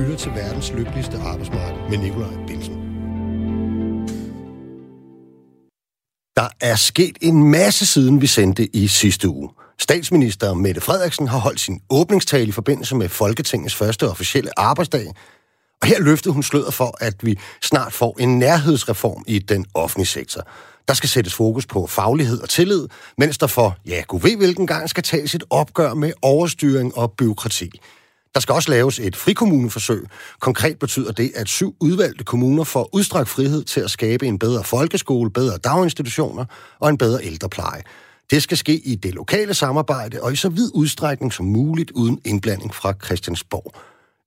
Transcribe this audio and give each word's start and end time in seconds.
lytter 0.00 0.16
til 0.16 0.30
verdens 0.30 0.72
lykkeligste 0.72 1.18
arbejdsmarked 1.18 1.90
med 1.90 1.98
Nikolaj 1.98 2.46
Bilsen. 2.46 2.74
Der 6.36 6.48
er 6.60 6.76
sket 6.76 7.18
en 7.20 7.50
masse 7.50 7.86
siden 7.86 8.20
vi 8.20 8.26
sendte 8.26 8.76
i 8.76 8.86
sidste 8.88 9.28
uge. 9.28 9.50
Statsminister 9.78 10.54
Mette 10.54 10.80
Frederiksen 10.80 11.28
har 11.28 11.38
holdt 11.38 11.60
sin 11.60 11.80
åbningstale 11.90 12.48
i 12.48 12.52
forbindelse 12.52 12.96
med 12.96 13.08
Folketingets 13.08 13.74
første 13.74 14.08
officielle 14.08 14.58
arbejdsdag. 14.58 15.06
Og 15.82 15.88
her 15.88 16.00
løftede 16.00 16.34
hun 16.34 16.42
sløret 16.42 16.74
for, 16.74 16.96
at 17.00 17.14
vi 17.26 17.38
snart 17.62 17.92
får 17.92 18.16
en 18.20 18.38
nærhedsreform 18.38 19.24
i 19.26 19.38
den 19.38 19.66
offentlige 19.74 20.06
sektor. 20.06 20.42
Der 20.88 20.94
skal 20.94 21.08
sættes 21.08 21.34
fokus 21.34 21.66
på 21.66 21.86
faglighed 21.86 22.40
og 22.40 22.48
tillid, 22.48 22.88
mens 23.18 23.38
der 23.38 23.46
for, 23.46 23.76
ja, 23.86 24.02
gud 24.08 24.20
ved 24.20 24.36
hvilken 24.36 24.66
gang, 24.66 24.90
skal 24.90 25.02
tages 25.02 25.34
et 25.34 25.44
opgør 25.50 25.94
med 25.94 26.12
overstyring 26.22 26.96
og 26.98 27.12
byråkrati. 27.12 27.70
Der 28.34 28.40
skal 28.40 28.52
også 28.52 28.70
laves 28.70 28.98
et 28.98 29.16
frikommuneforsøg. 29.16 30.06
Konkret 30.40 30.78
betyder 30.78 31.12
det, 31.12 31.32
at 31.36 31.48
syv 31.48 31.76
udvalgte 31.80 32.24
kommuner 32.24 32.64
får 32.64 32.88
udstrakt 32.92 33.28
frihed 33.28 33.64
til 33.64 33.80
at 33.80 33.90
skabe 33.90 34.26
en 34.26 34.38
bedre 34.38 34.64
folkeskole, 34.64 35.30
bedre 35.30 35.58
daginstitutioner 35.58 36.44
og 36.78 36.90
en 36.90 36.98
bedre 36.98 37.24
ældrepleje. 37.24 37.82
Det 38.30 38.42
skal 38.42 38.56
ske 38.56 38.78
i 38.78 38.94
det 38.94 39.14
lokale 39.14 39.54
samarbejde 39.54 40.22
og 40.22 40.32
i 40.32 40.36
så 40.36 40.48
vid 40.48 40.70
udstrækning 40.74 41.32
som 41.32 41.46
muligt 41.46 41.90
uden 41.90 42.20
indblanding 42.24 42.74
fra 42.74 42.94
Christiansborg. 43.04 43.74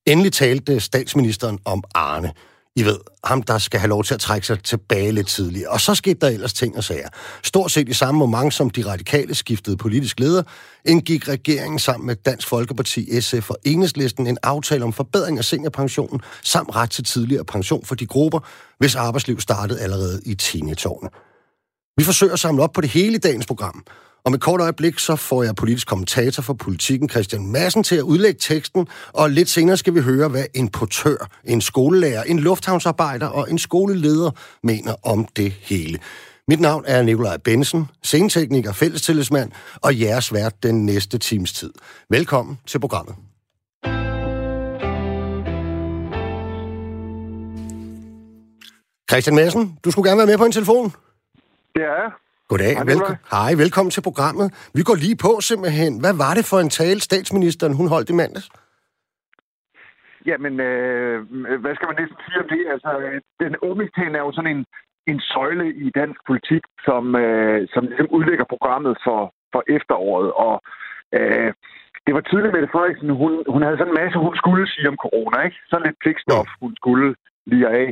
Endelig 0.05 0.33
talte 0.33 0.79
statsministeren 0.79 1.59
om 1.65 1.83
Arne. 1.95 2.31
I 2.75 2.83
ved, 2.83 2.97
ham 3.23 3.43
der 3.43 3.57
skal 3.57 3.79
have 3.79 3.89
lov 3.89 4.03
til 4.03 4.13
at 4.13 4.19
trække 4.19 4.47
sig 4.47 4.63
tilbage 4.63 5.11
lidt 5.11 5.27
tidligere. 5.27 5.69
Og 5.69 5.81
så 5.81 5.95
skete 5.95 6.19
der 6.21 6.27
ellers 6.27 6.53
ting 6.53 6.77
og 6.77 6.83
sager. 6.83 7.07
Stort 7.43 7.71
set 7.71 7.89
i 7.89 7.93
samme 7.93 8.19
moment 8.19 8.53
som 8.53 8.69
de 8.69 8.85
radikale 8.85 9.35
skiftede 9.35 9.77
politisk 9.77 10.19
leder, 10.19 10.43
indgik 10.85 11.27
regeringen 11.27 11.79
sammen 11.79 12.07
med 12.07 12.15
Dansk 12.15 12.47
Folkeparti, 12.47 13.21
SF 13.21 13.49
og 13.49 13.57
Enhedslisten 13.65 14.27
en 14.27 14.37
aftale 14.43 14.83
om 14.83 14.93
forbedring 14.93 15.37
af 15.37 15.45
seniorpensionen 15.45 16.21
samt 16.43 16.75
ret 16.75 16.89
til 16.89 17.03
tidligere 17.03 17.45
pension 17.45 17.85
for 17.85 17.95
de 17.95 18.05
grupper, 18.05 18.39
hvis 18.79 18.95
arbejdsliv 18.95 19.39
startede 19.39 19.79
allerede 19.79 20.21
i 20.25 20.35
teenageårene. 20.35 21.09
Vi 21.97 22.03
forsøger 22.03 22.33
at 22.33 22.39
samle 22.39 22.63
op 22.63 22.73
på 22.73 22.81
det 22.81 22.89
hele 22.89 23.15
i 23.15 23.19
dagens 23.19 23.45
program. 23.45 23.83
Om 24.25 24.33
et 24.33 24.41
kort 24.41 24.61
øjeblik, 24.61 24.99
så 24.99 25.15
får 25.15 25.43
jeg 25.43 25.55
politisk 25.55 25.87
kommentator 25.87 26.43
for 26.43 26.53
politikken, 26.53 27.09
Christian 27.09 27.47
Madsen, 27.51 27.83
til 27.83 27.95
at 27.95 28.01
udlægge 28.01 28.39
teksten, 28.39 28.87
og 29.13 29.29
lidt 29.29 29.49
senere 29.49 29.77
skal 29.77 29.93
vi 29.93 30.01
høre, 30.01 30.29
hvad 30.29 30.45
en 30.53 30.69
portør, 30.69 31.29
en 31.43 31.61
skolelærer, 31.61 32.23
en 32.23 32.39
lufthavnsarbejder 32.39 33.27
og 33.27 33.51
en 33.51 33.57
skoleleder 33.57 34.31
mener 34.63 34.95
om 35.03 35.25
det 35.25 35.51
hele. 35.51 35.99
Mit 36.47 36.59
navn 36.59 36.83
er 36.87 37.01
Nikolaj 37.01 37.37
Bensen, 37.37 37.89
scenetekniker, 38.03 38.71
fællestillidsmand 38.71 39.51
og 39.81 39.99
jeres 39.99 40.33
vært 40.33 40.63
den 40.63 40.85
næste 40.85 41.17
times 41.17 41.53
tid. 41.53 41.73
Velkommen 42.09 42.59
til 42.65 42.79
programmet. 42.79 43.15
Christian 49.11 49.35
Madsen, 49.35 49.79
du 49.85 49.91
skulle 49.91 50.09
gerne 50.09 50.17
være 50.17 50.27
med 50.27 50.37
på 50.37 50.45
en 50.45 50.51
telefon. 50.51 50.93
Det 51.75 51.81
er 51.81 52.01
jeg. 52.01 52.11
Goddag. 52.53 52.73
Hej, 52.79 52.85
Velkom- 52.93 53.21
Hej, 53.35 53.51
velkommen 53.63 53.91
til 53.95 54.03
programmet. 54.09 54.47
Vi 54.77 54.81
går 54.89 54.95
lige 55.05 55.17
på 55.25 55.31
simpelthen. 55.49 55.93
Hvad 56.03 56.15
var 56.23 56.33
det 56.37 56.45
for 56.51 56.59
en 56.65 56.71
tale, 56.81 56.99
statsministeren 57.09 57.73
hun 57.79 57.87
holdt 57.93 58.09
i 58.13 58.15
mandags? 58.21 58.47
Jamen, 60.29 60.53
øh, 60.69 61.15
hvad 61.63 61.73
skal 61.75 61.87
man 61.91 61.97
næsten 62.01 62.17
sige 62.25 62.39
om 62.43 62.47
det? 62.55 62.61
Altså, 62.73 62.89
den 63.43 63.53
åbningstale 63.69 64.15
er 64.19 64.23
jo 64.27 64.31
sådan 64.37 64.53
en, 64.55 64.63
en 65.11 65.19
søjle 65.33 65.67
i 65.85 65.87
dansk 65.99 66.19
politik, 66.29 66.63
som, 66.87 67.03
øh, 67.23 67.57
som 67.73 67.81
ligesom 67.89 68.07
udlægger 68.17 68.45
programmet 68.53 68.93
for, 69.05 69.19
for 69.53 69.61
efteråret. 69.77 70.29
Og 70.45 70.55
øh, 71.17 71.49
det 72.05 72.13
var 72.17 72.23
tydeligt, 72.29 72.55
at 72.55 72.73
Frederiksen, 72.73 73.09
hun, 73.21 73.31
hun 73.53 73.61
havde 73.65 73.77
sådan 73.79 73.93
en 73.93 73.99
masse, 74.01 74.15
hun 74.25 74.35
skulle 74.41 74.63
sige 74.73 74.87
om 74.91 74.97
corona, 75.05 75.37
ikke? 75.47 75.57
Sådan 75.69 75.85
lidt 75.87 76.01
pligtstof, 76.03 76.47
hun 76.63 76.71
skulle 76.81 77.07
lige 77.51 77.67
af. 77.83 77.87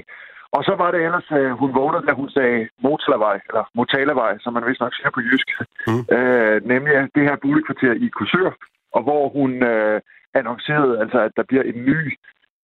Og 0.56 0.62
så 0.68 0.74
var 0.82 0.90
det 0.92 1.02
ellers, 1.08 1.30
øh, 1.40 1.52
hun 1.62 1.76
vågnede, 1.76 2.08
da 2.08 2.14
hun 2.14 2.30
sagde 2.30 2.70
Motalavej, 2.84 3.38
eller 3.50 3.64
Motalavej, 3.76 4.34
som 4.44 4.54
man 4.54 4.66
vist 4.68 4.82
nok 4.82 4.96
siger 4.96 5.12
på 5.14 5.22
jysk. 5.28 5.48
Mm. 5.88 6.04
Øh, 6.16 6.58
nemlig 6.72 6.94
det 7.16 7.24
her 7.30 7.36
boligkvarter 7.46 7.94
i 8.06 8.08
Kursør, 8.08 8.52
og 8.96 9.02
hvor 9.04 9.30
hun 9.38 9.52
øh, 9.64 10.02
annoncerede, 10.34 11.00
altså, 11.00 11.20
at 11.28 11.32
der 11.38 11.44
bliver 11.50 11.64
en 11.64 11.80
ny, 11.90 12.00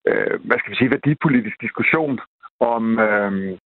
øh, 0.07 0.35
hvad 0.47 0.57
skal 0.59 0.71
vi 0.71 0.77
sige, 0.77 0.91
værdipolitisk 0.95 1.61
diskussion 1.61 2.19
om, 2.59 2.99
øh, 2.99 3.57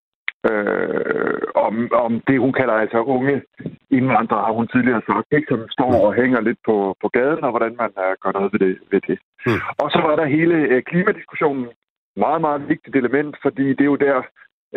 øh, 0.49 1.41
om, 1.55 1.73
om 2.05 2.11
det, 2.27 2.39
hun 2.39 2.53
kalder 2.53 2.73
altså 2.73 2.99
unge 3.15 3.41
indvandrere, 3.97 4.45
har 4.45 4.53
hun 4.59 4.67
tidligere 4.67 5.01
sagt, 5.09 5.27
ikke? 5.31 5.47
som 5.49 5.61
står 5.69 5.93
og 6.07 6.13
hænger 6.13 6.41
lidt 6.41 6.59
på, 6.65 6.95
på 7.01 7.07
gaden, 7.07 7.43
og 7.43 7.51
hvordan 7.51 7.75
man 7.81 7.91
øh, 8.05 8.13
gør 8.21 8.31
noget 8.31 8.53
ved 8.53 8.59
det. 8.65 8.73
Ved 8.91 9.01
det. 9.09 9.17
Mm. 9.45 9.61
Og 9.81 9.87
så 9.93 9.99
var 10.07 10.15
der 10.15 10.35
hele 10.37 10.55
øh, 10.55 10.83
klimadiskussionen, 10.83 11.67
meget, 12.15 12.41
meget 12.41 12.69
vigtigt 12.69 12.95
element, 12.95 13.35
fordi 13.41 13.69
det 13.69 13.81
er 13.81 13.91
jo 13.93 13.95
der, 13.95 14.17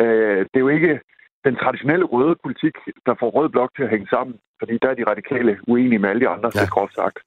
øh, 0.01 0.39
det 0.51 0.57
er 0.57 0.65
jo 0.67 0.67
ikke 0.67 0.99
den 1.45 1.55
traditionelle 1.55 2.05
røde 2.05 2.35
politik, 2.43 2.75
der 3.05 3.15
får 3.19 3.29
rød 3.29 3.49
blok 3.49 3.71
til 3.75 3.83
at 3.83 3.89
hænge 3.89 4.07
sammen, 4.07 4.35
fordi 4.59 4.77
der 4.81 4.89
er 4.89 4.93
de 4.93 5.09
radikale 5.11 5.59
uenige 5.67 5.99
med 5.99 6.09
alle 6.09 6.21
de 6.21 6.29
andre, 6.35 6.49
ja. 6.55 6.59
så 6.59 6.71
groft 6.71 6.95
sagt. 6.95 7.17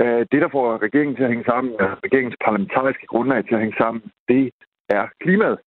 Øh, 0.00 0.22
det, 0.32 0.40
der 0.44 0.48
får 0.56 0.82
regeringen 0.86 1.16
til 1.16 1.22
at 1.22 1.32
hænge 1.32 1.44
sammen, 1.44 1.72
regeringens 2.04 2.36
parlamentariske 2.44 3.06
grundlag 3.06 3.44
til 3.44 3.54
at 3.54 3.60
hænge 3.60 3.78
sammen, 3.78 4.02
det 4.28 4.50
er 4.88 5.04
klimaet. 5.20 5.58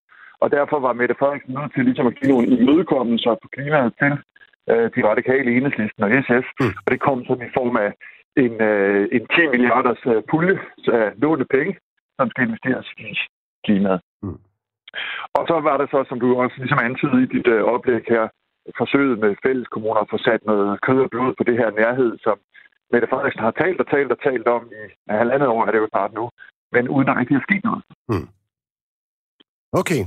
Og 0.42 0.50
derfor 0.50 0.78
var 0.80 0.92
Mette 0.92 1.14
Frederiksen 1.18 1.54
nødt 1.54 1.74
til 1.74 1.84
ligesom 1.84 2.06
at 2.06 2.16
give 2.18 2.32
nogle 2.32 2.48
imødekommelser 2.56 3.34
på 3.42 3.48
klimaet 3.56 3.92
til 4.00 4.12
øh, 4.70 4.86
de 4.94 5.00
radikale 5.10 5.56
enhedslisten 5.56 6.02
og 6.04 6.10
SF. 6.24 6.46
Mm. 6.60 6.74
Og 6.84 6.88
det 6.92 7.00
kom 7.00 7.24
sådan 7.24 7.46
i 7.48 7.54
form 7.58 7.76
af 7.76 7.90
en, 8.44 8.54
øh, 8.68 9.08
en 9.16 9.26
10 9.26 9.46
milliarders 9.54 10.02
øh, 10.06 10.22
pulje 10.30 10.58
af 10.98 11.12
lånte 11.22 11.46
penge, 11.54 11.72
som 12.18 12.30
skal 12.30 12.44
investeres 12.46 12.86
i 12.92 13.16
klimaet. 13.66 14.00
Mm. 14.22 14.40
Og 15.38 15.42
så 15.50 15.56
var 15.68 15.76
det 15.80 15.88
så, 15.94 16.00
som 16.08 16.18
du 16.20 16.28
også 16.42 16.56
ligesom 16.62 16.80
antydede 16.88 17.22
i 17.22 17.32
dit 17.34 17.48
øh, 17.54 17.62
oplæg 17.74 18.02
her, 18.14 18.24
forsøget 18.80 19.16
med 19.24 19.40
fælles 19.46 19.68
kommuner 19.74 20.00
at 20.00 20.10
få 20.12 20.18
sat 20.18 20.42
noget 20.50 20.80
kød 20.86 20.98
og 21.06 21.10
blod 21.10 21.32
på 21.38 21.44
det 21.48 21.56
her 21.60 21.70
nærhed, 21.80 22.10
som 22.26 22.36
Mette 22.92 23.08
Frederiksen 23.10 23.42
har 23.46 23.54
talt 23.62 23.80
og 23.82 23.88
talt 23.94 24.10
og 24.14 24.18
talt 24.26 24.46
om 24.56 24.62
i 24.78 24.82
halvandet 25.22 25.48
år, 25.48 25.66
er 25.66 25.72
det 25.72 25.80
jo 25.84 25.88
snart 25.94 26.12
nu, 26.18 26.24
men 26.74 26.88
uden 26.88 27.08
at 27.08 27.16
rigtig 27.20 27.36
at 27.36 27.46
ske 27.48 27.56
noget. 27.68 27.82
Mm. 28.08 28.28
Okay. 29.80 30.02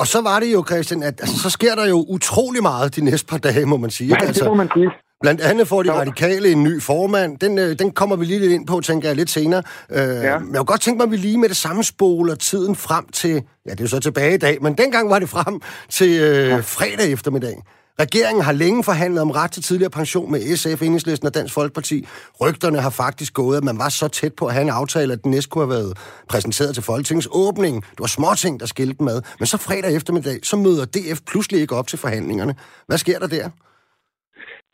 Og 0.00 0.06
så 0.12 0.18
var 0.28 0.36
det 0.42 0.50
jo, 0.56 0.60
Christian, 0.70 1.02
at 1.02 1.16
altså, 1.22 1.36
så 1.44 1.50
sker 1.50 1.74
der 1.80 1.86
jo 1.94 1.98
utrolig 2.16 2.62
meget 2.70 2.96
de 2.96 3.04
næste 3.04 3.26
par 3.30 3.40
dage, 3.48 3.66
må 3.72 3.76
man 3.84 3.90
sige. 3.90 4.08
Ja, 4.08 4.16
altså, 4.28 4.44
det 4.44 4.52
må 4.52 4.58
man 4.64 4.70
sige. 4.76 4.90
Blandt 5.20 5.40
andet 5.40 5.68
får 5.68 5.82
de 5.82 5.92
radikale 5.92 6.52
en 6.52 6.62
ny 6.62 6.82
formand. 6.82 7.38
Den, 7.38 7.58
øh, 7.58 7.78
den 7.78 7.90
kommer 7.90 8.16
vi 8.16 8.24
lige 8.24 8.40
lidt 8.40 8.52
ind 8.52 8.66
på, 8.66 8.80
tænker 8.80 9.08
jeg, 9.08 9.16
lidt 9.16 9.30
senere. 9.30 9.62
Øh, 9.90 9.98
ja. 9.98 10.04
Jeg 10.04 10.40
kunne 10.40 10.64
godt 10.64 10.80
tænke 10.80 10.98
mig, 10.98 11.04
at 11.04 11.10
vi 11.10 11.16
lige 11.16 11.38
med 11.38 11.48
det 11.48 11.56
samme 11.56 11.84
spoler 11.84 12.34
tiden 12.34 12.76
frem 12.76 13.08
til... 13.12 13.42
Ja, 13.66 13.70
det 13.70 13.80
er 13.80 13.84
jo 13.84 13.88
så 13.88 14.00
tilbage 14.00 14.34
i 14.34 14.38
dag, 14.38 14.62
men 14.62 14.74
dengang 14.74 15.10
var 15.10 15.18
det 15.18 15.28
frem 15.28 15.60
til 15.88 16.20
øh, 16.20 16.48
ja. 16.48 16.56
fredag 16.56 17.12
eftermiddag. 17.12 17.62
Regeringen 18.00 18.44
har 18.44 18.52
længe 18.52 18.84
forhandlet 18.84 19.22
om 19.22 19.30
ret 19.30 19.52
til 19.52 19.62
tidligere 19.62 19.90
pension 19.90 20.32
med 20.32 20.56
SF, 20.56 20.82
Enhedslisten 20.82 21.26
og 21.26 21.34
Dansk 21.34 21.54
Folkeparti. 21.54 22.06
Rygterne 22.40 22.80
har 22.80 22.90
faktisk 22.90 23.34
gået, 23.34 23.56
at 23.56 23.64
man 23.64 23.78
var 23.78 23.88
så 23.88 24.08
tæt 24.08 24.34
på 24.34 24.46
at 24.46 24.52
have 24.52 24.62
en 24.62 24.68
aftale, 24.68 25.12
at 25.12 25.22
den 25.24 25.30
næste 25.30 25.50
kunne 25.50 25.64
have 25.64 25.82
været 25.82 25.98
præsenteret 26.28 26.74
til 26.74 26.82
Folketingets 26.82 27.28
åbning. 27.30 27.82
Det 27.82 28.00
var 28.00 28.06
småting, 28.06 28.60
der 28.60 28.66
skilte 28.66 29.02
med. 29.02 29.22
Men 29.38 29.46
så 29.46 29.56
fredag 29.56 29.94
eftermiddag, 29.96 30.40
så 30.42 30.56
møder 30.56 30.84
DF 30.84 31.20
pludselig 31.26 31.60
ikke 31.60 31.76
op 31.76 31.86
til 31.86 31.98
forhandlingerne. 31.98 32.54
Hvad 32.86 32.98
sker 32.98 33.18
der 33.18 33.26
der? 33.26 33.48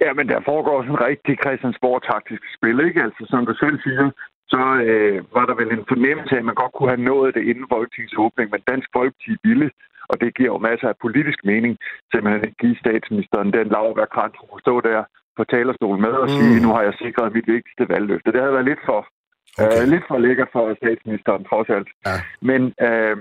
Ja, 0.04 0.10
men 0.18 0.28
der 0.28 0.40
foregår 0.50 0.76
sådan 0.82 0.96
en 0.96 1.06
rigtig 1.10 1.34
Christiansborg-taktisk 1.42 2.44
spil, 2.56 2.78
ikke? 2.88 3.02
Altså, 3.06 3.22
som 3.32 3.46
du 3.46 3.54
selv 3.54 3.76
siger, 3.86 4.10
så 4.52 4.60
øh, 4.88 5.18
var 5.36 5.44
der 5.46 5.54
vel 5.60 5.70
en 5.72 5.90
fornemmelse 5.92 6.34
af, 6.34 6.40
at 6.40 6.48
man 6.50 6.60
godt 6.62 6.72
kunne 6.74 6.92
have 6.94 7.08
nået 7.12 7.34
det 7.34 7.42
inden 7.50 7.66
Folketingets 7.74 8.16
åbning, 8.24 8.46
men 8.50 8.60
Dansk 8.70 8.88
Folkeparti 8.96 9.32
ville, 9.48 9.68
og 10.10 10.14
det 10.20 10.36
giver 10.36 10.52
jo 10.54 10.58
masser 10.68 10.88
af 10.88 10.96
politisk 11.04 11.40
mening, 11.44 11.72
simpelthen 12.12 12.42
at 12.48 12.56
give 12.62 12.76
statsministeren 12.84 13.52
den 13.58 13.66
lavværkrans, 13.74 14.34
hun 14.40 14.48
kunne 14.48 14.66
stå 14.66 14.80
der 14.80 15.04
på 15.36 15.44
talerstolen 15.44 16.00
med 16.06 16.14
og 16.24 16.28
sige, 16.30 16.56
mm. 16.56 16.62
nu 16.64 16.68
har 16.76 16.82
jeg 16.82 16.94
sikret 17.04 17.34
mit 17.36 17.46
vigtigste 17.54 17.88
valgløfte. 17.92 18.32
Det 18.32 18.40
havde 18.40 18.56
været 18.56 18.70
lidt 18.70 18.82
for, 18.88 19.00
okay. 19.62 19.82
øh, 19.82 19.88
lidt 19.92 20.04
for 20.08 20.18
lækkert 20.18 20.50
for 20.52 20.64
statsministeren, 20.82 21.44
trods 21.44 21.68
alt. 21.76 21.88
Ja. 22.06 22.16
Men, 22.48 22.60
øh, 22.86 23.16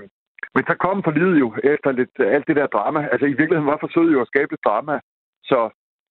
men 0.54 0.62
så 0.68 0.74
kom 0.84 1.02
forlidet 1.08 1.36
jo 1.44 1.48
efter 1.74 1.90
lidt, 1.92 2.14
alt 2.36 2.46
det 2.48 2.56
der 2.56 2.66
drama. 2.76 3.00
Altså 3.12 3.26
i 3.26 3.38
virkeligheden 3.40 3.72
var 3.72 3.84
forsøget 3.84 4.12
jo 4.12 4.20
at 4.20 4.30
skabe 4.32 4.56
drama, 4.66 4.96
så 5.50 5.60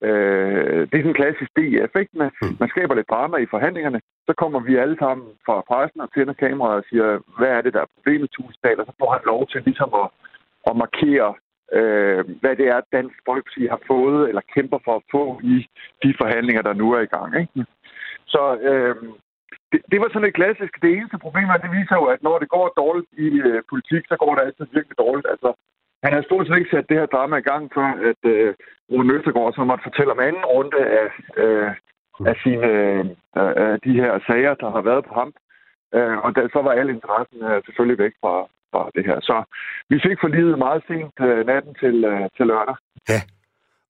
Øh, 0.04 0.82
det 0.88 0.96
er 0.96 1.04
sådan 1.04 1.14
en 1.16 1.22
klassisk 1.22 1.52
DF, 1.58 1.94
ikke? 2.02 2.14
Man, 2.22 2.32
mm. 2.42 2.58
man 2.60 2.70
skaber 2.70 2.96
lidt 2.96 3.10
drama 3.10 3.38
i 3.38 3.52
forhandlingerne, 3.54 4.02
så 4.28 4.34
kommer 4.42 4.60
vi 4.60 4.76
alle 4.76 4.98
sammen 5.00 5.28
fra 5.46 5.62
pressen 5.70 6.02
og 6.02 6.10
tænder 6.14 6.34
kameraet 6.34 6.78
og 6.78 6.86
siger, 6.90 7.08
hvad 7.38 7.50
er 7.58 7.62
det, 7.62 7.74
der 7.74 7.82
er 7.82 7.94
problemet, 7.96 8.30
Tusind 8.32 8.80
og 8.80 8.86
så 8.86 8.94
får 9.00 9.12
han 9.12 9.22
lov 9.26 9.48
til 9.48 9.62
ligesom 9.66 9.90
at, 10.04 10.08
at 10.70 10.76
markere, 10.84 11.34
øh, 11.78 12.22
hvad 12.42 12.56
det 12.56 12.68
er, 12.68 12.80
Dansk 12.96 13.18
Folkeparti 13.26 13.64
har 13.74 13.82
fået 13.88 14.30
eller 14.30 14.42
kæmper 14.56 14.80
for 14.86 14.96
at 14.96 15.08
få 15.12 15.40
i 15.44 15.56
de 16.04 16.14
forhandlinger, 16.22 16.62
der 16.62 16.74
nu 16.74 16.88
er 16.94 17.02
i 17.02 17.14
gang. 17.16 17.30
Ikke? 17.42 17.66
Så 18.26 18.44
øh, 18.70 18.96
det, 19.72 19.82
det 19.92 20.00
var 20.02 20.10
sådan 20.10 20.28
et 20.28 20.40
klassisk. 20.42 20.74
Det 20.82 20.92
eneste 20.92 21.18
problem 21.26 21.48
er, 21.50 21.58
det 21.58 21.72
viser 21.80 21.96
jo, 22.02 22.06
at 22.14 22.24
når 22.24 22.40
det 22.40 22.50
går 22.50 22.74
dårligt 22.82 23.10
i 23.26 23.28
øh, 23.50 23.62
politik, 23.70 24.04
så 24.08 24.16
går 24.22 24.36
det 24.36 24.42
altid 24.46 24.66
virkelig 24.78 24.98
dårligt. 24.98 25.28
Altså, 25.34 25.50
han 26.06 26.14
havde 26.14 26.30
stort 26.30 26.48
set 26.48 26.58
ikke 26.58 26.74
sat 26.74 26.90
det 26.90 26.98
her 27.00 27.06
drama 27.06 27.36
i 27.38 27.48
gang, 27.52 27.64
før 27.76 27.90
at 28.10 28.22
øh, 28.34 28.54
Rune 28.92 29.14
Østergaard 29.14 29.54
så 29.54 29.64
måtte 29.64 29.88
fortælle 29.88 30.12
om 30.12 30.20
anden 30.28 30.46
runde 30.56 30.80
af, 31.02 31.08
øh, 31.44 31.72
af 32.32 32.36
sine 32.44 32.68
øh, 33.40 33.74
de 33.86 33.94
her 34.02 34.12
sager, 34.28 34.54
der 34.62 34.70
har 34.76 34.82
været 34.90 35.04
på 35.06 35.14
ham. 35.20 35.32
Øh, 35.96 36.18
og 36.24 36.30
der, 36.36 36.42
så 36.54 36.60
var 36.66 36.72
al 36.72 36.90
interessen 36.90 37.40
øh, 37.50 37.58
selvfølgelig 37.66 38.00
væk 38.04 38.14
fra, 38.22 38.36
fra 38.72 38.82
det 38.96 39.06
her. 39.10 39.20
Så 39.30 39.38
vi 39.90 39.98
fik 40.06 40.18
forlidet 40.22 40.58
meget 40.66 40.82
sent 40.88 41.18
øh, 41.28 41.46
natten 41.52 41.74
til, 41.82 41.96
øh, 42.12 42.26
til 42.38 42.46
lørdag. 42.52 42.76
Ja, 43.12 43.20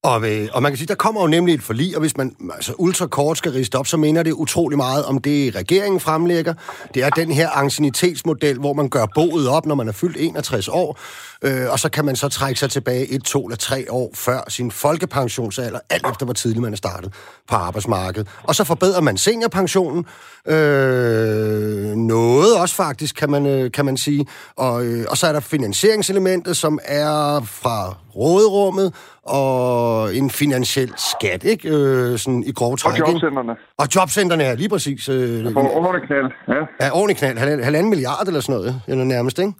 og, 0.06 0.30
øh, 0.32 0.48
og 0.54 0.62
man 0.62 0.72
kan 0.72 0.78
sige, 0.78 0.88
der 0.88 0.96
kommer 0.96 1.22
jo 1.22 1.28
nemlig 1.28 1.56
et 1.56 1.64
forlig, 1.64 1.96
og 1.96 2.00
hvis 2.00 2.18
man 2.18 2.36
altså, 2.54 2.74
ultrakort 2.78 3.38
skal 3.38 3.52
riste 3.52 3.76
op, 3.76 3.88
så 3.88 3.98
mener 3.98 4.24
det 4.24 4.32
utrolig 4.32 4.78
meget 4.78 5.06
om 5.06 5.18
det, 5.18 5.56
regeringen 5.56 6.00
fremlægger. 6.00 6.54
Det 6.94 7.04
er 7.04 7.10
den 7.10 7.32
her 7.32 7.50
ancienitetsmodel, 7.50 8.60
hvor 8.60 8.74
man 8.74 8.90
gør 8.90 9.06
boet 9.16 9.48
op, 9.48 9.66
når 9.66 9.76
man 9.76 9.88
er 9.88 9.92
fyldt 9.92 10.18
61 10.20 10.68
år, 10.68 11.00
øh, 11.42 11.72
og 11.72 11.80
så 11.80 11.90
kan 11.90 12.06
man 12.06 12.16
så 12.16 12.30
trække 12.30 12.60
sig 12.60 12.72
tilbage 12.72 13.08
et, 13.08 13.24
to 13.24 13.46
eller 13.46 13.58
tre 13.58 13.86
år 13.92 14.12
før 14.14 14.42
sin 14.48 14.72
folkepensionsalder, 14.72 15.80
alt 15.90 16.08
efter 16.10 16.26
hvor 16.26 16.34
tidligt 16.34 16.62
man 16.62 16.74
er 16.74 16.78
startet 16.78 17.14
på 17.50 17.56
arbejdsmarkedet. 17.56 18.28
Og 18.44 18.56
så 18.56 18.64
forbedrer 18.64 19.02
man 19.02 19.18
seniorpensionen, 19.18 20.06
øh, 20.48 21.96
noget 21.96 22.58
også 22.62 22.76
faktisk, 22.76 23.16
kan 23.16 23.30
man, 23.30 23.46
øh, 23.46 23.72
kan 23.72 23.86
man 23.86 23.98
sige. 23.98 24.26
Og, 24.56 24.86
øh, 24.86 25.06
og 25.10 25.18
så 25.18 25.28
er 25.28 25.32
der 25.32 25.40
finansieringselementet, 25.40 26.58
som 26.58 26.80
er 26.86 27.42
fra 27.46 27.96
råderummet, 28.16 28.94
og 29.24 30.16
en 30.16 30.30
finansiel 30.30 30.94
skat, 30.98 31.44
ikke? 31.44 31.70
Øh, 31.70 32.20
sådan 32.20 32.44
i 32.44 32.52
grove 32.52 32.78
træk. 32.78 32.94
Og 32.94 33.00
jobcentrene. 33.00 33.56
Og 33.78 33.88
jobcentrene 33.96 34.44
er 34.44 34.56
lige 34.56 34.70
præcis. 34.70 35.10
Øh, 35.10 35.54
for 35.54 35.62
ordentlig 35.62 36.08
knald, 36.08 36.32
ja. 36.48 36.86
Ja, 36.86 36.92
ordentlig 36.94 37.18
knald. 37.18 37.64
Halvanden 37.64 37.90
milliard 37.90 38.28
eller 38.28 38.40
sådan 38.40 38.56
noget, 38.56 38.82
eller 38.88 39.04
nærmest, 39.04 39.40
ikke? 39.40 39.54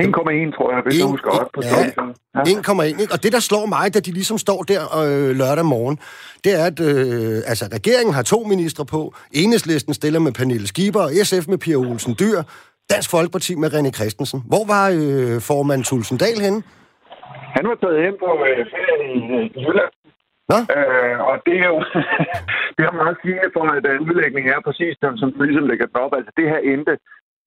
1,1, 0.00 0.56
tror 0.56 0.68
jeg, 0.74 0.80
hvis 0.84 0.98
jeg 0.98 1.06
husker 1.14 1.30
op 1.30 1.50
på 1.54 1.60
ja, 1.62 1.68
ja. 2.36 2.42
1,1. 2.42 3.14
Og 3.14 3.18
det, 3.24 3.30
der 3.36 3.42
slår 3.48 3.66
mig, 3.66 3.94
da 3.94 3.98
de 4.06 4.12
ligesom 4.20 4.38
står 4.46 4.60
der 4.72 4.80
øh, 5.02 5.30
lørdag 5.40 5.66
morgen, 5.74 5.96
det 6.44 6.52
er, 6.60 6.64
at 6.70 6.78
øh, 6.90 7.50
altså, 7.50 7.64
regeringen 7.76 8.14
har 8.18 8.22
to 8.22 8.38
ministre 8.52 8.84
på. 8.94 9.00
Enhedslisten 9.42 9.94
stiller 9.94 10.20
med 10.26 10.32
Pernille 10.38 10.66
Schieber, 10.66 11.02
og 11.06 11.10
SF 11.28 11.44
med 11.52 11.58
Pia 11.64 11.76
Olsen 11.76 12.14
Dyr. 12.20 12.38
Dansk 12.92 13.08
Folkeparti 13.14 13.52
med 13.62 13.68
René 13.74 13.90
Christensen. 13.98 14.38
Hvor 14.52 14.64
var 14.74 14.84
øh, 15.00 15.36
formand 15.48 15.82
Tulsendal 15.88 16.38
henne? 16.46 16.60
Han 17.56 17.64
var 17.70 17.76
taget 17.82 17.98
hen 18.04 18.14
på 18.24 18.30
øh, 18.48 18.60
ferie 18.72 19.06
i, 19.18 19.20
i 19.58 19.60
Jylland. 19.66 19.92
Nå? 20.50 20.58
Øh, 20.76 21.16
og 21.28 21.36
det 21.46 21.56
er 21.64 21.68
jo 21.74 21.78
det 22.76 22.82
er 22.88 23.00
meget 23.02 23.16
sigende 23.22 23.50
for, 23.56 23.64
at 23.76 23.84
udlægningen 24.06 24.50
er 24.56 24.60
præcis 24.68 24.94
den, 25.04 25.14
som 25.20 25.28
ligesom 25.48 25.66
lægger 25.70 25.86
den 25.90 25.98
op. 26.04 26.12
Altså 26.18 26.30
det 26.38 26.46
her 26.52 26.60
endte 26.72 26.94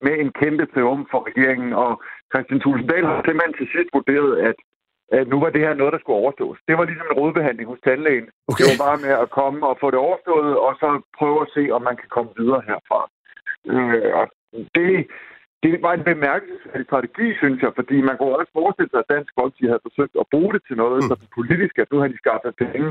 med 0.06 0.14
en 0.22 0.30
kæmpe 0.40 0.64
triumf 0.66 1.06
for 1.10 1.20
regeringen, 1.28 1.72
og 1.72 2.02
Christian 2.32 2.60
Tulsendal 2.60 3.06
har 3.06 3.22
simpelthen 3.26 3.54
til 3.58 3.68
sidst 3.74 3.90
vurderet, 3.96 4.32
at, 4.48 4.58
at 5.18 5.28
nu 5.28 5.36
var 5.40 5.50
det 5.50 5.60
her 5.66 5.74
noget, 5.74 5.92
der 5.92 6.00
skulle 6.00 6.22
overstås. 6.22 6.58
Det 6.68 6.78
var 6.78 6.84
ligesom 6.84 7.06
en 7.10 7.18
rådbehandling 7.20 7.68
hos 7.68 7.80
tandlægen. 7.86 8.26
Okay. 8.50 8.58
Det 8.58 8.64
var 8.70 8.84
bare 8.86 9.02
med 9.06 9.14
at 9.24 9.30
komme 9.38 9.66
og 9.70 9.76
få 9.80 9.86
det 9.90 10.00
overstået, 10.06 10.52
og 10.66 10.72
så 10.82 10.88
prøve 11.18 11.38
at 11.44 11.52
se, 11.56 11.62
om 11.76 11.82
man 11.88 11.96
kan 12.00 12.08
komme 12.16 12.30
videre 12.40 12.62
herfra. 12.68 13.00
Øh, 13.72 14.10
og 14.20 14.26
det, 14.76 14.90
det 15.62 15.82
var 15.82 15.92
en 15.94 16.04
bemærkelsesværdig 16.10 16.86
strategi, 16.86 17.26
synes 17.40 17.62
jeg, 17.62 17.72
fordi 17.78 17.96
man 18.08 18.16
kunne 18.16 18.36
også 18.40 18.52
forestille 18.52 18.90
sig, 18.90 19.00
at 19.02 19.12
Dansk 19.14 19.32
Folkeparti 19.38 19.66
havde 19.66 19.86
forsøgt 19.88 20.14
at 20.22 20.30
bruge 20.32 20.52
det 20.54 20.62
til 20.68 20.76
noget 20.76 21.00
mm. 21.02 21.08
sådan 21.08 21.28
politisk, 21.38 21.74
at 21.78 21.90
nu 21.92 21.98
har 22.00 22.08
de 22.08 22.22
skaffet 22.22 22.52
penge 22.64 22.90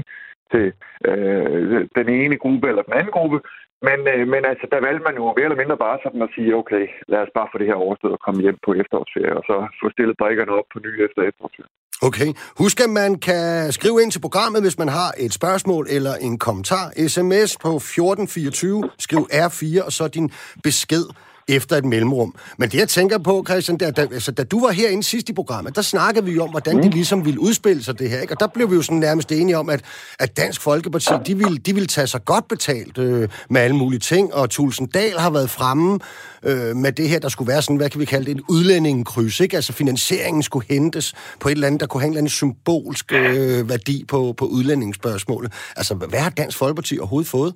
til 0.52 0.68
øh, 1.10 1.88
den 2.00 2.08
ene 2.20 2.38
gruppe 2.44 2.68
eller 2.70 2.84
den 2.88 2.94
anden 3.00 3.16
gruppe. 3.18 3.40
Men, 3.88 4.00
øh, 4.14 4.24
men 4.34 4.42
altså, 4.52 4.66
der 4.74 4.86
valgte 4.88 5.04
man 5.08 5.16
jo 5.20 5.24
mere 5.38 5.48
eller 5.50 5.62
mindre 5.62 5.78
bare 5.86 5.98
sådan 6.04 6.22
at 6.26 6.34
sige, 6.36 6.56
okay, 6.62 6.84
lad 7.12 7.20
os 7.26 7.36
bare 7.38 7.50
få 7.52 7.58
det 7.58 7.70
her 7.70 7.84
overstået 7.86 8.14
og 8.18 8.22
komme 8.26 8.40
hjem 8.46 8.58
på 8.66 8.72
efterårsferie, 8.82 9.38
og 9.40 9.44
så 9.50 9.56
få 9.82 9.86
stillet 9.96 10.20
drikkerne 10.22 10.52
op 10.60 10.68
på 10.74 10.80
ny 10.86 10.92
efter 11.06 11.22
efterårsferie. 11.30 11.74
Okay. 12.02 12.30
Husk, 12.62 12.78
at 12.80 12.90
man 12.90 13.12
kan 13.16 13.72
skrive 13.72 14.02
ind 14.02 14.12
til 14.12 14.22
programmet, 14.28 14.62
hvis 14.62 14.78
man 14.78 14.88
har 14.88 15.10
et 15.18 15.34
spørgsmål 15.34 15.88
eller 15.90 16.14
en 16.16 16.38
kommentar. 16.38 16.86
SMS 17.08 17.52
på 17.66 17.72
1424, 17.76 18.90
skriv 19.00 19.22
R4, 19.46 19.86
og 19.86 19.92
så 19.92 20.08
din 20.08 20.32
besked 20.64 21.06
efter 21.50 21.76
et 21.76 21.86
mellemrum. 21.86 22.36
Men 22.58 22.70
det, 22.70 22.78
jeg 22.78 22.90
tænker 22.90 23.18
på, 23.18 23.44
Christian, 23.48 23.78
der, 23.78 23.92
da, 23.92 24.02
altså, 24.02 24.32
da 24.32 24.44
du 24.44 24.62
var 24.66 24.72
herinde 24.72 25.04
sidst 25.04 25.30
i 25.30 25.34
programmet, 25.34 25.76
der 25.76 25.82
snakkede 25.82 26.26
vi 26.26 26.32
jo 26.32 26.44
om, 26.44 26.50
hvordan 26.50 26.76
mm. 26.76 26.82
det 26.82 26.94
ligesom 26.94 27.26
ville 27.26 27.40
udspille 27.40 27.84
sig, 27.84 28.00
det 28.00 28.10
her. 28.10 28.22
Ikke? 28.22 28.34
Og 28.34 28.40
der 28.40 28.48
blev 28.48 28.72
vi 28.72 28.76
jo 28.76 28.82
sådan 28.82 28.98
nærmest 28.98 29.32
enige 29.32 29.58
om, 29.58 29.70
at, 29.70 29.82
at 30.20 30.38
Dansk 30.38 30.62
Folkeparti, 30.62 31.14
de 31.26 31.38
ville, 31.38 31.58
de 31.58 31.74
ville 31.74 31.88
tage 31.88 32.08
sig 32.08 32.26
godt 32.26 32.48
betalt 32.48 32.98
øh, 32.98 33.30
med 33.50 33.62
alle 33.62 33.76
mulige 33.76 34.00
ting, 34.00 34.34
og 34.34 34.50
Tulsendal 34.50 35.20
har 35.20 35.30
været 35.30 35.50
fremme 35.50 36.00
øh, 36.44 36.76
med 36.76 36.92
det 36.92 37.10
her, 37.10 37.20
der 37.20 37.30
skulle 37.30 37.48
være 37.48 37.62
sådan, 37.62 37.76
hvad 37.76 37.90
kan 37.90 38.00
vi 38.00 38.06
kalde 38.06 38.26
det, 38.26 38.32
en 38.32 38.44
udlændingekryds, 38.50 39.40
ikke? 39.40 39.56
Altså 39.56 39.74
finansieringen 39.74 40.44
skulle 40.44 40.66
hentes 40.70 41.14
på 41.40 41.50
et 41.50 41.52
eller 41.52 41.68
andet, 41.68 41.82
der 41.82 41.88
kunne 41.88 42.02
have 42.02 42.08
en 42.08 42.14
eller 42.14 42.20
anden 42.20 42.30
symbolsk 42.30 43.14
øh, 43.14 43.70
værdi 43.70 44.06
på, 44.08 44.34
på 44.38 44.46
udlændingsspørgsmålet. 44.46 45.52
Altså, 45.76 45.94
hvad 45.94 46.20
har 46.20 46.30
Dansk 46.30 46.58
Folkeparti 46.58 47.00
overhovedet 47.00 47.30
fået? 47.30 47.54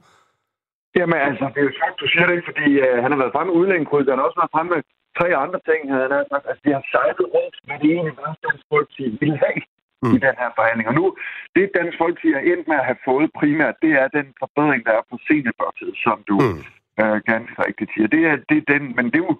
Jamen 0.97 1.19
altså, 1.29 1.45
det 1.53 1.59
er 1.61 1.67
jo 1.69 1.75
sagt, 1.81 1.95
du 2.03 2.07
siger 2.13 2.27
det 2.31 2.47
fordi 2.49 2.67
uh, 2.85 2.97
han 3.03 3.11
har 3.11 3.19
været 3.21 3.33
fremme 3.35 3.49
med 3.49 3.59
udlændingekryds, 3.59 4.09
han 4.09 4.19
har 4.19 4.27
også 4.27 4.39
været 4.41 4.53
fremme 4.55 4.69
med 4.75 4.81
tre 5.19 5.27
andre 5.43 5.59
ting, 5.69 5.79
han 5.91 6.11
har 6.17 6.25
sagt. 6.31 6.45
Altså, 6.49 6.61
de 6.65 6.71
har 6.77 6.83
sejlet 6.93 7.27
rundt, 7.35 7.55
hvad 7.65 7.77
det 7.81 7.89
egentlig 7.95 8.15
var, 8.23 8.31
Dansk 8.45 8.65
Folkeparti 8.71 9.05
ville 9.21 9.37
have 9.45 9.59
mm. 10.03 10.13
i 10.15 10.17
den 10.25 10.35
her 10.41 10.49
forhandling. 10.57 10.87
Og 10.91 10.95
nu, 10.99 11.05
det 11.55 11.75
Dansk 11.79 11.95
Folkeparti 12.01 12.29
er 12.39 12.43
endt 12.51 12.65
med 12.69 12.77
at 12.81 12.87
have 12.89 13.01
fået 13.09 13.35
primært, 13.39 13.75
det 13.85 13.91
er 14.01 14.07
den 14.17 14.27
forbedring, 14.41 14.81
der 14.87 14.93
er 14.99 15.03
på 15.09 15.15
seniorbørtid, 15.27 15.91
som 16.05 16.17
du 16.29 16.35
mm. 16.43 16.61
uh, 17.01 17.17
ganske 17.31 17.55
rigtigt 17.67 17.91
siger. 17.93 18.07
Det 18.15 18.21
er, 18.29 18.35
det 18.49 18.57
er 18.61 18.67
den, 18.73 18.83
men 18.97 19.05
det 19.11 19.19
er 19.21 19.27
jo 19.31 19.35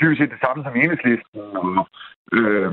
dybest 0.00 0.18
set 0.20 0.34
det 0.34 0.44
samme 0.44 0.60
som 0.64 0.76
enhedslisten 0.76 1.40
og 1.62 1.88
øh, 2.36 2.72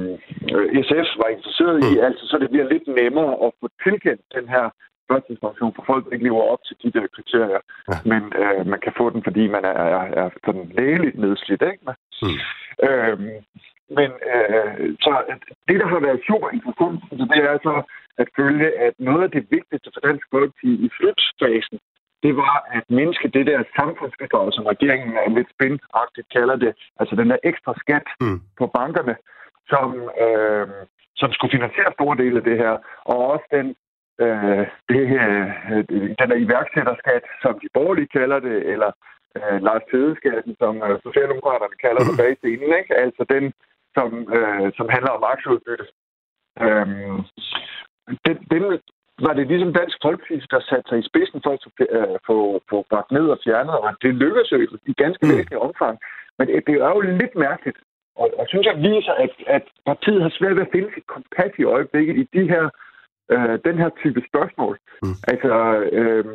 SF 0.87 1.09
var 1.21 1.29
interesseret 1.35 1.77
i, 1.89 1.91
mm. 1.95 2.05
altså 2.07 2.23
så 2.29 2.35
det 2.41 2.49
bliver 2.49 2.67
lidt 2.73 2.87
nemmere 3.01 3.33
at 3.45 3.49
få 3.59 3.65
tilkendt 3.85 4.21
den 4.37 4.45
her 4.55 4.65
førtidspension 5.11 5.73
for 5.75 5.83
folk, 5.89 6.05
der 6.05 6.13
ikke 6.13 6.27
lever 6.29 6.43
op 6.53 6.63
til 6.67 6.75
de 6.83 6.91
der 6.97 7.07
kriterier. 7.15 7.61
Ja. 7.89 7.97
Men 8.11 8.21
øh, 8.41 8.67
man 8.73 8.79
kan 8.85 8.93
få 8.97 9.05
den, 9.13 9.21
fordi 9.27 9.43
man 9.55 9.63
er, 9.65 9.75
er, 9.97 10.05
er 10.21 10.29
sådan 10.45 10.71
lægeligt 10.77 11.17
nedslidt. 11.23 11.63
Ikke? 11.71 11.83
Mm. 12.25 12.39
Øhm, 12.87 13.33
men 13.97 14.09
øh, 14.33 14.95
så 15.05 15.11
det, 15.67 15.77
der 15.81 15.87
har 15.93 15.99
været 16.07 16.25
super 16.29 16.49
interessant, 16.57 16.99
det 17.31 17.39
er 17.43 17.49
altså 17.55 17.73
at 18.17 18.27
følge, 18.39 18.69
at 18.85 18.93
noget 18.99 19.23
af 19.23 19.31
det 19.31 19.45
vigtigste 19.57 19.89
for 19.93 20.01
Dansk 20.07 20.25
Folkeparti 20.31 20.71
i 20.85 20.89
slutfasen, 20.97 21.79
det 22.23 22.33
var 22.35 22.55
at 22.77 22.83
mindske 22.89 23.27
det 23.27 23.45
der 23.47 23.63
samfundsbidrag, 23.79 24.53
som 24.53 24.65
regeringen 24.73 25.13
er 25.25 25.29
lidt 25.37 25.49
spændagtigt 25.55 26.27
kalder 26.35 26.55
det, 26.55 26.71
altså 26.99 27.15
den 27.15 27.29
der 27.29 27.37
ekstra 27.43 27.73
skat 27.83 28.07
mm. 28.21 28.39
på 28.59 28.65
bankerne, 28.77 29.15
som, 29.71 29.87
øh, 30.25 30.67
som 31.15 31.29
skulle 31.31 31.55
finansiere 31.57 31.95
store 31.97 32.17
dele 32.17 32.37
af 32.37 32.43
det 32.49 32.57
her, 32.63 32.73
og 33.11 33.17
også 33.33 33.45
den 33.51 33.75
øh, 34.23 34.65
det 34.89 35.03
øh, 35.23 35.47
den 36.19 36.27
der 36.31 36.43
iværksætterskat, 36.45 37.23
som 37.41 37.53
de 37.63 37.67
borgerlige 37.73 38.13
kalder 38.17 38.39
det, 38.39 38.57
eller 38.73 38.91
øh, 39.37 39.57
Lars 39.67 39.85
Tedeskatten, 39.91 40.55
som 40.61 40.73
øh, 40.85 40.95
Socialdemokraterne 41.07 41.77
kalder 41.85 42.01
det 42.07 42.15
bag 42.21 42.33
scenen, 42.37 42.71
ikke? 42.79 42.93
altså 43.05 43.23
den, 43.33 43.45
som, 43.97 44.07
øh, 44.37 44.67
som 44.77 44.87
handler 44.95 45.11
om 45.17 45.23
aktieudbytte. 45.33 45.85
Øh, 46.63 46.87
den, 48.25 48.37
den 48.53 48.63
var 49.25 49.33
det 49.33 49.47
ligesom 49.47 49.73
Dansk 49.73 49.97
Folkeparti, 50.01 50.35
der 50.53 50.59
satte 50.69 50.87
sig 50.89 50.99
i 50.99 51.09
spidsen 51.09 51.39
for 51.43 51.51
at 51.57 51.61
øh, 51.97 52.17
få, 52.27 52.37
få 52.69 52.77
bragt 52.91 53.11
ned 53.11 53.25
og 53.35 53.39
fjernet, 53.45 53.75
og 53.85 53.89
det 54.01 54.15
lykkedes 54.23 54.51
jo 54.51 54.57
i 54.91 54.93
ganske 55.03 55.25
mm. 55.25 55.31
væsentlig 55.31 55.59
omfang. 55.67 55.95
Men 56.37 56.47
det, 56.47 56.67
det 56.67 56.75
er 56.75 56.91
jo 56.95 57.01
lidt 57.01 57.35
mærkeligt, 57.35 57.79
og, 58.21 58.27
og 58.39 58.45
synes 58.47 58.65
jeg 58.65 58.77
viser, 58.77 59.13
at, 59.25 59.33
at 59.47 59.65
partiet 59.85 60.21
har 60.21 60.33
svært 60.37 60.55
ved 60.55 60.65
at 60.67 60.73
finde 60.73 60.89
sit 60.93 61.07
kompas 61.07 61.53
i 61.59 61.63
øjeblikket 61.63 62.15
i 62.17 62.25
de 62.37 62.43
her 62.53 62.65
øh, 63.31 63.55
den 63.67 63.75
her 63.81 63.89
type 64.01 64.21
spørgsmål. 64.29 64.75
Mm. 65.03 65.17
Altså, 65.31 65.53
øh, 65.99 66.25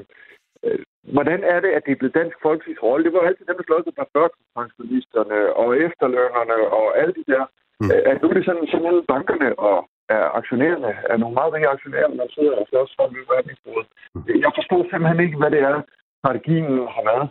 øh, 0.65 0.83
hvordan 1.15 1.41
er 1.53 1.61
det, 1.65 1.71
at 1.77 1.83
det 1.87 1.93
er 1.93 2.01
blevet 2.01 2.19
dansk 2.21 2.37
folkets 2.43 2.83
rolle? 2.83 3.05
Det 3.05 3.13
var 3.13 3.21
altid 3.21 3.45
dem, 3.47 3.57
der 3.59 3.67
slåede 3.67 3.85
sig 3.85 3.95
på 3.99 4.05
førtidspensionisterne 4.17 5.39
og 5.63 5.69
efterlønnerne 5.87 6.59
og 6.79 6.87
alle 7.01 7.15
de 7.19 7.25
der. 7.33 7.45
Mm. 7.81 7.91
Øh, 7.93 8.03
at 8.11 8.17
nu 8.23 8.27
er 8.29 8.35
det 8.37 8.45
sådan, 8.45 8.67
sådan 8.73 9.05
bankerne 9.13 9.51
og 9.69 9.77
er 10.17 10.25
aktionærerne 10.39 10.93
er 11.11 11.17
nogle 11.17 11.35
meget 11.39 11.53
rige 11.55 11.69
aktionærer, 11.75 12.09
der 12.09 12.27
sidder 12.37 12.55
og 12.63 12.67
slås 12.71 12.91
for 12.97 13.07
forhandlingsbordet. 13.29 13.89
Mm. 14.15 14.41
Jeg 14.45 14.53
forstår 14.59 14.81
simpelthen 14.91 15.21
ikke, 15.25 15.39
hvad 15.41 15.51
det 15.51 15.61
er, 15.71 15.77
strategien 16.21 16.69
har 16.95 17.05
været. 17.11 17.27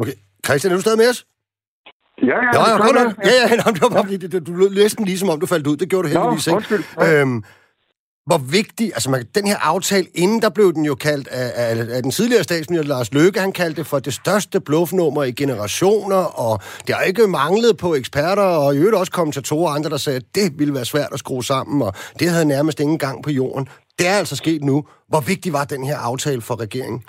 Okay. 0.00 0.16
Christian, 0.46 0.72
er 0.72 0.76
du 0.76 0.84
stadig 0.86 1.00
med 1.02 1.10
os? 1.12 1.20
Ja, 2.22 2.26
ja, 2.26 2.34
ja, 2.54 2.70
ja, 2.70 2.76
godt 2.76 2.94
nok. 2.94 3.24
Ja, 3.24 3.30
ja, 3.30 3.48
ja, 3.50 3.72
det 3.72 3.82
var, 3.82 4.02
det, 4.02 4.46
du, 4.46 4.68
læste 4.70 4.96
den 4.96 5.04
lige 5.04 5.18
som 5.18 5.28
om, 5.28 5.40
du 5.40 5.46
faldt 5.46 5.66
ud. 5.66 5.76
Det 5.76 5.88
gjorde 5.88 6.08
du 6.08 6.18
heldigvis 6.18 6.46
Nå, 6.46 6.58
ikke. 6.58 6.84
Ja. 7.00 7.20
Øhm, 7.20 7.44
hvor 8.26 8.38
vigtig, 8.38 8.86
altså 8.86 9.10
man, 9.10 9.24
den 9.34 9.46
her 9.46 9.56
aftale, 9.56 10.06
inden 10.14 10.42
der 10.42 10.48
blev 10.48 10.72
den 10.72 10.84
jo 10.84 10.94
kaldt 10.94 11.28
af, 11.28 11.52
af, 11.54 11.96
af 11.96 12.02
den 12.02 12.10
tidligere 12.10 12.44
statsminister 12.44 12.88
Lars 12.88 13.12
Løkke, 13.12 13.40
han 13.40 13.52
kaldte 13.52 13.76
det 13.76 13.86
for 13.86 13.98
det 13.98 14.14
største 14.14 14.60
bluffnummer 14.60 15.22
i 15.24 15.32
generationer, 15.32 16.16
og 16.16 16.60
det 16.86 16.94
har 16.94 17.02
ikke 17.02 17.26
manglet 17.26 17.76
på 17.76 17.94
eksperter, 17.94 18.42
og 18.42 18.74
i 18.74 18.78
øvrigt 18.78 18.96
også 18.96 19.12
kommentatorer 19.12 19.70
og 19.70 19.74
andre, 19.74 19.90
der 19.90 19.96
sagde, 19.96 20.16
at 20.16 20.24
det 20.34 20.58
ville 20.58 20.74
være 20.74 20.84
svært 20.84 21.08
at 21.12 21.18
skrue 21.18 21.44
sammen, 21.44 21.82
og 21.82 21.94
det 22.18 22.30
havde 22.30 22.44
nærmest 22.44 22.80
ingen 22.80 22.98
gang 22.98 23.22
på 23.22 23.30
jorden. 23.30 23.68
Det 23.98 24.08
er 24.08 24.14
altså 24.14 24.36
sket 24.36 24.64
nu. 24.64 24.84
Hvor 25.08 25.20
vigtig 25.20 25.52
var 25.52 25.64
den 25.64 25.84
her 25.84 25.98
aftale 25.98 26.40
for 26.40 26.60
regeringen? 26.60 27.02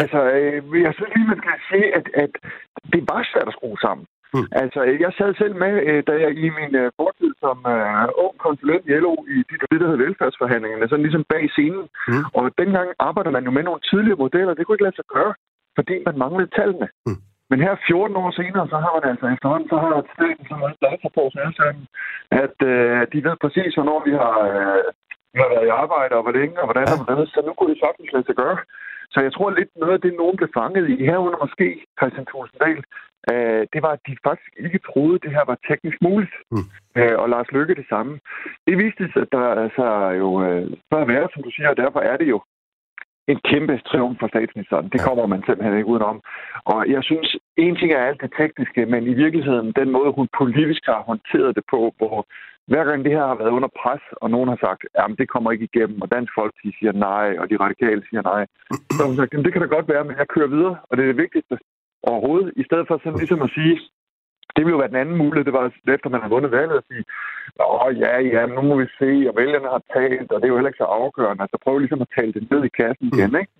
Altså, 0.00 0.20
øh, 0.36 0.82
jeg 0.86 0.92
synes 0.94 1.12
lige, 1.16 1.30
man 1.32 1.40
skal 1.42 1.52
sige, 1.70 1.88
at, 1.98 2.06
at 2.24 2.32
det 2.92 3.02
var 3.10 3.20
svært 3.32 3.48
at 3.48 3.56
skrue 3.58 3.78
sammen. 3.86 4.06
Mm. 4.34 4.46
Altså, 4.62 4.80
jeg 5.04 5.12
sad 5.18 5.30
selv 5.34 5.54
med, 5.64 5.74
øh, 5.88 6.02
da 6.08 6.12
jeg 6.24 6.30
i 6.46 6.48
min 6.58 6.72
uh, 6.82 6.88
fortid 7.00 7.32
som 7.44 7.56
uh, 7.74 8.24
ung 8.24 8.34
konsulent 8.46 8.84
i 8.86 8.92
LO 9.04 9.14
i 9.36 9.38
det, 9.48 9.56
det 9.70 9.80
der 9.80 9.88
hedder 9.88 10.04
velfærdsforhandlingerne, 10.04 10.88
sådan 10.88 11.06
ligesom 11.06 11.24
bag 11.32 11.44
scenen. 11.50 11.86
Mm. 12.08 12.24
Og 12.38 12.44
dengang 12.62 12.88
arbejder 13.08 13.30
man 13.36 13.44
jo 13.46 13.50
med 13.56 13.64
nogle 13.68 13.86
tidlige 13.90 14.20
modeller. 14.24 14.54
Det 14.54 14.62
kunne 14.64 14.76
ikke 14.76 14.88
lade 14.88 14.98
sig 15.00 15.08
gøre, 15.16 15.32
fordi 15.78 15.94
man 16.06 16.16
manglede 16.22 16.50
tallene. 16.58 16.88
Mm. 17.06 17.20
Men 17.50 17.58
her 17.66 17.74
14 17.86 18.16
år 18.22 18.30
senere, 18.40 18.66
så 18.72 18.78
har 18.84 18.92
man 18.96 19.04
altså 19.12 19.26
efterhånden, 19.34 19.68
så 19.72 19.76
har 19.84 19.92
staten 20.16 20.44
så 20.50 20.56
meget 20.62 20.82
data 20.86 21.06
på 21.16 21.20
os 21.26 21.36
alle 21.42 21.56
sammen, 21.60 21.84
at 22.44 22.56
øh, 22.72 23.00
de 23.12 23.18
ved 23.26 23.36
præcis, 23.44 23.74
hvornår 23.76 23.98
vi 24.08 24.12
har, 24.22 24.36
øh, 24.50 24.82
vi 25.34 25.38
har 25.42 25.50
været 25.54 25.66
i 25.68 25.76
arbejde, 25.82 26.14
og 26.18 26.22
hvor 26.24 26.34
længe, 26.38 26.56
og 26.60 26.66
hvordan 26.68 26.86
og 26.92 26.98
hvordan. 27.00 27.26
Så 27.34 27.40
nu 27.46 27.52
kunne 27.54 27.72
det 27.72 27.82
sagtens 27.84 28.12
lade 28.14 28.26
sig 28.28 28.36
gøre. 28.42 28.58
Så 29.12 29.18
jeg 29.26 29.32
tror 29.32 29.50
lidt 29.50 29.72
noget 29.76 29.94
af 29.94 30.00
det, 30.00 30.14
nogen 30.22 30.36
blev 30.36 30.50
fanget 30.58 30.84
i, 30.90 30.94
herunder 31.10 31.38
måske 31.44 31.66
Christian 31.98 32.26
Tulsendal, 32.26 32.80
øh, 33.30 33.62
det 33.72 33.80
var, 33.86 33.92
at 33.96 34.02
de 34.08 34.24
faktisk 34.28 34.52
ikke 34.66 34.80
troede, 34.88 35.14
at 35.14 35.22
det 35.24 35.32
her 35.36 35.44
var 35.50 35.58
teknisk 35.68 35.98
muligt. 36.08 36.34
Mm. 36.52 36.66
Øh, 36.98 37.16
og 37.22 37.26
Lars 37.28 37.50
Lykke 37.56 37.74
det 37.80 37.86
samme. 37.88 38.12
Det 38.66 38.74
viste 38.82 39.04
sig, 39.12 39.22
at 39.22 39.32
der 39.32 39.46
altså 39.64 39.86
jo 40.22 40.28
øh, 40.46 40.64
bør 40.92 41.04
være, 41.14 41.28
som 41.32 41.42
du 41.42 41.50
siger, 41.50 41.68
og 41.70 41.76
derfor 41.76 42.00
er 42.00 42.16
det 42.16 42.28
jo 42.34 42.38
en 43.28 43.38
kæmpe 43.50 43.74
triumf 43.88 44.16
for 44.20 44.28
statsministeren. 44.28 44.88
Det 44.88 45.00
kommer 45.06 45.26
man 45.26 45.42
simpelthen 45.46 45.76
ikke 45.78 45.92
udenom. 45.92 46.20
Og 46.64 46.78
jeg 46.94 47.02
synes, 47.04 47.36
en 47.56 47.76
ting 47.76 47.92
er 47.92 48.06
alt 48.08 48.20
det 48.20 48.32
tekniske, 48.40 48.86
men 48.86 49.02
i 49.12 49.14
virkeligheden 49.14 49.72
den 49.80 49.90
måde, 49.90 50.10
hun 50.18 50.28
politisk 50.38 50.82
har 50.86 51.00
håndteret 51.10 51.56
det 51.56 51.64
på, 51.70 51.94
hvor 51.98 52.26
hver 52.66 52.84
gang 52.84 53.04
det 53.04 53.12
her 53.12 53.26
har 53.26 53.38
været 53.42 53.56
under 53.58 53.68
pres, 53.82 54.04
og 54.22 54.30
nogen 54.30 54.48
har 54.48 54.58
sagt, 54.66 54.82
at 54.94 55.10
det 55.18 55.28
kommer 55.28 55.50
ikke 55.50 55.68
igennem, 55.72 56.02
og 56.02 56.10
Dansk 56.10 56.32
Folkeparti 56.38 56.76
siger 56.78 56.92
nej, 56.92 57.28
og 57.40 57.50
de 57.50 57.56
radikale 57.64 58.02
siger 58.08 58.22
nej, 58.22 58.42
så 58.94 58.98
har 59.00 59.08
hun 59.08 59.16
sagt, 59.16 59.32
det 59.44 59.52
kan 59.52 59.62
da 59.62 59.68
godt 59.76 59.88
være, 59.92 60.04
men 60.04 60.16
jeg 60.18 60.28
kører 60.34 60.54
videre, 60.56 60.76
og 60.88 60.92
det 60.96 61.02
er 61.02 61.10
det 61.12 61.22
vigtigste 61.24 61.58
overhovedet, 62.10 62.52
i 62.56 62.64
stedet 62.68 62.86
for 62.88 62.96
sådan 62.98 63.18
ligesom 63.18 63.42
at 63.42 63.50
sige, 63.58 63.74
det 64.54 64.60
ville 64.62 64.74
jo 64.76 64.82
være 64.82 64.92
den 64.94 65.02
anden 65.02 65.16
mulighed, 65.22 65.44
det 65.44 65.58
var 65.58 65.64
efter 65.94 66.08
man 66.08 66.24
har 66.24 66.28
vundet 66.34 66.50
valget 66.58 66.76
at 66.80 66.88
sige, 66.90 67.04
åh 67.60 67.98
ja, 68.04 68.14
ja, 68.34 68.42
nu 68.46 68.60
må 68.68 68.74
vi 68.82 68.86
se, 69.00 69.10
og 69.28 69.34
vælgerne 69.40 69.68
har 69.74 69.82
talt, 69.96 70.28
og 70.32 70.36
det 70.38 70.46
er 70.46 70.52
jo 70.52 70.58
heller 70.58 70.72
ikke 70.72 70.84
så 70.84 70.90
afgørende. 71.00 71.42
Altså 71.42 71.58
prøv 71.64 71.78
ligesom 71.78 72.04
at 72.04 72.12
tale 72.16 72.32
det 72.32 72.50
ned 72.50 72.64
i 72.64 72.76
kassen 72.80 73.06
igen, 73.12 73.30
mm. 73.30 73.40
ikke? 73.40 73.52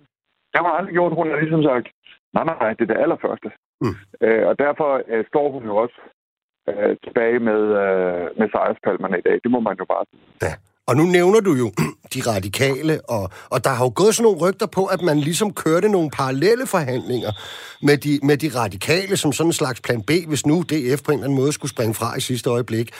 Det 0.51 0.59
har 0.61 0.77
aldrig 0.79 0.93
gjort. 0.93 1.19
Hun 1.19 1.29
har 1.29 1.39
ligesom 1.39 1.63
sagt, 1.63 1.87
nej, 2.33 2.43
nej, 2.43 2.73
det 2.77 2.83
er 2.83 2.93
det 2.93 3.03
allerførste. 3.03 3.49
Mm. 3.83 3.95
Øh, 4.25 4.47
og 4.49 4.59
derfor 4.59 4.89
øh, 5.07 5.23
står 5.31 5.47
hun 5.51 5.63
jo 5.69 5.75
også 5.83 5.99
øh, 6.69 6.95
tilbage 7.03 7.39
med, 7.49 7.61
øh, 7.83 8.25
med 8.39 8.47
sejrspalmerne 8.53 9.17
i 9.19 9.25
dag. 9.27 9.39
Det 9.43 9.51
må 9.51 9.59
man 9.59 9.75
jo 9.81 9.85
bare 9.93 10.05
sige. 10.11 10.25
Ja. 10.47 10.53
Og 10.87 10.95
nu 10.95 11.03
nævner 11.03 11.39
du 11.39 11.53
jo 11.53 11.71
de 12.13 12.21
radikale, 12.21 13.01
og, 13.09 13.29
og 13.49 13.63
der 13.63 13.69
har 13.69 13.85
jo 13.85 13.91
gået 13.95 14.15
sådan 14.15 14.23
nogle 14.23 14.39
rygter 14.39 14.65
på, 14.65 14.85
at 14.85 15.01
man 15.01 15.19
ligesom 15.19 15.53
kørte 15.53 15.89
nogle 15.89 16.09
parallelle 16.09 16.67
forhandlinger 16.67 17.31
med 17.81 17.97
de, 17.97 18.19
med 18.23 18.37
de 18.37 18.51
radikale, 18.55 19.17
som 19.17 19.33
sådan 19.33 19.49
en 19.49 19.53
slags 19.53 19.81
plan 19.81 20.01
B, 20.01 20.11
hvis 20.27 20.45
nu 20.45 20.61
DF 20.61 21.01
på 21.01 21.11
en 21.11 21.17
eller 21.17 21.25
anden 21.25 21.35
måde 21.35 21.53
skulle 21.53 21.71
springe 21.71 21.93
fra 21.93 22.17
i 22.17 22.21
sidste 22.21 22.49
øjeblik. 22.49 22.91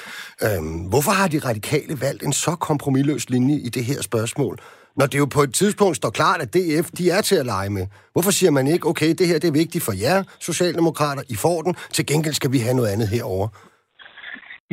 Øhm, 0.43 0.65
hvorfor 0.65 1.11
har 1.11 1.27
de 1.27 1.39
radikale 1.39 2.01
valgt 2.01 2.23
en 2.23 2.33
så 2.33 2.55
kompromilløs 2.55 3.29
linje 3.29 3.55
i 3.55 3.69
det 3.69 3.85
her 3.85 4.01
spørgsmål? 4.01 4.59
Når 4.97 5.05
det 5.05 5.17
jo 5.17 5.25
på 5.25 5.43
et 5.43 5.53
tidspunkt 5.53 5.97
står 5.97 6.09
klart, 6.09 6.41
at 6.41 6.53
DF 6.53 6.89
de 6.97 7.09
er 7.09 7.21
til 7.21 7.35
at 7.35 7.45
lege 7.45 7.69
med. 7.69 7.87
Hvorfor 8.13 8.31
siger 8.31 8.51
man 8.51 8.67
ikke, 8.67 8.87
okay, 8.87 9.13
det 9.13 9.27
her 9.27 9.39
det 9.39 9.47
er 9.47 9.51
vigtigt 9.51 9.83
for 9.83 9.91
jer, 9.91 10.23
Socialdemokrater, 10.39 11.23
I 11.29 11.35
får 11.35 11.61
den, 11.61 11.75
til 11.91 12.05
gengæld 12.05 12.33
skal 12.33 12.51
vi 12.51 12.57
have 12.57 12.73
noget 12.73 12.89
andet 12.89 13.07
herover. 13.07 13.47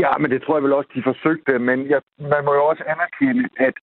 Ja, 0.03 0.13
men 0.21 0.31
det 0.31 0.43
tror 0.43 0.57
jeg 0.57 0.65
vel 0.65 0.79
også, 0.79 0.91
de 0.95 1.09
forsøgte. 1.11 1.59
Men 1.59 1.79
jeg, 1.93 2.01
man 2.19 2.45
må 2.45 2.53
jo 2.55 2.65
også 2.65 2.85
anerkende, 2.95 3.49
at 3.57 3.77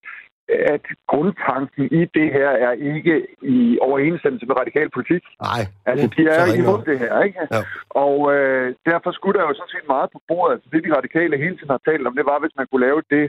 at 0.74 0.84
grundtanken 1.12 1.84
i 2.00 2.02
det 2.18 2.28
her 2.36 2.50
er 2.66 2.72
ikke 2.72 3.26
i 3.42 3.78
overensstemmelse 3.82 4.46
med 4.46 4.56
radikal 4.62 4.90
politik. 4.90 5.22
Nej. 5.42 5.62
Altså, 5.86 6.06
de 6.16 6.22
er 6.28 6.44
imod 6.60 6.82
det 6.90 6.98
her, 6.98 7.22
ikke? 7.22 7.40
Ja. 7.52 7.62
Og 7.90 8.34
øh, 8.34 8.74
derfor 8.90 9.10
skulle 9.12 9.38
der 9.38 9.46
jo 9.48 9.54
sådan 9.54 9.74
set 9.74 9.88
meget 9.94 10.08
på 10.12 10.20
bordet. 10.28 10.52
Altså, 10.54 10.68
det 10.72 10.84
de 10.84 10.96
radikale 10.98 11.36
hele 11.44 11.56
tiden 11.56 11.74
har 11.76 11.82
talt 11.88 12.06
om, 12.06 12.16
det 12.16 12.26
var, 12.30 12.38
hvis 12.40 12.56
man 12.58 12.66
kunne 12.66 12.86
lave 12.88 13.02
det, 13.14 13.24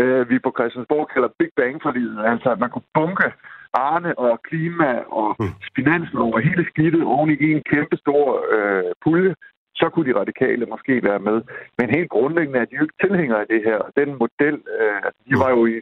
øh, 0.00 0.30
vi 0.30 0.36
på 0.38 0.50
Christiansborg 0.56 1.08
kalder 1.14 1.36
Big 1.38 1.52
bang 1.56 1.76
livet. 1.98 2.18
Altså, 2.32 2.48
at 2.54 2.58
man 2.62 2.70
kunne 2.70 2.90
bunke 2.94 3.28
Arne 3.72 4.18
og 4.18 4.42
klima 4.48 4.90
og 5.20 5.36
mm. 5.40 5.54
finanslov 5.76 6.34
og 6.34 6.40
hele 6.40 6.64
skidtet 6.70 7.02
oven 7.04 7.30
i 7.30 7.52
en 7.56 7.62
kæmpe 7.72 7.96
stor 7.96 8.24
øh, 8.54 8.90
pulje, 9.04 9.34
så 9.80 9.86
kunne 9.90 10.08
de 10.10 10.18
radikale 10.22 10.66
måske 10.66 10.94
være 11.08 11.22
med. 11.28 11.38
Men 11.78 11.94
helt 11.96 12.10
grundlæggende 12.10 12.60
er 12.60 12.64
de 12.68 12.76
jo 12.76 12.82
ikke 12.82 13.02
tilhængere 13.04 13.40
af 13.40 13.48
det 13.54 13.62
her. 13.68 13.78
Den 14.00 14.10
model, 14.22 14.56
øh, 14.80 14.98
altså, 15.06 15.20
de 15.28 15.34
var 15.42 15.50
jo 15.56 15.60
i 15.72 15.74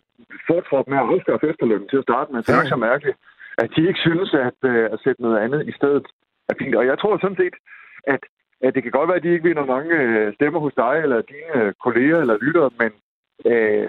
fortrop 0.48 0.86
med 0.88 0.98
at 0.98 1.08
afskaffe 1.12 1.48
efterlønnen 1.52 1.88
til 1.88 2.00
at 2.02 2.08
starte 2.08 2.32
med, 2.32 2.42
så 2.42 2.46
det 2.46 2.58
er 2.58 2.62
ikke 2.62 2.76
så 2.78 2.86
mærkeligt, 2.90 3.18
at 3.62 3.68
de 3.76 3.88
ikke 3.88 4.04
synes, 4.08 4.30
at, 4.48 4.58
øh, 4.70 4.84
at 4.94 4.98
sætte 5.04 5.22
noget 5.22 5.38
andet 5.44 5.60
i 5.70 5.72
stedet 5.78 6.06
er 6.50 6.54
fint. 6.60 6.74
Og 6.80 6.86
jeg 6.86 6.98
tror 6.98 7.18
sådan 7.18 7.42
set, 7.42 7.56
at, 8.14 8.22
at 8.66 8.74
det 8.74 8.82
kan 8.82 8.92
godt 8.92 9.08
være, 9.08 9.20
at 9.20 9.22
de 9.22 9.34
ikke 9.34 9.48
vinder 9.48 9.72
mange 9.74 9.94
øh, 10.04 10.34
stemmer 10.34 10.60
hos 10.60 10.74
dig 10.84 10.94
eller 11.04 11.20
dine 11.34 11.54
øh, 11.62 11.72
kolleger 11.84 12.18
eller 12.20 12.42
lyttere, 12.44 12.70
men 12.80 12.90
øh, 13.52 13.88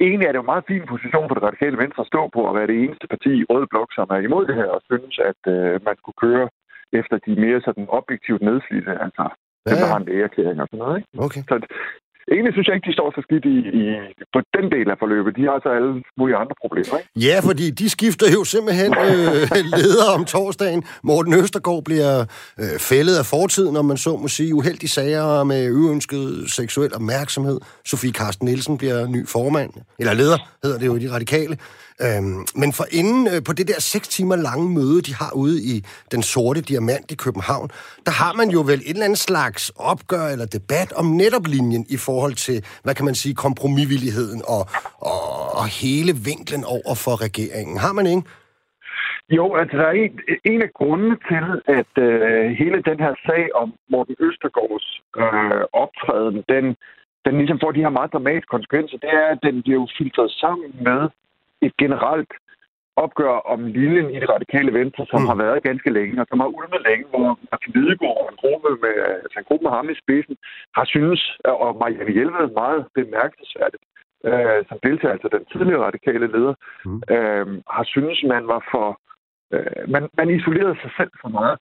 egentlig 0.00 0.26
er 0.26 0.32
det 0.32 0.40
jo 0.40 0.46
en 0.46 0.52
meget 0.52 0.68
fin 0.72 0.84
position 0.92 1.28
for 1.28 1.34
det 1.34 1.46
radikale 1.48 1.78
venstre 1.82 2.00
at 2.02 2.10
stå 2.12 2.22
på 2.34 2.40
at 2.48 2.54
være 2.56 2.70
det 2.70 2.78
eneste 2.84 3.06
parti 3.12 3.32
i 3.38 3.46
Røde 3.50 3.66
Blok, 3.70 3.90
som 3.94 4.06
er 4.10 4.20
imod 4.26 4.46
det 4.46 4.54
her 4.60 4.70
og 4.76 4.82
synes, 4.90 5.14
at 5.30 5.42
øh, 5.54 5.80
man 5.88 5.96
skulle 5.98 6.20
køre 6.24 6.48
efter 6.92 7.16
de 7.26 7.32
mere 7.44 7.60
sådan 7.66 7.86
objektivt 7.88 8.42
nedslidte, 8.48 8.92
altså 9.06 9.24
ja, 9.66 9.74
ja. 9.74 9.86
har 9.92 9.98
en 10.00 10.06
lægeerklæring 10.08 10.60
og 10.62 10.68
sådan 10.70 10.82
noget. 10.84 10.96
Ikke? 10.98 11.24
Okay. 11.26 11.42
Så 11.50 11.56
egentlig 12.32 12.52
synes 12.54 12.66
jeg 12.68 12.74
ikke, 12.76 12.88
de 12.90 12.98
står 12.98 13.08
så 13.16 13.20
skidt 13.26 13.44
i, 13.54 13.56
i, 13.80 13.82
på 14.34 14.40
den 14.56 14.66
del 14.74 14.86
af 14.92 14.96
forløbet. 15.02 15.36
De 15.36 15.42
har 15.46 15.52
altså 15.58 15.70
alle 15.78 15.92
mulige 16.18 16.36
andre 16.42 16.56
problemer. 16.62 16.94
Ikke? 16.98 17.10
Ja, 17.28 17.36
fordi 17.48 17.66
de 17.80 17.86
skifter 17.96 18.26
jo 18.36 18.40
simpelthen 18.54 18.90
øh, 19.06 19.40
leder 19.78 20.08
om 20.16 20.24
torsdagen. 20.24 20.82
Morten 21.02 21.34
Østergaard 21.40 21.84
bliver 21.84 22.14
øh, 22.62 22.76
fældet 22.90 23.16
af 23.22 23.26
fortiden, 23.34 23.72
når 23.74 23.82
man 23.82 23.96
så 23.96 24.12
må 24.22 24.28
sige, 24.28 24.54
uheldige 24.54 24.94
sager 24.98 25.44
med 25.44 25.62
uønsket 25.80 26.24
seksuel 26.58 26.94
opmærksomhed. 26.94 27.58
Sofie 27.84 28.12
Karsten 28.12 28.44
Nielsen 28.48 28.78
bliver 28.78 29.06
ny 29.06 29.20
formand, 29.34 29.72
eller 30.00 30.14
leder 30.14 30.38
hedder 30.62 30.78
det 30.78 30.86
jo 30.86 30.94
i 30.96 31.02
de 31.04 31.14
radikale. 31.16 31.56
Øhm, 32.04 32.40
men 32.62 32.70
for 32.78 32.86
inden 33.00 33.22
øh, 33.32 33.40
på 33.48 33.52
det 33.58 33.66
der 33.70 33.80
seks 33.80 34.08
timer 34.08 34.36
lange 34.36 34.68
møde, 34.78 34.98
de 35.08 35.14
har 35.22 35.32
ude 35.42 35.58
i 35.72 35.74
den 36.14 36.22
sorte 36.22 36.60
diamant 36.70 37.10
i 37.14 37.16
København, 37.24 37.68
der 38.06 38.14
har 38.22 38.32
man 38.40 38.48
jo 38.56 38.60
vel 38.70 38.80
et 38.80 38.96
eller 38.96 39.08
andet 39.08 39.24
slags 39.30 39.62
opgør 39.92 40.26
eller 40.34 40.46
debat 40.58 40.90
om 41.00 41.06
netop 41.22 41.46
linjen 41.54 41.84
i 41.96 41.98
forhold 42.06 42.34
til, 42.46 42.58
hvad 42.84 42.94
kan 42.94 43.04
man 43.04 43.14
sige, 43.22 43.34
kompromisvilligheden 43.34 44.40
og, 44.54 44.62
og, 45.12 45.20
og 45.58 45.66
hele 45.82 46.12
vinklen 46.30 46.64
over 46.76 46.94
for 47.04 47.14
regeringen. 47.26 47.76
Har 47.84 47.92
man 47.98 48.06
ikke? 48.06 48.22
Jo, 49.38 49.44
altså 49.60 49.76
der 49.76 49.86
er 49.92 49.96
en, 50.04 50.20
en 50.52 50.62
af 50.62 50.72
grundene 50.78 51.16
til, 51.30 51.46
at 51.78 51.92
øh, 52.06 52.44
hele 52.60 52.78
den 52.90 52.98
her 53.04 53.14
sag 53.26 53.42
om 53.62 53.68
Morten 53.90 54.16
Østergaards 54.26 54.88
øh, 55.22 55.62
optræden, 55.82 56.36
den, 56.52 56.64
den 57.24 57.34
ligesom 57.38 57.60
får 57.62 57.72
de 57.72 57.84
her 57.84 57.96
meget 57.98 58.12
dramatiske 58.12 58.52
konsekvenser, 58.54 58.96
det 59.04 59.10
er, 59.20 59.26
at 59.34 59.40
den 59.42 59.62
bliver 59.62 59.80
jo 59.82 59.86
filtreret 59.98 60.30
sammen 60.30 60.70
med 60.88 61.00
et 61.66 61.74
generelt 61.82 62.32
opgør 63.04 63.34
om 63.52 63.60
linjen 63.78 64.08
i 64.16 64.18
det 64.22 64.28
radikale 64.34 64.72
venstre, 64.80 65.06
som 65.12 65.20
mm. 65.20 65.28
har 65.30 65.36
været 65.44 65.66
ganske 65.68 65.90
længe, 65.98 66.20
og 66.22 66.26
som 66.30 66.40
har 66.40 66.48
ulmet 66.58 66.82
længe, 66.88 67.06
hvor 67.12 67.26
Martin 67.50 67.72
Lidegaard 67.76 68.18
og 68.22 68.28
en 68.32 68.40
gruppe 68.42 68.68
med, 68.84 68.94
altså 69.24 69.36
en 69.38 69.48
gruppe 69.48 69.64
med 69.64 69.72
ham 69.76 69.90
i 69.90 70.00
spidsen, 70.02 70.36
har 70.76 70.84
synes, 70.94 71.20
og 71.64 71.70
Marianne 71.80 72.12
Hjelved 72.16 72.46
meget 72.62 72.80
bemærkelsesværdigt, 72.98 73.84
øh, 74.28 74.60
som 74.68 74.78
deltager, 74.86 75.14
altså 75.16 75.28
den 75.36 75.44
tidligere 75.52 75.86
radikale 75.88 76.26
leder, 76.34 76.54
mm. 76.84 77.00
øh, 77.14 77.46
har 77.76 77.84
synes, 77.94 78.18
man 78.34 78.44
var 78.52 78.62
for... 78.72 78.86
Øh, 79.54 79.82
man, 79.94 80.02
man 80.18 80.28
isolerede 80.36 80.78
sig 80.82 80.92
selv 80.98 81.12
for 81.22 81.30
meget, 81.38 81.58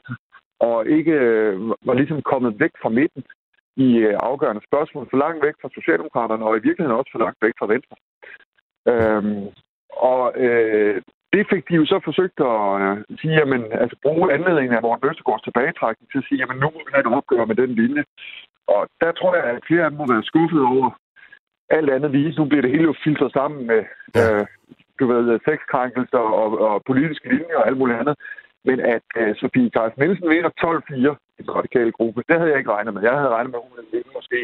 og 0.59 0.77
ikke 0.97 1.15
øh, 1.27 1.53
var 1.87 1.95
ligesom 1.99 2.21
kommet 2.31 2.59
væk 2.63 2.73
fra 2.81 2.89
midten 2.89 3.23
i 3.85 3.89
øh, 4.07 4.15
afgørende 4.29 4.63
spørgsmål, 4.69 5.07
for 5.09 5.17
langt 5.17 5.45
væk 5.45 5.55
fra 5.61 5.69
Socialdemokraterne, 5.77 6.45
og 6.45 6.53
i 6.57 6.65
virkeligheden 6.67 6.99
også 6.99 7.11
for 7.13 7.23
langt 7.25 7.41
væk 7.41 7.55
fra 7.59 7.71
Venstre. 7.73 7.95
Øhm, 8.91 9.45
og 10.09 10.21
øh, 10.43 11.01
det 11.33 11.43
fik 11.51 11.63
de 11.69 11.75
jo 11.75 11.85
så 11.85 11.97
forsøgt 12.07 12.39
at 12.51 12.59
øh, 12.81 12.95
sige, 13.21 13.33
jamen, 13.39 13.61
altså 13.81 13.95
bruge 14.01 14.33
anledningen 14.33 14.73
af 14.75 14.81
Morten 14.81 15.09
Østergaards 15.09 15.43
tilbagetrækning 15.43 16.07
til 16.11 16.17
at 16.21 16.27
sige, 16.27 16.39
jamen 16.41 16.57
nu 16.61 16.67
må 16.73 16.79
vi 16.85 16.91
have 16.93 17.03
et 17.05 17.15
opgør 17.17 17.45
med 17.45 17.55
den 17.55 17.71
linje. 17.81 18.03
Og 18.67 18.81
der 19.01 19.11
tror 19.11 19.35
jeg, 19.35 19.43
at 19.43 19.65
flere 19.67 19.83
af 19.83 19.89
dem 19.89 19.97
må 19.99 20.05
være 20.13 20.29
skuffet 20.29 20.61
over 20.73 20.89
alt 21.69 21.89
andet 21.89 22.11
lige. 22.11 22.35
Nu 22.37 22.45
bliver 22.45 22.61
det 22.61 22.71
hele 22.71 22.89
jo 22.91 22.95
filtret 23.03 23.31
sammen 23.31 23.67
med, 23.71 23.81
ja. 24.15 24.25
øh, 24.39 24.45
du 24.99 25.03
ved, 25.11 25.39
sexkrænkelser 25.47 26.23
og, 26.41 26.49
og 26.67 26.83
politiske 26.87 27.29
linjer 27.35 27.57
og 27.57 27.67
alt 27.67 27.77
muligt 27.77 27.99
andet. 27.99 28.15
Men 28.67 28.79
at 28.79 29.07
øh, 29.17 29.35
Sofie 29.35 29.69
Carsten 29.75 30.01
Nielsen 30.01 30.29
vinder 30.29 30.51
12-4 30.63 31.15
i 31.39 31.41
den 31.43 31.55
radikale 31.59 31.91
gruppe, 31.91 32.23
det 32.27 32.35
havde 32.37 32.49
jeg 32.51 32.59
ikke 32.59 32.71
regnet 32.71 32.93
med. 32.93 33.01
Jeg 33.01 33.15
havde 33.19 33.35
regnet 33.35 33.51
med, 33.51 33.59
at 33.59 33.65
hun 33.67 33.77
ville 33.77 33.91
vinde 33.95 34.09
måske 34.17 34.39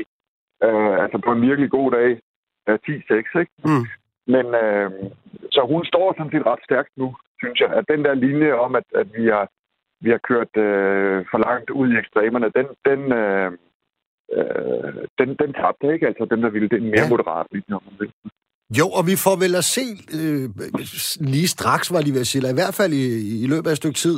øh, 0.65 0.95
altså 1.03 1.17
på 1.25 1.31
en 1.31 1.41
virkelig 1.41 1.69
god 1.77 1.91
dag 1.91 2.09
øh, 2.67 2.79
10-6, 2.89 3.39
ikke? 3.41 3.53
Mm. 3.65 3.85
Men 4.27 4.45
øh, 4.63 4.91
så 5.51 5.61
hun 5.71 5.85
står 5.85 6.13
sådan 6.17 6.31
set 6.31 6.45
ret 6.45 6.63
stærkt 6.63 6.93
nu, 6.97 7.15
synes 7.39 7.59
jeg. 7.59 7.69
At 7.79 7.85
den 7.91 8.05
der 8.05 8.13
linje 8.13 8.53
om, 8.53 8.75
at, 8.75 8.87
at 8.95 9.07
vi 9.17 9.25
har 9.27 9.47
vi 10.03 10.09
har 10.15 10.21
kørt 10.29 10.53
øh, 10.67 11.17
for 11.31 11.39
langt 11.47 11.69
ud 11.69 11.87
i 11.93 11.99
ekstremerne, 12.01 12.47
den, 12.57 12.67
den, 12.89 13.01
øh, 13.21 13.49
øh, 14.37 14.93
den, 15.19 15.29
den 15.41 15.51
tabte 15.59 15.93
ikke. 15.93 16.07
Altså 16.09 16.23
den 16.31 16.39
der 16.43 16.49
ville, 16.49 16.69
den 16.75 16.83
mere 16.83 17.05
ja. 17.07 17.09
moderat 17.09 17.47
linje, 17.51 17.73
om 17.77 17.83
man 17.87 17.95
vil. 17.99 18.11
Jo, 18.79 18.87
og 18.89 19.07
vi 19.07 19.15
får 19.25 19.35
vel 19.43 19.55
at 19.55 19.63
se 19.63 19.85
øh, 20.19 20.49
lige 21.33 21.47
straks, 21.47 21.93
var 21.93 22.01
de 22.01 22.13
ved 22.13 22.21
at 22.21 22.27
sige, 22.27 22.39
eller 22.39 22.53
i 22.55 22.59
hvert 22.61 22.75
fald 22.79 22.93
i, 22.93 23.05
i 23.43 23.47
løbet 23.47 23.67
af 23.67 23.71
et 23.71 23.77
stykke 23.77 23.99
tid. 24.05 24.17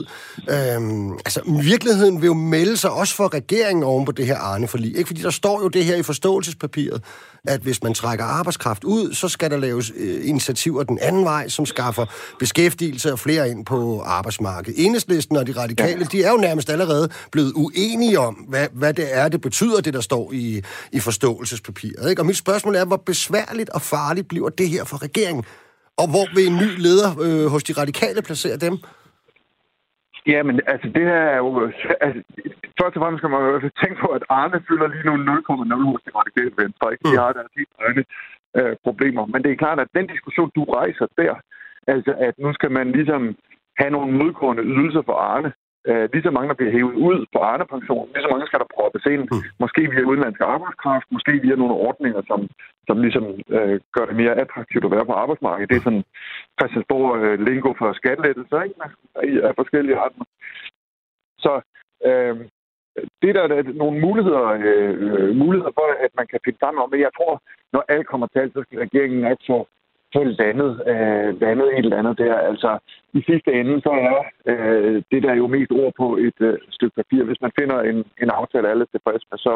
Øh, 0.55 0.79
altså, 1.25 1.39
virkeligheden 1.71 2.21
vil 2.21 2.27
jo 2.27 2.33
melde 2.33 2.77
sig 2.77 2.91
også 2.91 3.15
for 3.15 3.33
regeringen 3.33 3.83
oven 3.83 4.05
på 4.05 4.11
det 4.11 4.25
her 4.25 4.37
Arne 4.37 4.67
forlig. 4.67 4.97
Ikke 4.97 5.07
fordi 5.07 5.21
der 5.21 5.29
står 5.41 5.61
jo 5.63 5.67
det 5.67 5.83
her 5.85 5.95
i 5.95 6.03
forståelsespapiret, 6.03 6.99
at 7.47 7.61
hvis 7.61 7.83
man 7.83 7.93
trækker 7.93 8.25
arbejdskraft 8.25 8.83
ud, 8.83 9.13
så 9.13 9.29
skal 9.29 9.51
der 9.51 9.57
laves 9.57 9.91
øh, 9.95 10.27
initiativer 10.27 10.83
den 10.83 10.99
anden 11.01 11.23
vej, 11.23 11.49
som 11.49 11.65
skaffer 11.65 12.05
beskæftigelse 12.39 13.11
og 13.11 13.19
flere 13.19 13.49
ind 13.49 13.65
på 13.65 14.01
arbejdsmarkedet. 14.01 14.85
Enhedslisten 14.85 15.37
og 15.37 15.47
de 15.47 15.51
radikale, 15.51 15.99
ja. 15.99 16.17
de 16.17 16.23
er 16.23 16.31
jo 16.31 16.37
nærmest 16.37 16.69
allerede 16.69 17.09
blevet 17.31 17.53
uenige 17.55 18.19
om, 18.19 18.33
hvad, 18.33 18.67
hvad 18.73 18.93
det 18.93 19.17
er, 19.17 19.27
det 19.27 19.41
betyder, 19.41 19.81
det 19.81 19.93
der 19.93 20.01
står 20.01 20.31
i, 20.33 20.61
i 20.91 20.99
forståelsespapiret. 20.99 22.09
Ikke? 22.09 22.21
Og 22.21 22.25
mit 22.25 22.37
spørgsmål 22.37 22.75
er, 22.75 22.85
hvor 22.85 22.97
besværligt 23.05 23.69
og 23.69 23.81
farligt 23.81 24.27
bliver 24.27 24.49
det 24.49 24.69
her 24.69 24.83
for 24.83 25.03
regeringen? 25.03 25.43
Og 25.97 26.07
hvor 26.07 26.27
vil 26.35 26.47
en 26.47 26.55
ny 26.55 26.77
leder 26.77 27.19
øh, 27.19 27.45
hos 27.45 27.63
de 27.63 27.73
radikale 27.73 28.21
placere 28.21 28.57
dem? 28.57 28.77
Ja, 30.31 30.43
men 30.43 30.55
altså 30.67 30.87
det 30.95 31.03
her 31.11 31.23
er 31.35 31.37
jo... 31.37 31.71
Altså, 32.05 32.21
først 32.79 32.95
og 32.95 33.01
fremmest 33.01 33.19
skal 33.21 33.29
man 33.29 33.41
jo 33.41 33.59
tænke 33.81 33.97
på, 34.03 34.07
at 34.17 34.23
Arne 34.29 34.63
fylder 34.67 34.87
lige 34.87 35.05
nu 35.09 35.13
0,0 35.15 35.91
hos 35.91 36.01
de 36.05 36.11
radikale 36.19 36.53
venstre. 36.61 36.91
Ikke? 36.91 37.03
De 37.03 37.15
mm. 37.15 37.21
har 37.23 37.31
deres 37.33 37.51
helt 37.59 37.73
egne 37.85 38.03
øh, 38.57 38.75
problemer. 38.85 39.25
Men 39.25 39.43
det 39.43 39.51
er 39.51 39.63
klart, 39.63 39.79
at 39.79 39.95
den 39.97 40.07
diskussion, 40.07 40.51
du 40.55 40.63
rejser 40.63 41.07
der, 41.17 41.33
altså 41.87 42.11
at 42.27 42.33
nu 42.43 42.53
skal 42.53 42.71
man 42.71 42.91
ligesom 42.91 43.35
have 43.77 43.91
nogle 43.91 44.11
modgående 44.21 44.63
ydelser 44.63 45.01
for 45.05 45.17
Arne, 45.31 45.51
øh, 45.89 46.05
lige 46.13 46.23
så 46.27 46.31
mange, 46.31 46.49
der 46.49 46.59
bliver 46.59 46.75
hævet 46.77 46.95
ud 47.07 47.17
på 47.33 47.39
Arne-pension, 47.51 48.09
lige 48.13 48.25
så 48.25 48.31
mange 48.31 48.47
skal 48.47 48.59
der 48.59 48.73
proppes 48.75 49.05
ind, 49.13 49.23
mm. 49.31 49.43
måske 49.63 49.81
via 49.91 50.09
udenlandsk 50.09 50.41
arbejdskraft, 50.41 51.07
måske 51.15 51.31
via 51.45 51.55
nogle 51.55 51.75
ordninger, 51.87 52.21
som, 52.29 52.39
som 52.87 52.95
ligesom 53.05 53.25
øh, 53.55 53.79
gør 53.95 54.05
det 54.05 54.15
mere 54.21 54.39
attraktivt 54.43 54.85
at 54.85 54.91
være 54.95 55.09
på 55.09 55.15
arbejdsmarkedet. 55.21 55.69
Det 55.69 55.77
er 55.77 55.87
sådan 55.87 56.05
Christiansborg 56.57 57.09
øh, 57.23 57.39
lingo 57.47 57.69
for 57.79 57.93
skattelettelser, 57.93 58.61
ikke? 58.61 58.75
Af 59.47 59.53
forskellige 59.61 59.99
retninger. 60.01 60.33
Så 61.45 61.53
øh, 62.07 62.35
det 63.21 63.35
der 63.35 63.43
er 63.43 63.63
nogle 63.83 63.99
muligheder, 64.05 64.43
øh, 64.67 65.35
muligheder 65.43 65.73
for, 65.79 65.87
at 66.05 66.11
man 66.19 66.27
kan 66.27 66.39
finde 66.45 66.59
sammen 66.59 66.83
om, 66.83 66.89
men 66.91 67.01
jeg 67.07 67.11
tror, 67.17 67.33
når 67.73 67.83
alt 67.87 68.07
kommer 68.07 68.27
til 68.27 68.39
alt, 68.39 68.53
så 68.53 68.61
skal 68.63 68.79
regeringen 68.79 69.25
altså 69.25 69.57
selv 70.15 70.31
landet, 70.39 70.71
øh, 70.91 71.29
landet 71.41 71.67
et 71.67 71.85
eller 71.85 71.97
andet 72.01 72.17
der. 72.17 72.35
Altså, 72.49 72.71
i 73.13 73.21
sidste 73.29 73.49
ende, 73.59 73.81
så 73.81 73.91
er 74.09 74.17
øh, 74.51 75.03
det 75.11 75.23
der 75.23 75.33
jo 75.41 75.47
mest 75.47 75.71
ord 75.71 75.93
på 75.97 76.07
et 76.27 76.39
øh, 76.39 76.57
stykke 76.69 76.95
papir. 76.95 77.23
Hvis 77.23 77.41
man 77.41 77.51
finder 77.59 77.77
en, 77.81 77.97
en 78.23 78.29
aftale, 78.29 78.69
alle 78.69 78.85
tilfreds 78.85 79.23
med, 79.31 79.37
så, 79.37 79.55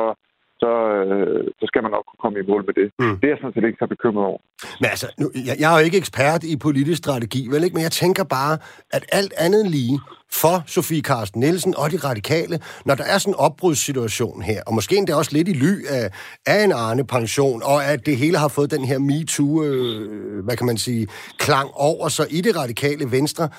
så, 0.62 0.72
øh, 1.02 1.44
så 1.60 1.66
skal 1.70 1.82
man 1.84 1.92
nok 1.92 2.06
kunne 2.08 2.22
komme 2.24 2.40
i 2.40 2.48
mål 2.52 2.64
med 2.70 2.74
det. 2.80 2.88
Mm. 3.00 3.16
Det 3.20 3.26
er 3.28 3.34
jeg 3.34 3.38
sådan 3.42 3.54
set 3.54 3.66
ikke 3.68 3.82
så 3.84 3.88
bekymret 3.96 4.26
over. 4.26 4.40
Men 4.82 4.90
altså, 4.94 5.08
nu, 5.20 5.26
jeg, 5.48 5.56
jeg 5.60 5.68
er 5.74 5.78
jo 5.80 5.86
ikke 5.86 5.98
ekspert 5.98 6.44
i 6.44 6.58
politisk 6.58 6.98
strategi, 6.98 7.42
vel 7.52 7.64
ikke? 7.64 7.74
Men 7.78 7.84
jeg 7.84 7.92
tænker 7.92 8.24
bare, 8.24 8.58
at 8.96 9.04
alt 9.20 9.34
andet 9.38 9.64
lige, 9.78 10.00
for 10.32 10.64
Sofie 10.68 11.02
Carsten 11.02 11.40
Nielsen 11.40 11.74
og 11.78 11.92
de 11.92 11.98
radikale, 11.98 12.60
når 12.86 12.96
der 12.96 13.04
er 13.04 13.18
sådan 13.18 13.34
en 13.34 13.40
opbrudssituation 13.40 14.42
her, 14.42 14.62
og 14.68 14.74
måske 14.74 14.96
endda 14.98 15.16
også 15.16 15.32
lidt 15.34 15.48
i 15.48 15.54
ly 15.54 15.86
af, 15.90 16.12
af 16.46 16.64
en 16.64 16.72
Arne-pension, 16.72 17.62
og 17.64 17.86
at 17.86 18.06
det 18.06 18.18
hele 18.18 18.38
har 18.38 18.48
fået 18.48 18.72
den 18.72 18.86
her 18.86 19.00
MeToo, 19.00 19.64
øh, 19.64 20.44
hvad 20.46 20.58
kan 20.58 20.66
man 20.66 20.78
sige, 20.78 21.08
klang 21.38 21.70
over 21.74 22.08
sig 22.08 22.26
i 22.30 22.42
det 22.42 22.56
radikale 22.56 23.12
venstre, 23.12 23.50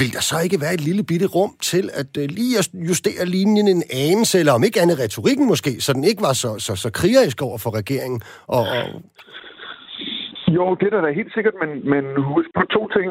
vil 0.00 0.10
der 0.16 0.22
så 0.30 0.36
ikke 0.46 0.58
være 0.64 0.74
et 0.78 0.86
lille 0.88 1.04
bitte 1.10 1.28
rum 1.36 1.52
til 1.70 1.84
at 2.00 2.10
uh, 2.20 2.26
lige 2.38 2.54
justere 2.90 3.24
linjen 3.36 3.68
en 3.68 3.82
anelse, 4.08 4.34
eller 4.38 4.52
om 4.58 4.64
ikke 4.64 4.80
andet 4.84 4.98
retorikken 5.04 5.46
måske, 5.52 5.72
så 5.84 5.90
den 5.96 6.04
ikke 6.10 6.22
var 6.28 6.34
så, 6.42 6.50
så, 6.66 6.72
så 6.82 6.88
krigerisk 6.98 7.38
over 7.48 7.58
for 7.64 7.70
regeringen? 7.80 8.20
Og, 8.56 8.64
og... 8.76 8.84
Jo, 10.56 10.64
det 10.80 10.86
er 10.86 11.00
da 11.00 11.10
helt 11.20 11.32
sikkert, 11.36 11.56
men, 11.62 11.70
men 11.92 12.04
husk 12.32 12.48
på 12.58 12.62
to 12.76 12.82
ting. 12.96 13.08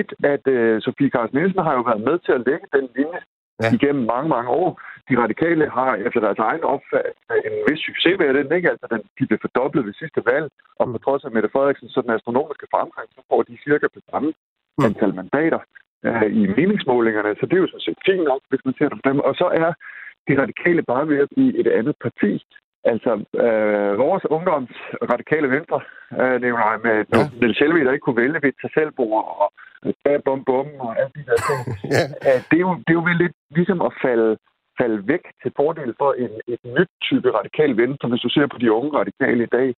Et, 0.00 0.10
at 0.34 0.44
uh, 0.56 0.74
Sofie 0.84 1.12
Carsten 1.14 1.36
Nielsen 1.38 1.66
har 1.66 1.74
jo 1.78 1.82
været 1.90 2.02
med 2.08 2.16
til 2.26 2.32
at 2.38 2.44
lægge 2.48 2.66
den 2.76 2.86
linje 2.96 3.20
ja. 3.62 3.68
igennem 3.76 4.04
mange, 4.12 4.28
mange 4.36 4.50
år. 4.62 4.70
De 5.08 5.14
radikale 5.22 5.64
har 5.78 5.92
efter 6.06 6.20
deres 6.26 6.40
egen 6.48 6.64
opfattelse 6.74 7.34
en 7.48 7.56
vis 7.66 7.80
succes 7.88 8.14
med 8.22 8.30
den, 8.38 8.48
ikke? 8.56 8.70
Altså, 8.72 8.86
den, 8.92 9.00
de 9.16 9.22
blev 9.28 9.38
fordoblet 9.44 9.86
ved 9.86 9.94
sidste 10.02 10.20
valg, 10.30 10.46
og 10.78 10.84
på 10.92 10.98
trods 11.04 11.24
af 11.24 11.30
Mette 11.34 11.50
Frederiksen, 11.54 11.88
så 11.88 11.98
den 12.04 12.16
astronomiske 12.18 12.66
fremgang, 12.74 13.06
så 13.16 13.20
får 13.30 13.40
de 13.48 13.64
cirka 13.66 13.86
på 13.94 14.00
samme 14.10 14.30
mm. 14.78 14.84
antal 14.86 15.12
mandater 15.20 15.60
øh, 16.06 16.28
i 16.40 16.42
meningsmålingerne, 16.56 17.30
så 17.38 17.46
det 17.46 17.56
er 17.56 17.64
jo 17.64 17.70
sådan 17.72 17.86
set 17.88 17.98
fint 18.06 18.24
nok, 18.30 18.42
hvis 18.48 18.64
man 18.64 18.74
ser 18.78 18.88
det 18.88 18.98
på 18.98 19.08
dem. 19.10 19.18
Og 19.28 19.34
så 19.40 19.46
er 19.62 19.70
de 20.28 20.42
radikale 20.42 20.82
bare 20.82 21.08
ved 21.08 21.18
at 21.24 21.28
blive 21.34 21.58
et 21.60 21.66
andet 21.78 21.96
parti. 22.04 22.32
Altså, 22.92 23.12
øh, 23.44 23.98
vores 24.04 24.24
ungdoms 24.36 24.74
radikale 25.12 25.48
venstre, 25.54 25.80
øh, 26.20 26.36
nævner 26.44 26.66
jeg 26.70 26.80
med 26.88 26.96
ja. 27.12 27.22
Niels 27.40 27.58
Helve, 27.58 27.84
der 27.84 27.92
ikke 27.92 28.06
kunne 28.06 28.22
vælge 28.22 28.42
ved 28.42 28.50
et 28.52 28.60
tasselbord 28.62 29.24
og 29.40 29.48
bag 30.04 30.24
bum 30.24 30.44
bum 30.44 30.68
og 30.86 30.90
alt 31.00 31.14
de 31.16 31.24
der 31.28 31.38
ting. 31.48 31.60
ja. 31.94 32.04
øh, 32.28 32.40
det, 32.50 32.56
er 32.60 32.64
jo, 32.68 32.72
det 32.84 32.90
er 32.92 33.00
jo 33.00 33.08
vel 33.10 33.18
lidt 33.24 33.36
ligesom 33.50 33.80
at 33.88 33.92
falde 34.04 34.36
falde 34.80 35.08
væk 35.12 35.24
til 35.42 35.52
fordel 35.56 35.94
for 36.00 36.10
en, 36.22 36.32
et 36.54 36.62
nyt 36.76 36.92
type 37.08 37.28
radikal 37.38 37.76
venstre. 37.76 38.08
Hvis 38.08 38.24
du 38.26 38.28
ser 38.28 38.46
på 38.46 38.58
de 38.58 38.72
unge 38.72 38.90
radikale 39.00 39.42
i 39.44 39.52
dag, 39.56 39.68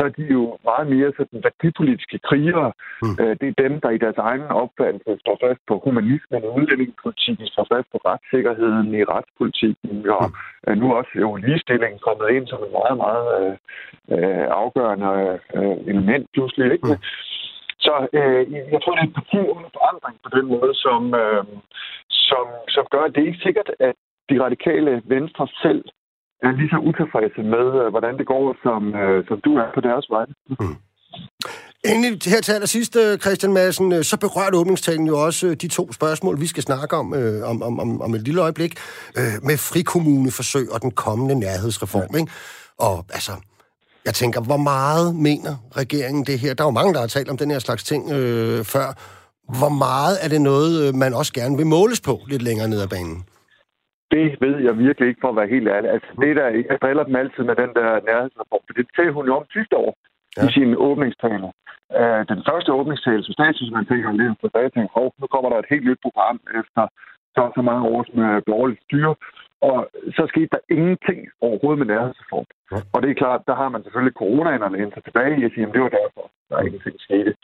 så 0.00 0.04
er 0.08 0.14
de 0.20 0.26
jo 0.38 0.42
meget 0.70 0.86
mere 0.94 1.10
sådan 1.16 1.40
værdipolitiske 1.46 2.18
krigere. 2.28 2.72
Mm. 3.02 3.16
Øh, 3.20 3.32
det 3.40 3.46
er 3.48 3.62
dem, 3.64 3.74
der 3.82 3.90
i 3.90 4.02
deres 4.04 4.18
egen 4.28 4.46
opfattelse 4.64 5.10
står 5.24 5.36
fast 5.44 5.60
på 5.68 5.74
humanismen 5.84 6.40
og 6.46 6.54
udlændingepolitikken, 6.58 7.46
står 7.46 7.66
fast 7.74 7.88
på 7.92 7.98
retssikkerheden 8.08 8.88
i 9.00 9.02
retspolitikken, 9.14 9.90
og 10.18 10.24
mm. 10.30 10.78
nu 10.80 10.86
også 10.98 11.12
jo 11.24 11.28
ligestillingen 11.46 12.00
kommet 12.06 12.26
ind 12.36 12.46
som 12.46 12.60
en 12.66 12.72
meget, 12.78 12.96
meget 13.04 13.26
øh, 13.40 13.54
øh 14.14 14.46
afgørende 14.62 15.10
øh, 15.58 15.76
element 15.90 16.24
pludselig. 16.34 16.66
Ikke? 16.76 16.88
Mm. 16.88 17.02
Så 17.86 17.94
øh, 18.18 18.42
jeg 18.72 18.80
tror, 18.80 18.94
det 18.94 19.02
er 19.02 19.10
et 19.10 19.18
parti 19.20 19.38
under 19.56 19.70
forandring 19.78 20.16
på 20.24 20.30
den 20.36 20.46
måde, 20.54 20.72
som, 20.84 21.00
øh, 21.22 21.44
som, 22.28 22.44
som 22.74 22.84
gør, 22.94 23.02
at 23.04 23.12
det 23.14 23.20
er 23.22 23.30
ikke 23.30 23.46
sikkert, 23.46 23.70
at 23.88 23.96
de 24.30 24.36
radikale 24.44 25.02
venstre 25.14 25.46
selv 25.62 25.82
er 26.42 26.50
lige 26.60 26.70
så 26.74 26.78
utilfredse 26.88 27.42
med, 27.54 27.66
øh, 27.80 27.88
hvordan 27.94 28.18
det 28.18 28.26
går, 28.26 28.44
som, 28.64 28.94
øh, 28.94 29.24
som 29.28 29.40
du 29.46 29.52
er 29.62 29.68
på 29.74 29.80
deres 29.80 30.06
vej. 30.14 30.26
Mm. 30.60 30.76
Endelig 31.84 32.32
her 32.32 32.40
til 32.40 32.52
allersidst, 32.52 32.96
øh, 32.96 33.18
Christian 33.18 33.52
Madsen, 33.52 34.04
så 34.04 34.16
berørte 34.18 34.56
åbningstalen 34.56 35.06
jo 35.06 35.24
også 35.26 35.54
de 35.54 35.68
to 35.68 35.92
spørgsmål, 35.92 36.40
vi 36.40 36.46
skal 36.46 36.62
snakke 36.62 36.96
om 36.96 37.14
øh, 37.14 37.50
om, 37.50 37.62
om, 37.62 38.00
om 38.00 38.14
et 38.14 38.22
lille 38.22 38.40
øjeblik, 38.40 38.72
øh, 39.18 39.36
med 39.42 39.56
frikommuneforsøg 39.56 40.72
og 40.72 40.82
den 40.82 40.90
kommende 40.90 41.34
nærhedsreform. 41.34 42.08
Ja. 42.12 42.18
Ikke? 42.18 42.32
Og 42.78 43.04
altså, 43.10 43.32
jeg 44.04 44.14
tænker, 44.14 44.40
hvor 44.40 44.56
meget 44.56 45.16
mener 45.16 45.56
regeringen 45.76 46.24
det 46.24 46.38
her? 46.38 46.54
Der 46.54 46.64
er 46.64 46.68
jo 46.68 46.70
mange, 46.70 46.94
der 46.94 47.00
har 47.00 47.06
talt 47.06 47.28
om 47.28 47.36
den 47.36 47.50
her 47.50 47.58
slags 47.58 47.84
ting 47.84 48.12
øh, 48.12 48.64
før. 48.64 48.86
Hvor 49.58 49.68
meget 49.68 50.18
er 50.24 50.28
det 50.28 50.40
noget, 50.40 50.94
man 50.94 51.14
også 51.14 51.32
gerne 51.32 51.56
vil 51.56 51.66
måles 51.66 52.00
på 52.00 52.20
lidt 52.28 52.42
længere 52.42 52.68
ned 52.68 52.80
ad 52.80 52.88
banen? 52.88 53.24
Det 54.14 54.26
ved 54.40 54.56
jeg 54.66 54.78
virkelig 54.78 55.08
ikke, 55.08 55.20
for 55.20 55.30
at 55.30 55.36
være 55.36 55.54
helt 55.54 55.68
ærlig. 55.68 55.90
Altså, 55.90 56.10
det 56.20 56.36
der, 56.36 56.48
jeg 56.70 56.78
driller 56.82 57.04
dem 57.04 57.16
altid 57.16 57.42
med 57.44 57.56
den 57.62 57.72
der 57.78 57.88
nærhedsreform, 58.08 58.62
for 58.66 58.74
det 58.78 58.86
talte 58.96 59.12
hun 59.12 59.26
jo 59.26 59.36
om 59.36 59.46
sidste 59.56 59.76
år 59.76 59.92
ja. 60.36 60.42
i 60.44 60.52
sin 60.56 60.74
åbningstale. 60.88 61.48
Uh, 62.00 62.22
den 62.32 62.40
første 62.48 62.70
åbningstale, 62.72 63.22
som 63.24 63.32
statsministeren 63.38 63.86
tænker 63.86 64.12
lidt 64.12 64.40
på 64.40 64.46
tilbage, 64.46 64.70
tænker, 64.70 64.92
hov, 64.98 65.06
nu 65.20 65.26
kommer 65.26 65.48
der 65.50 65.58
et 65.58 65.72
helt 65.72 65.86
nyt 65.88 66.00
program 66.06 66.40
efter 66.60 66.82
så, 67.36 67.42
så 67.56 67.62
mange 67.62 67.84
år 67.94 68.00
med 68.20 68.42
dårligt 68.52 68.82
styre. 68.86 69.14
Og 69.68 69.78
så 70.16 70.22
skete 70.32 70.48
der 70.54 70.62
ingenting 70.76 71.18
overhovedet 71.40 71.78
med 71.78 71.88
nærhedsreform. 71.94 72.46
Ja. 72.72 72.76
Og 72.92 72.98
det 73.02 73.10
er 73.10 73.22
klart, 73.22 73.42
der 73.46 73.54
har 73.54 73.68
man 73.68 73.82
selvfølgelig 73.82 74.18
coronaerne 74.22 74.78
ind 74.82 74.92
sig 74.92 75.04
tilbage 75.04 75.40
i 75.40 75.44
at 75.44 75.52
sige, 75.54 75.66
at 75.66 75.72
det 75.74 75.82
var 75.82 75.92
derfor, 76.00 76.24
der 76.48 76.56
er 76.56 76.64
ingenting 76.68 76.96
skete. 77.00 77.34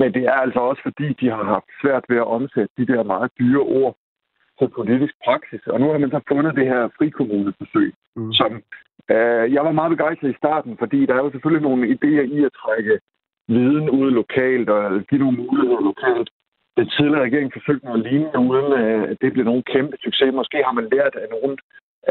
Men 0.00 0.08
det 0.14 0.24
er 0.32 0.36
altså 0.44 0.60
også 0.60 0.82
fordi, 0.88 1.08
de 1.20 1.28
har 1.30 1.44
haft 1.54 1.68
svært 1.82 2.04
ved 2.08 2.16
at 2.16 2.30
omsætte 2.36 2.72
de 2.78 2.86
der 2.86 3.02
meget 3.02 3.30
dyre 3.40 3.64
ord 3.80 3.96
til 4.62 4.76
politisk 4.78 5.14
praksis. 5.26 5.62
Og 5.72 5.80
nu 5.80 5.86
har 5.90 5.98
man 5.98 6.10
så 6.10 6.20
fundet 6.28 6.56
det 6.58 6.66
her 6.72 6.82
frikommuneforsøg, 6.98 7.90
mm. 8.16 8.32
som 8.40 8.50
øh, 9.14 9.44
jeg 9.54 9.62
var 9.66 9.72
meget 9.78 9.94
begejstret 9.96 10.30
i 10.30 10.40
starten, 10.42 10.72
fordi 10.82 10.98
der 11.06 11.14
er 11.14 11.22
jo 11.24 11.30
selvfølgelig 11.30 11.66
nogle 11.68 11.82
idéer 11.94 12.24
i 12.36 12.38
at 12.48 12.56
trække 12.62 12.94
viden 13.48 13.86
ud 14.00 14.10
lokalt 14.20 14.68
og 14.76 14.82
give 15.08 15.22
nogle 15.24 15.38
muligheder 15.42 15.82
lokalt. 15.90 16.28
Den 16.78 16.88
tidligere 16.96 17.24
regering 17.26 17.52
forsøgte 17.52 17.86
noget 17.86 18.02
lignende, 18.08 18.38
uden 18.50 18.68
at 19.10 19.16
det 19.22 19.32
blev 19.32 19.44
nogen 19.44 19.64
kæmpe 19.72 19.96
succes. 20.04 20.34
Måske 20.40 20.58
har 20.66 20.74
man 20.78 20.88
lært 20.94 21.14
af 21.22 21.26
nogen 21.36 21.58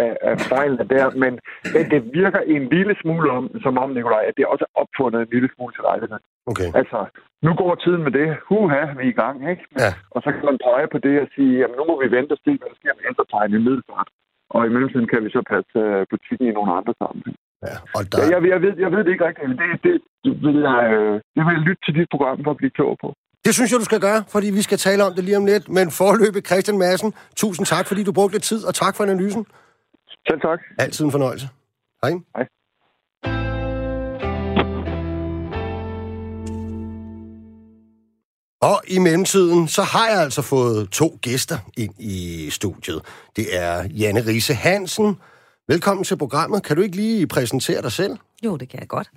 af, 0.03 0.11
af 0.29 0.35
fejlene 0.53 0.85
der, 0.95 1.05
men, 1.23 1.33
men 1.73 1.83
det 1.93 2.01
virker 2.19 2.41
en 2.55 2.63
lille 2.75 2.95
smule 3.01 3.27
om, 3.37 3.43
som 3.63 3.73
om, 3.83 3.89
Nikolaj, 3.89 4.23
at 4.29 4.37
det 4.37 4.45
også 4.45 4.65
er 4.67 4.73
opfundet 4.81 5.19
en 5.21 5.33
lille 5.35 5.49
smule 5.55 5.73
til 5.73 5.83
lejligheden. 5.89 6.23
Okay. 6.51 6.69
Altså, 6.79 6.99
nu 7.45 7.51
går 7.59 7.75
tiden 7.75 8.03
med 8.07 8.13
det. 8.19 8.27
Huha, 8.47 8.83
vi 8.97 9.03
er 9.07 9.13
i 9.15 9.19
gang, 9.23 9.37
ikke? 9.51 9.63
Ja. 9.83 9.91
Og 10.15 10.19
så 10.23 10.29
kan 10.35 10.45
man 10.49 10.57
pege 10.67 10.87
på 10.93 10.97
det 11.05 11.15
og 11.23 11.27
sige, 11.35 11.53
jamen 11.61 11.77
nu 11.79 11.83
må 11.89 11.95
vi 12.03 12.07
vente 12.17 12.33
og 12.37 12.41
se, 12.45 12.51
hvad 12.59 12.69
der 12.71 12.77
sker 12.81 12.93
med 12.97 13.03
ældretegn 13.09 13.51
i 13.57 13.65
middelfart. 13.67 14.09
Og 14.55 14.61
i 14.67 14.69
mellemtiden 14.73 15.07
kan 15.11 15.23
vi 15.25 15.29
så 15.35 15.41
passe 15.53 15.77
uh, 15.85 16.01
butikken 16.11 16.45
i 16.47 16.55
nogle 16.57 16.71
andre 16.79 16.93
sammenhæng. 17.01 17.37
Ja, 17.67 17.75
og 17.97 18.01
der... 18.11 18.17
ja, 18.21 18.25
jeg, 18.33 18.39
jeg, 18.53 18.59
ved, 18.65 18.73
jeg 18.83 18.89
ved 18.93 19.01
det 19.05 19.11
ikke 19.15 19.25
rigtigt. 19.27 19.49
Det, 19.61 19.69
det, 19.85 19.93
det 20.23 20.33
vil 20.45 20.57
jeg, 20.69 20.81
øh, 20.97 21.13
jeg 21.37 21.43
vil 21.47 21.57
lytte 21.67 21.81
til 21.85 21.93
dit 21.99 22.09
program 22.13 22.37
for 22.43 22.51
at 22.51 22.59
blive 22.61 22.75
klog 22.79 22.93
på. 23.03 23.07
Det 23.45 23.53
synes 23.53 23.71
jeg, 23.71 23.79
du 23.83 23.89
skal 23.91 24.01
gøre, 24.07 24.21
fordi 24.33 24.47
vi 24.59 24.61
skal 24.67 24.77
tale 24.77 25.01
om 25.07 25.13
det 25.15 25.23
lige 25.23 25.37
om 25.41 25.45
lidt. 25.51 25.65
Men 25.77 25.85
forløbet 25.99 26.47
Christian 26.49 26.77
Madsen, 26.77 27.13
tusind 27.41 27.65
tak, 27.73 27.85
fordi 27.89 28.01
du 28.03 28.13
brugte 28.17 28.33
lidt 28.35 28.43
tid, 28.51 28.61
og 28.69 28.73
tak 28.81 28.93
for 28.95 29.03
analysen. 29.03 29.45
Selv 30.27 30.41
tak. 30.41 30.59
Altid 30.77 31.05
en 31.05 31.11
fornøjelse. 31.11 31.49
Hej. 32.03 32.11
Hej. 32.35 32.45
Og 38.61 38.81
i 38.87 38.99
mellemtiden, 38.99 39.67
så 39.67 39.83
har 39.83 40.07
jeg 40.07 40.21
altså 40.21 40.41
fået 40.41 40.89
to 40.89 41.19
gæster 41.21 41.57
ind 41.77 41.93
i 41.99 42.49
studiet. 42.49 43.01
Det 43.35 43.57
er 43.57 43.83
Janne 43.83 44.21
Riese 44.21 44.53
Hansen. 44.53 45.17
Velkommen 45.67 46.03
til 46.03 46.17
programmet. 46.17 46.63
Kan 46.63 46.75
du 46.75 46.81
ikke 46.81 46.95
lige 46.95 47.27
præsentere 47.27 47.81
dig 47.81 47.91
selv? 47.91 48.17
Jo, 48.45 48.57
det 48.57 48.69
kan 48.69 48.79
jeg 48.79 48.87
godt. 48.87 49.11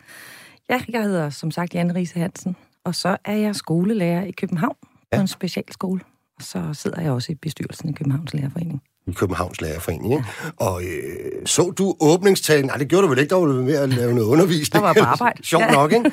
Ja, 0.71 0.81
jeg 0.89 1.03
hedder 1.03 1.31
som 1.31 1.51
sagt 1.51 1.75
Jan 1.75 1.95
Riese 1.95 2.19
Hansen, 2.19 2.57
og 2.85 2.95
så 2.95 3.17
er 3.25 3.37
jeg 3.37 3.57
skolelærer 3.57 4.25
i 4.25 4.31
København 4.31 4.77
ja. 5.13 5.17
på 5.17 5.21
en 5.21 5.29
specialskole. 5.29 6.01
Og 6.37 6.43
så 6.43 6.71
sidder 6.73 7.03
jeg 7.03 7.13
også 7.13 7.33
i 7.33 7.35
bestyrelsen 7.35 7.89
i 7.89 7.93
Københavns 7.93 8.35
Lærerforening 8.35 8.83
Københavns 9.13 9.61
Lærerforening. 9.61 10.13
Ikke? 10.13 10.25
Og 10.57 10.83
øh, 10.83 11.47
så 11.47 11.71
du 11.71 11.97
åbningstalen? 12.01 12.67
Nej, 12.67 12.77
det 12.77 12.89
gjorde 12.89 13.03
du 13.03 13.09
vel 13.09 13.19
ikke, 13.19 13.31
der 13.31 13.37
var 13.37 13.47
du 13.47 13.63
ved 13.63 13.75
at 13.77 13.89
lave 13.89 14.15
noget 14.15 14.29
undervisning. 14.29 14.83
Der 14.83 14.89
var 14.89 14.93
på 14.93 15.05
arbejde. 15.05 15.43
Sjovt 15.43 15.65
ja. 15.65 15.73
nok, 15.73 15.93
ikke? 15.93 16.13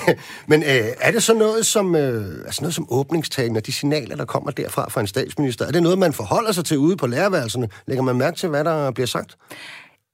Men 0.50 0.62
øh, 0.62 0.86
er 1.00 1.10
det 1.10 1.22
så 1.22 1.34
noget 1.34 1.66
som, 1.66 1.94
øh, 1.96 2.44
altså 2.44 2.62
noget 2.62 2.74
som 2.74 2.86
åbningstalen 2.90 3.56
og 3.56 3.66
de 3.66 3.72
signaler, 3.72 4.16
der 4.16 4.24
kommer 4.24 4.50
derfra 4.50 4.90
fra 4.90 5.00
en 5.00 5.06
statsminister? 5.06 5.66
Er 5.66 5.70
det 5.70 5.82
noget, 5.82 5.98
man 5.98 6.12
forholder 6.12 6.52
sig 6.52 6.64
til 6.64 6.78
ude 6.78 6.96
på 6.96 7.06
lærerværelserne? 7.06 7.68
Lægger 7.86 8.02
man 8.02 8.16
mærke 8.16 8.36
til, 8.36 8.48
hvad 8.48 8.64
der 8.64 8.90
bliver 8.90 9.06
sagt? 9.06 9.36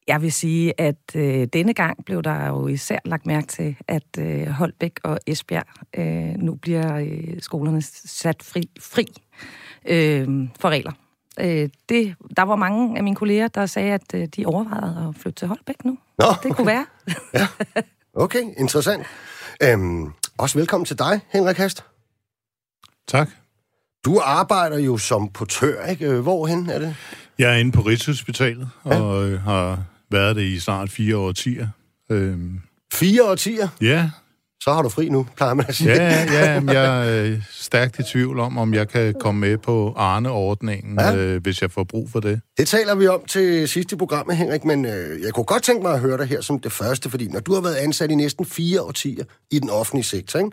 Jeg 0.09 0.23
vil 0.23 0.33
sige, 0.33 0.81
at 0.81 0.97
øh, 1.15 1.47
denne 1.53 1.75
gang 1.75 2.05
blev 2.05 2.23
der 2.23 2.47
jo 2.47 2.67
især 2.67 2.99
lagt 3.05 3.27
mærke 3.27 3.47
til, 3.47 3.77
at 3.89 4.19
øh, 4.19 4.47
Holbæk 4.47 4.93
og 5.05 5.19
Esbjerg 5.27 5.67
øh, 5.99 6.39
nu 6.39 6.55
bliver 6.55 6.97
øh, 6.97 7.41
skolerne 7.41 7.83
sat 8.07 8.43
fri, 8.43 8.71
fri 8.81 9.07
øh, 9.87 10.29
for 10.61 10.69
regler. 10.69 10.93
Øh, 11.40 11.68
det, 11.88 12.14
der 12.37 12.42
var 12.42 12.57
mange 12.57 12.97
af 12.97 13.05
mine 13.05 13.16
kolleger, 13.16 13.49
der 13.49 13.66
sagde, 13.66 13.92
at 13.92 14.14
øh, 14.14 14.29
de 14.37 14.47
overvejede 14.47 15.07
at 15.09 15.20
flytte 15.23 15.38
til 15.38 15.49
Holbæk 15.49 15.85
nu. 15.85 15.99
Nå, 16.18 16.27
det 16.42 16.57
kunne 16.57 16.66
være. 16.66 16.87
ja. 17.35 17.47
Okay, 18.14 18.42
interessant. 18.59 19.07
Øhm, 19.62 20.12
også 20.38 20.59
velkommen 20.59 20.85
til 20.85 20.99
dig, 20.99 21.20
Henrik 21.33 21.57
Hast. 21.57 21.85
Tak. 23.09 23.29
Du 24.05 24.20
arbejder 24.25 24.79
jo 24.79 24.99
som 24.99 25.29
portør, 25.29 25.85
ikke? 25.87 26.07
Øh, 26.07 26.20
hvorhen 26.20 26.70
er 26.70 26.79
det? 26.79 26.97
Jeg 27.38 27.53
er 27.53 27.57
inde 27.57 27.73
på 27.73 27.81
Rigshospitalet, 27.81 28.68
ja. 28.87 29.01
og 29.01 29.29
øh, 29.29 29.42
har 29.42 29.85
været 30.11 30.37
det 30.37 30.42
i 30.42 30.61
snart 30.61 30.90
fire 30.90 31.16
årtier. 31.16 31.68
Øhm. 32.11 32.61
Fire 32.92 33.31
årtier? 33.31 33.68
Ja, 33.81 34.11
så 34.64 34.72
har 34.72 34.83
du 34.83 34.88
fri 34.88 35.09
nu, 35.09 35.27
plejer 35.37 35.55
man 35.55 35.66
at 35.68 35.74
sige. 35.74 35.90
Ja, 35.90 36.27
ja, 36.33 36.61
jeg 36.72 37.09
er 37.09 37.24
øh, 37.24 37.42
stærkt 37.50 37.98
i 37.98 38.03
tvivl 38.03 38.40
om, 38.40 38.59
om 38.59 38.74
jeg 38.74 38.88
kan 38.88 39.14
komme 39.20 39.40
med 39.40 39.59
på 39.59 39.94
Arne-ordningen, 39.96 40.98
ja. 40.98 41.16
øh, 41.16 41.42
hvis 41.42 41.62
jeg 41.62 41.70
får 41.70 41.85
brug 41.85 42.11
for 42.11 42.20
det. 42.20 42.40
Det 42.59 42.68
taler 42.68 42.94
vi 42.94 43.07
om 43.07 43.20
til 43.29 43.68
sidste 43.68 43.96
program, 43.96 44.31
Henrik, 44.31 44.64
men 44.64 44.85
øh, 44.85 45.22
jeg 45.22 45.33
kunne 45.35 45.44
godt 45.44 45.62
tænke 45.62 45.83
mig 45.83 45.92
at 45.92 46.00
høre 46.00 46.18
dig 46.18 46.27
her 46.27 46.40
som 46.40 46.61
det 46.61 46.72
første, 46.72 47.11
fordi 47.11 47.29
når 47.29 47.40
du 47.40 47.55
har 47.55 47.61
været 47.61 47.74
ansat 47.74 48.11
i 48.11 48.14
næsten 48.14 48.44
fire 48.44 48.83
årtier 48.83 49.24
i 49.50 49.59
den 49.59 49.70
offentlige 49.70 50.05
sektor, 50.05 50.38
ikke? 50.38 50.50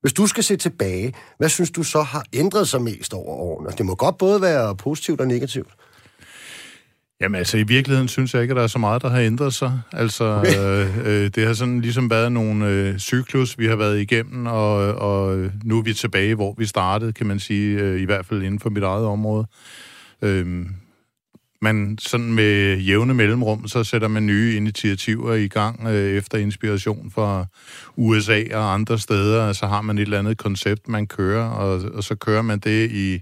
hvis 0.00 0.12
du 0.12 0.26
skal 0.26 0.44
se 0.44 0.56
tilbage, 0.56 1.14
hvad 1.38 1.48
synes 1.48 1.70
du 1.70 1.82
så 1.82 2.02
har 2.02 2.24
ændret 2.32 2.68
sig 2.68 2.82
mest 2.82 3.14
over 3.14 3.34
årene? 3.34 3.70
Det 3.78 3.86
må 3.86 3.94
godt 3.94 4.18
både 4.18 4.42
være 4.42 4.76
positivt 4.76 5.20
og 5.20 5.28
negativt. 5.28 5.68
Jamen 7.20 7.38
altså, 7.38 7.58
i 7.58 7.62
virkeligheden 7.62 8.08
synes 8.08 8.34
jeg 8.34 8.42
ikke, 8.42 8.52
at 8.52 8.56
der 8.56 8.62
er 8.62 8.66
så 8.66 8.78
meget, 8.78 9.02
der 9.02 9.08
har 9.08 9.20
ændret 9.20 9.54
sig. 9.54 9.80
Altså, 9.92 10.24
øh, 10.48 11.06
øh, 11.06 11.30
det 11.34 11.46
har 11.46 11.52
sådan 11.54 11.80
ligesom 11.80 12.10
været 12.10 12.32
nogle 12.32 12.68
øh, 12.68 12.98
cyklus, 12.98 13.58
vi 13.58 13.66
har 13.66 13.76
været 13.76 14.00
igennem, 14.00 14.46
og, 14.46 14.76
og 14.94 15.50
nu 15.64 15.78
er 15.78 15.82
vi 15.82 15.94
tilbage, 15.94 16.34
hvor 16.34 16.54
vi 16.58 16.66
startede, 16.66 17.12
kan 17.12 17.26
man 17.26 17.38
sige, 17.38 17.78
øh, 17.78 18.00
i 18.00 18.04
hvert 18.04 18.26
fald 18.26 18.42
inden 18.42 18.60
for 18.60 18.70
mit 18.70 18.82
eget 18.82 19.04
område. 19.04 19.46
Øh, 20.22 20.66
man 21.62 21.98
sådan 22.00 22.32
med 22.32 22.78
jævne 22.78 23.14
mellemrum, 23.14 23.68
så 23.68 23.84
sætter 23.84 24.08
man 24.08 24.26
nye 24.26 24.56
initiativer 24.56 25.34
i 25.34 25.48
gang 25.48 25.86
øh, 25.86 26.16
efter 26.16 26.38
inspiration 26.38 27.10
fra 27.10 27.46
USA 27.96 28.44
og 28.54 28.74
andre 28.74 28.98
steder. 28.98 29.52
Så 29.52 29.66
har 29.66 29.82
man 29.82 29.98
et 29.98 30.02
eller 30.02 30.18
andet 30.18 30.38
koncept, 30.38 30.88
man 30.88 31.06
kører, 31.06 31.44
og, 31.44 31.80
og 31.94 32.04
så 32.04 32.14
kører 32.14 32.42
man 32.42 32.58
det 32.58 32.90
i 32.90 33.20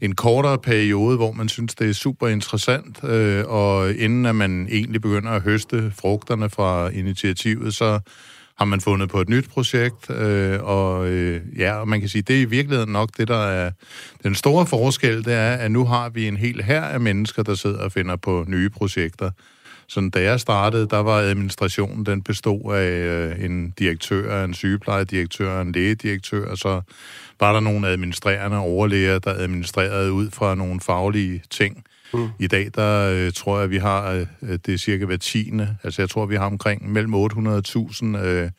en 0.00 0.14
kortere 0.14 0.58
periode, 0.58 1.16
hvor 1.16 1.32
man 1.32 1.48
synes, 1.48 1.74
det 1.74 1.88
er 1.88 1.94
super 1.94 2.28
interessant. 2.28 3.04
Øh, 3.04 3.44
og 3.46 3.90
inden 3.94 4.26
at 4.26 4.36
man 4.36 4.68
egentlig 4.70 5.00
begynder 5.02 5.30
at 5.30 5.42
høste 5.42 5.92
frugterne 5.98 6.50
fra 6.50 6.88
initiativet, 6.88 7.74
så 7.74 8.00
har 8.56 8.64
man 8.64 8.80
fundet 8.80 9.10
på 9.10 9.20
et 9.20 9.28
nyt 9.28 9.48
projekt, 9.48 10.10
øh, 10.10 10.62
og 10.62 11.08
øh, 11.08 11.40
ja, 11.58 11.74
og 11.74 11.88
man 11.88 12.00
kan 12.00 12.08
sige, 12.08 12.22
det 12.22 12.36
er 12.36 12.40
i 12.40 12.44
virkeligheden 12.44 12.92
nok 12.92 13.10
det, 13.16 13.28
der 13.28 13.46
er 13.46 13.70
den 14.22 14.34
store 14.34 14.66
forskel, 14.66 15.24
det 15.24 15.34
er, 15.34 15.52
at 15.52 15.70
nu 15.70 15.84
har 15.84 16.08
vi 16.08 16.28
en 16.28 16.36
hel 16.36 16.62
her 16.62 16.82
af 16.82 17.00
mennesker, 17.00 17.42
der 17.42 17.54
sidder 17.54 17.78
og 17.78 17.92
finder 17.92 18.16
på 18.16 18.44
nye 18.48 18.70
projekter. 18.70 19.30
Så 19.86 20.10
da 20.14 20.22
jeg 20.22 20.40
startede, 20.40 20.88
der 20.88 20.98
var 20.98 21.18
administrationen, 21.18 22.06
den 22.06 22.22
bestod 22.22 22.74
af 22.74 22.90
øh, 22.90 23.44
en 23.44 23.70
direktør, 23.70 24.44
en 24.44 24.54
sygeplejedirektør, 24.54 25.60
en 25.60 25.72
lægedirektør, 25.72 26.50
og 26.50 26.58
så 26.58 26.80
var 27.40 27.52
der 27.52 27.60
nogle 27.60 27.88
administrerende 27.88 28.58
overlæger, 28.58 29.18
der 29.18 29.34
administrerede 29.34 30.12
ud 30.12 30.30
fra 30.30 30.54
nogle 30.54 30.80
faglige 30.80 31.42
ting. 31.50 31.84
Mm. 32.14 32.28
I 32.38 32.46
dag, 32.46 32.70
der 32.74 33.10
øh, 33.10 33.32
tror 33.32 33.60
jeg, 33.60 33.70
vi 33.70 33.78
har, 33.78 34.26
øh, 34.42 34.58
det 34.66 34.74
er 34.74 34.78
cirka 34.78 35.04
hver 35.04 35.16
tiende, 35.16 35.76
altså 35.82 36.02
jeg 36.02 36.10
tror, 36.10 36.26
vi 36.26 36.36
har 36.36 36.46
omkring 36.46 36.92
mellem 36.92 37.14
800.000 37.14 38.18
øh, 38.18 38.50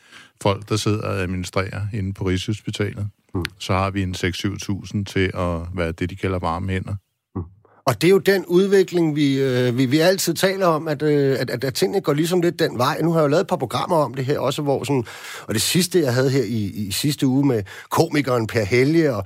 folk, 0.42 0.70
der 0.70 0.76
sidder 0.76 1.02
og 1.02 1.18
administrerer 1.18 1.82
inde 1.94 2.14
på 2.14 2.28
Rigshospitalet. 2.28 3.08
Mm. 3.36 3.44
Så 3.60 3.74
har 3.74 3.90
vi 3.90 4.04
en 4.04 4.16
6-7.000 4.18 5.04
til 5.04 5.32
at 5.34 5.62
være 5.76 5.92
det, 5.92 6.10
de 6.10 6.16
kalder 6.16 6.40
varme 6.40 6.72
hænder. 6.72 6.96
Mm. 7.36 7.42
Og 7.86 8.02
det 8.02 8.08
er 8.08 8.12
jo 8.12 8.18
den 8.18 8.46
udvikling, 8.46 9.16
vi, 9.16 9.40
øh, 9.42 9.78
vi, 9.78 9.86
vi 9.86 10.00
altid 10.00 10.34
taler 10.34 10.68
om, 10.68 10.88
at, 10.88 11.02
øh, 11.02 11.40
at, 11.40 11.50
at, 11.50 11.64
at 11.64 11.74
tingene 11.74 12.02
går 12.02 12.14
ligesom 12.14 12.42
lidt 12.42 12.60
den 12.60 12.78
vej. 12.78 13.02
Nu 13.02 13.12
har 13.12 13.20
jeg 13.20 13.24
jo 13.24 13.30
lavet 13.30 13.42
et 13.42 13.48
par 13.48 13.56
programmer 13.56 13.98
om 13.98 14.14
det 14.14 14.26
her 14.26 14.40
også, 14.40 14.62
hvor 14.62 14.84
sådan, 14.84 15.06
og 15.48 15.54
det 15.54 15.62
sidste, 15.62 16.00
jeg 16.00 16.14
havde 16.14 16.30
her 16.30 16.44
i, 16.44 16.64
i 16.66 16.92
sidste 16.92 17.28
uge 17.28 17.48
med 17.48 17.64
komikeren 17.90 18.48
Per 18.48 18.64
Helge 18.64 19.16
og, 19.16 19.26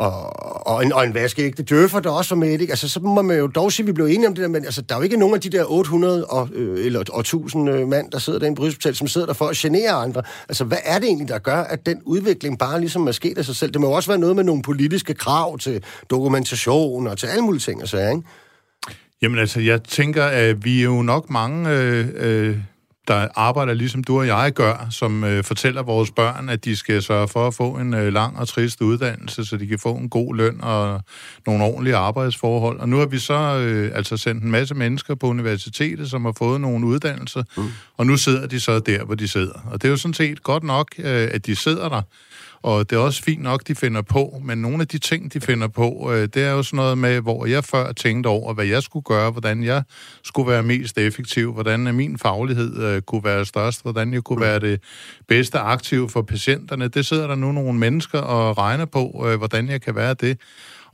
og, 0.00 0.66
og, 0.66 0.84
en, 0.84 0.92
og 0.92 1.04
en 1.04 1.14
vaskeægte 1.14 1.62
døffer, 1.62 2.00
der 2.00 2.10
også 2.10 2.34
var 2.34 2.40
med, 2.40 2.60
ikke? 2.60 2.72
Altså, 2.72 2.88
så 2.88 3.00
må 3.00 3.22
man 3.22 3.38
jo 3.38 3.46
dog 3.46 3.72
sige, 3.72 3.84
at 3.84 3.86
vi 3.86 3.92
blev 3.92 4.06
enige 4.06 4.28
om 4.28 4.34
det 4.34 4.42
der, 4.42 4.48
men 4.48 4.64
altså, 4.64 4.82
der 4.82 4.94
er 4.94 4.98
jo 4.98 5.02
ikke 5.02 5.16
nogen 5.16 5.34
af 5.34 5.40
de 5.40 5.50
der 5.50 5.64
800 5.70 6.26
og, 6.26 6.48
øh, 6.54 6.86
eller 6.86 7.04
og 7.12 7.20
1000 7.20 7.70
øh, 7.70 7.88
mand, 7.88 8.10
der 8.10 8.18
sidder 8.18 8.38
derinde 8.38 8.56
på 8.56 8.62
Rigshospitalet, 8.62 8.96
som 8.96 9.08
sidder 9.08 9.26
der 9.26 9.34
for 9.34 9.46
at 9.46 9.56
genere 9.56 9.90
andre. 9.90 10.22
Altså, 10.48 10.64
hvad 10.64 10.78
er 10.84 10.98
det 10.98 11.06
egentlig, 11.06 11.28
der 11.28 11.38
gør, 11.38 11.56
at 11.56 11.86
den 11.86 12.00
udvikling 12.04 12.58
bare 12.58 12.80
ligesom 12.80 13.06
er 13.08 13.12
sket 13.12 13.38
af 13.38 13.44
sig 13.44 13.56
selv? 13.56 13.72
Det 13.72 13.80
må 13.80 13.86
jo 13.86 13.92
også 13.92 14.10
være 14.10 14.18
noget 14.18 14.36
med 14.36 14.44
nogle 14.44 14.62
politiske 14.62 15.14
krav 15.14 15.58
til 15.58 15.84
dokumentation 16.10 17.06
og 17.06 17.18
til 17.18 17.26
alle 17.26 17.42
mulige 17.42 17.60
ting 17.60 17.82
og 17.82 17.88
så, 17.88 17.98
ikke? 17.98 18.22
Jamen 19.22 19.38
altså, 19.38 19.60
jeg 19.60 19.82
tænker, 19.82 20.24
at 20.24 20.64
vi 20.64 20.80
er 20.80 20.84
jo 20.84 21.02
nok 21.02 21.30
mange 21.30 21.70
øh, 21.70 22.08
øh, 22.14 22.56
der 23.10 23.28
arbejder 23.34 23.74
ligesom 23.74 24.04
du 24.04 24.18
og 24.18 24.26
jeg 24.26 24.52
gør, 24.54 24.86
som 24.90 25.24
øh, 25.24 25.44
fortæller 25.44 25.82
vores 25.82 26.10
børn, 26.10 26.48
at 26.48 26.64
de 26.64 26.76
skal 26.76 27.02
sørge 27.02 27.28
for 27.28 27.46
at 27.46 27.54
få 27.54 27.70
en 27.70 27.94
øh, 27.94 28.12
lang 28.12 28.38
og 28.38 28.48
trist 28.48 28.80
uddannelse, 28.80 29.44
så 29.44 29.56
de 29.56 29.66
kan 29.66 29.78
få 29.78 29.94
en 29.94 30.08
god 30.08 30.36
løn 30.36 30.60
og 30.60 31.00
nogle 31.46 31.64
ordentlige 31.64 31.96
arbejdsforhold. 31.96 32.80
Og 32.80 32.88
nu 32.88 32.98
har 32.98 33.06
vi 33.06 33.18
så 33.18 33.58
øh, 33.58 33.90
altså 33.94 34.16
sendt 34.16 34.44
en 34.44 34.50
masse 34.50 34.74
mennesker 34.74 35.14
på 35.14 35.26
universitetet, 35.26 36.10
som 36.10 36.24
har 36.24 36.34
fået 36.38 36.60
nogle 36.60 36.86
uddannelser, 36.86 37.42
mm. 37.56 37.64
og 37.96 38.06
nu 38.06 38.16
sidder 38.16 38.46
de 38.46 38.60
så 38.60 38.78
der, 38.78 39.04
hvor 39.04 39.14
de 39.14 39.28
sidder. 39.28 39.68
Og 39.70 39.82
det 39.82 39.88
er 39.88 39.90
jo 39.90 39.96
sådan 39.96 40.14
set 40.14 40.42
godt 40.42 40.62
nok, 40.62 40.88
øh, 40.98 41.28
at 41.32 41.46
de 41.46 41.56
sidder 41.56 41.88
der, 41.88 42.02
og 42.62 42.90
det 42.90 42.96
er 42.96 43.00
også 43.00 43.22
fint 43.22 43.42
nok, 43.42 43.68
de 43.68 43.74
finder 43.74 44.02
på, 44.02 44.40
men 44.44 44.58
nogle 44.58 44.80
af 44.80 44.88
de 44.88 44.98
ting, 44.98 45.32
de 45.32 45.40
finder 45.40 45.68
på, 45.68 46.12
øh, 46.12 46.28
det 46.34 46.36
er 46.36 46.50
jo 46.50 46.62
sådan 46.62 46.76
noget 46.76 46.98
med, 46.98 47.20
hvor 47.20 47.46
jeg 47.46 47.64
før 47.64 47.92
tænkte 47.92 48.28
over, 48.28 48.54
hvad 48.54 48.66
jeg 48.66 48.82
skulle 48.82 49.02
gøre, 49.02 49.30
hvordan 49.30 49.64
jeg 49.64 49.82
skulle 50.24 50.50
være 50.50 50.62
mest 50.62 50.98
effektiv, 50.98 51.52
hvordan 51.52 51.94
min 51.94 52.18
faglighed 52.18 52.82
øh, 52.82 53.02
kunne 53.02 53.24
være 53.24 53.44
størst, 53.44 53.82
hvordan 53.82 54.12
jeg 54.12 54.22
kunne 54.22 54.40
være 54.40 54.60
det 54.60 54.82
bedste 55.28 55.58
aktiv 55.58 56.08
for 56.08 56.22
patienterne. 56.22 56.88
Det 56.88 57.06
sidder 57.06 57.26
der 57.26 57.34
nu 57.34 57.52
nogle 57.52 57.78
mennesker 57.78 58.18
og 58.18 58.58
regner 58.58 58.84
på, 58.84 59.26
øh, 59.28 59.38
hvordan 59.38 59.68
jeg 59.68 59.82
kan 59.82 59.94
være 59.94 60.14
det 60.14 60.38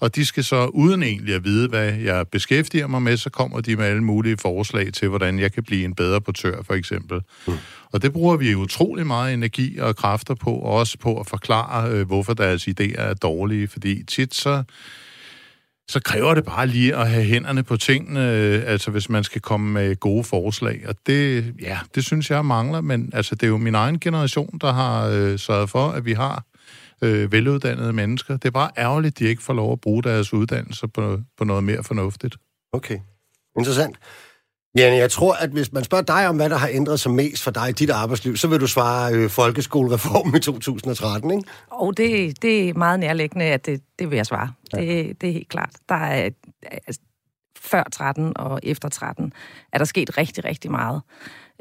og 0.01 0.17
de 0.17 0.25
skal 0.25 0.45
så 0.45 0.67
uden 0.67 1.03
egentlig 1.03 1.35
at 1.35 1.45
vide, 1.45 1.69
hvad 1.69 1.93
jeg 1.93 2.29
beskæftiger 2.29 2.87
mig 2.87 3.03
med, 3.03 3.17
så 3.17 3.31
kommer 3.31 3.61
de 3.61 3.77
med 3.77 3.85
alle 3.85 4.05
mulige 4.05 4.37
forslag 4.37 4.93
til, 4.93 5.09
hvordan 5.09 5.39
jeg 5.39 5.53
kan 5.53 5.63
blive 5.63 5.85
en 5.85 5.95
bedre 5.95 6.21
portør, 6.21 6.63
for 6.63 6.75
eksempel. 6.75 7.21
Mm. 7.47 7.55
Og 7.93 8.03
det 8.03 8.13
bruger 8.13 8.37
vi 8.37 8.55
utrolig 8.55 9.07
meget 9.07 9.35
energi 9.35 9.79
og 9.79 9.97
kræfter 9.97 10.35
på, 10.35 10.51
og 10.51 10.73
også 10.73 10.99
på 10.99 11.21
at 11.21 11.27
forklare, 11.27 11.91
øh, 11.91 12.07
hvorfor 12.07 12.35
deres 12.35 12.69
idéer 12.69 13.01
er 13.01 13.15
dårlige, 13.15 13.69
fordi 13.69 14.05
tit 14.05 14.35
så 14.35 14.63
så 15.89 16.01
kræver 16.01 16.35
det 16.35 16.45
bare 16.45 16.67
lige 16.67 16.97
at 16.97 17.11
have 17.11 17.25
hænderne 17.25 17.63
på 17.63 17.77
tingene, 17.77 18.33
øh, 18.33 18.63
altså 18.67 18.91
hvis 18.91 19.09
man 19.09 19.25
skal 19.25 19.41
komme 19.41 19.73
med 19.73 19.97
gode 19.97 20.25
forslag. 20.25 20.85
Og 20.89 20.95
det, 21.07 21.55
ja, 21.63 21.79
det 21.95 22.05
synes 22.05 22.31
jeg 22.31 22.45
mangler, 22.45 22.81
men 22.81 23.11
altså 23.13 23.35
det 23.35 23.43
er 23.43 23.49
jo 23.49 23.57
min 23.57 23.75
egen 23.75 24.01
generation, 24.01 24.59
der 24.61 24.73
har 24.73 25.09
øh, 25.09 25.39
sørget 25.39 25.71
for, 25.71 25.89
at 25.89 26.05
vi 26.05 26.13
har 26.13 26.45
øh, 27.03 27.33
veluddannede 27.33 27.93
mennesker. 27.93 28.37
Det 28.37 28.45
er 28.45 28.53
bare 28.53 28.71
ærgerligt, 28.79 29.13
at 29.13 29.19
de 29.19 29.25
ikke 29.25 29.43
får 29.43 29.55
lov 29.55 29.73
at 29.73 29.81
bruge 29.81 30.03
deres 30.03 30.33
uddannelse 30.33 30.89
på, 30.89 31.21
på 31.39 31.45
noget 31.45 31.65
mere 31.65 31.85
fornuftigt. 31.85 32.37
Okay, 32.73 32.99
interessant. 33.59 33.97
Janne, 34.77 34.97
jeg 34.97 35.11
tror, 35.11 35.35
at 35.35 35.51
hvis 35.51 35.73
man 35.73 35.85
spørger 35.85 36.05
dig 36.05 36.29
om, 36.29 36.37
hvad 36.37 36.51
der 36.51 36.57
har 36.57 36.69
ændret 36.73 37.01
sig 37.01 37.13
mest 37.13 37.43
for 37.43 37.51
dig 37.51 37.69
i 37.69 37.73
dit 37.73 37.91
arbejdsliv, 37.91 38.37
så 38.37 38.49
vil 38.49 38.61
du 38.61 38.67
svare 38.67 39.15
øh, 39.15 39.31
folkeskolereformen 39.31 40.37
i 40.37 40.41
2013, 40.41 41.31
ikke? 41.31 41.45
Og 41.71 41.97
det, 41.97 42.43
det 42.43 42.69
er 42.69 42.75
meget 42.75 43.01
nærliggende, 43.01 43.45
at 43.45 43.67
det, 43.67 43.83
det 43.99 44.11
vil 44.11 44.17
jeg 44.17 44.27
svare. 44.27 44.53
Ja. 44.73 44.81
Det, 44.81 45.21
det 45.21 45.29
er 45.29 45.33
helt 45.33 45.49
klart. 45.49 45.71
Der 45.89 45.95
er, 45.95 46.31
altså, 46.63 47.01
før 47.61 47.83
13 47.93 48.37
og 48.37 48.61
efter 48.63 48.89
13 48.89 49.33
er 49.73 49.79
der 49.79 49.85
sket 49.85 50.19
rigtig, 50.19 50.45
rigtig 50.45 50.71
meget. 50.71 51.03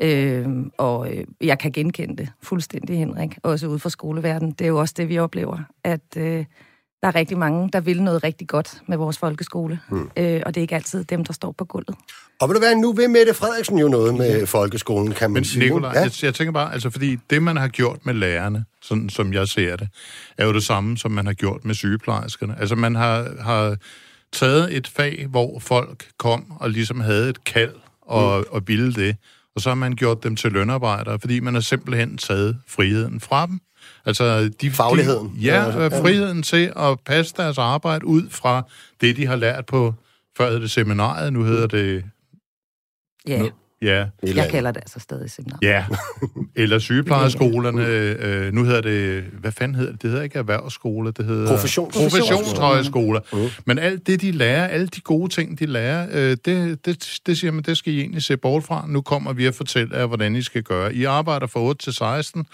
Øh, 0.01 0.47
og 0.77 1.09
jeg 1.41 1.59
kan 1.59 1.71
genkende 1.71 2.17
det 2.17 2.29
fuldstændig, 2.43 2.97
Henrik, 2.97 3.37
også 3.43 3.67
ude 3.67 3.79
fra 3.79 3.89
skoleverdenen. 3.89 4.51
Det 4.51 4.65
er 4.65 4.69
jo 4.69 4.79
også 4.79 4.93
det, 4.97 5.09
vi 5.09 5.19
oplever, 5.19 5.57
at 5.83 6.17
øh, 6.17 6.45
Der 7.01 7.07
er 7.11 7.15
rigtig 7.15 7.37
mange, 7.37 7.69
der 7.73 7.79
vil 7.79 8.03
noget 8.03 8.23
rigtig 8.23 8.47
godt 8.47 8.81
med 8.87 8.97
vores 8.97 9.17
folkeskole, 9.17 9.79
mm. 9.89 10.09
øh, 10.17 10.41
og 10.45 10.55
det 10.55 10.57
er 10.57 10.61
ikke 10.61 10.75
altid 10.75 11.03
dem, 11.03 11.23
der 11.23 11.33
står 11.33 11.51
på 11.51 11.65
gulvet. 11.65 11.95
Og 12.41 12.49
vil 12.49 12.55
du 12.55 12.61
være, 12.61 12.75
nu 12.75 12.93
ved 12.93 13.07
Mette 13.07 13.33
Frederiksen 13.33 13.77
jo 13.77 13.87
noget 13.87 14.15
med 14.15 14.45
folkeskolen, 14.45 15.11
kan 15.11 15.29
man 15.29 15.33
Men 15.33 15.45
sige. 15.45 15.63
Nicolaj, 15.63 15.91
ja. 15.95 16.01
jeg, 16.01 16.11
jeg 16.23 16.33
tænker 16.33 16.51
bare, 16.51 16.73
altså 16.73 16.89
fordi 16.89 17.17
det, 17.29 17.43
man 17.43 17.57
har 17.57 17.67
gjort 17.67 18.05
med 18.05 18.13
lærerne, 18.13 18.65
sådan 18.81 19.09
som 19.09 19.33
jeg 19.33 19.47
ser 19.47 19.75
det, 19.75 19.87
er 20.37 20.45
jo 20.45 20.53
det 20.53 20.63
samme, 20.63 20.97
som 20.97 21.11
man 21.11 21.25
har 21.25 21.33
gjort 21.33 21.65
med 21.65 21.75
sygeplejerskerne. 21.75 22.55
Altså 22.59 22.75
man 22.75 22.95
har, 22.95 23.27
har 23.39 23.77
taget 24.33 24.77
et 24.77 24.87
fag, 24.87 25.25
hvor 25.29 25.59
folk 25.59 26.07
kom 26.17 26.51
og 26.59 26.69
ligesom 26.69 26.99
havde 26.99 27.29
et 27.29 27.43
kald 27.43 27.73
og, 28.01 28.39
mm. 28.39 28.45
og 28.51 28.67
ville 28.67 28.93
det, 28.93 29.15
og 29.55 29.61
så 29.61 29.69
har 29.69 29.75
man 29.75 29.93
gjort 29.93 30.23
dem 30.23 30.35
til 30.35 30.51
lønarbejdere, 30.51 31.19
fordi 31.19 31.39
man 31.39 31.53
har 31.53 31.61
simpelthen 31.61 32.17
taget 32.17 32.59
friheden 32.67 33.19
fra 33.19 33.45
dem. 33.45 33.59
Altså 34.05 34.49
de, 34.61 34.71
Fagligheden. 34.71 35.35
De, 35.35 35.41
ja, 35.41 35.87
friheden 35.87 36.43
til 36.43 36.73
at 36.75 36.99
passe 37.05 37.33
deres 37.37 37.57
arbejde 37.57 38.05
ud 38.05 38.29
fra 38.29 38.63
det, 39.01 39.17
de 39.17 39.25
har 39.25 39.35
lært 39.35 39.65
på, 39.65 39.93
før 40.37 40.49
hed 40.49 40.59
det 40.59 40.71
seminariet, 40.71 41.33
nu 41.33 41.43
hedder 41.43 41.67
det... 41.67 42.03
Ja. 43.27 43.49
Ja. 43.81 44.05
Jeg 44.23 44.49
kalder 44.51 44.71
det 44.71 44.79
altså 44.79 44.99
stadig 44.99 45.31
seminar. 45.31 45.57
Ja, 45.61 45.85
eller 46.55 46.79
sygeplejerskolerne. 46.79 47.85
Øh, 47.85 48.53
nu 48.53 48.63
hedder 48.63 48.81
det, 48.81 49.23
hvad 49.23 49.51
fanden 49.51 49.75
hedder 49.75 49.91
det? 49.91 50.01
Det 50.01 50.09
hedder 50.09 50.23
ikke 50.23 50.39
erhvervsskole, 50.39 51.11
det 51.11 51.25
hedder... 51.25 51.47
Professions. 51.47 51.95
Professionshøjskoler. 51.97 53.19
Mm. 53.33 53.49
Men 53.65 53.79
alt 53.79 54.07
det, 54.07 54.21
de 54.21 54.31
lærer, 54.31 54.67
alle 54.67 54.87
de 54.87 55.01
gode 55.01 55.29
ting, 55.29 55.59
de 55.59 55.65
lærer, 55.65 56.07
øh, 56.11 56.37
det, 56.45 56.85
det, 56.85 57.19
det 57.25 57.37
siger 57.37 57.51
man, 57.51 57.63
det 57.63 57.77
skal 57.77 57.93
I 57.93 57.99
egentlig 57.99 58.23
se 58.23 58.37
bort 58.37 58.63
fra. 58.63 58.85
Nu 58.87 59.01
kommer 59.01 59.33
vi 59.33 59.45
at 59.45 59.55
fortælle 59.55 59.97
jer, 59.97 60.05
hvordan 60.05 60.35
I 60.35 60.41
skal 60.41 60.63
gøre. 60.63 60.93
I 60.93 61.03
arbejder 61.03 61.47
fra 61.47 61.59
8 61.59 61.83
til 61.83 61.93
16, 61.93 62.45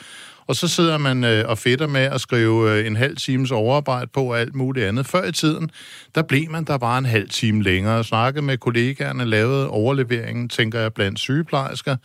og 0.48 0.56
så 0.56 0.68
sidder 0.68 0.98
man 0.98 1.24
øh, 1.24 1.50
og 1.50 1.58
fedter 1.58 1.88
med 1.88 2.02
at 2.02 2.22
skrive 2.22 2.72
øh, 2.72 2.88
en 2.88 2.96
halv 2.96 3.18
times 3.18 3.52
overarbejde 3.52 4.08
på 4.14 4.24
og 4.24 4.40
alt 4.40 4.56
muligt 4.56 4.86
andet. 4.86 5.06
Før 5.06 5.24
i 5.24 5.32
tiden, 5.32 5.72
der 6.16 6.22
blev 6.22 6.50
man 6.50 6.64
der 6.64 6.78
bare 6.78 6.98
en 6.98 7.06
halv 7.06 7.30
time 7.30 7.64
længere 7.64 7.98
og 7.98 8.06
snakkede 8.06 8.46
med 8.46 8.58
kollegaerne, 8.58 9.26
lavede 9.26 9.70
overleveringen, 9.70 10.50
tænker 10.50 10.80
jeg, 10.80 10.94
blandt 10.94 11.20
sygeplejersker. 11.20 11.96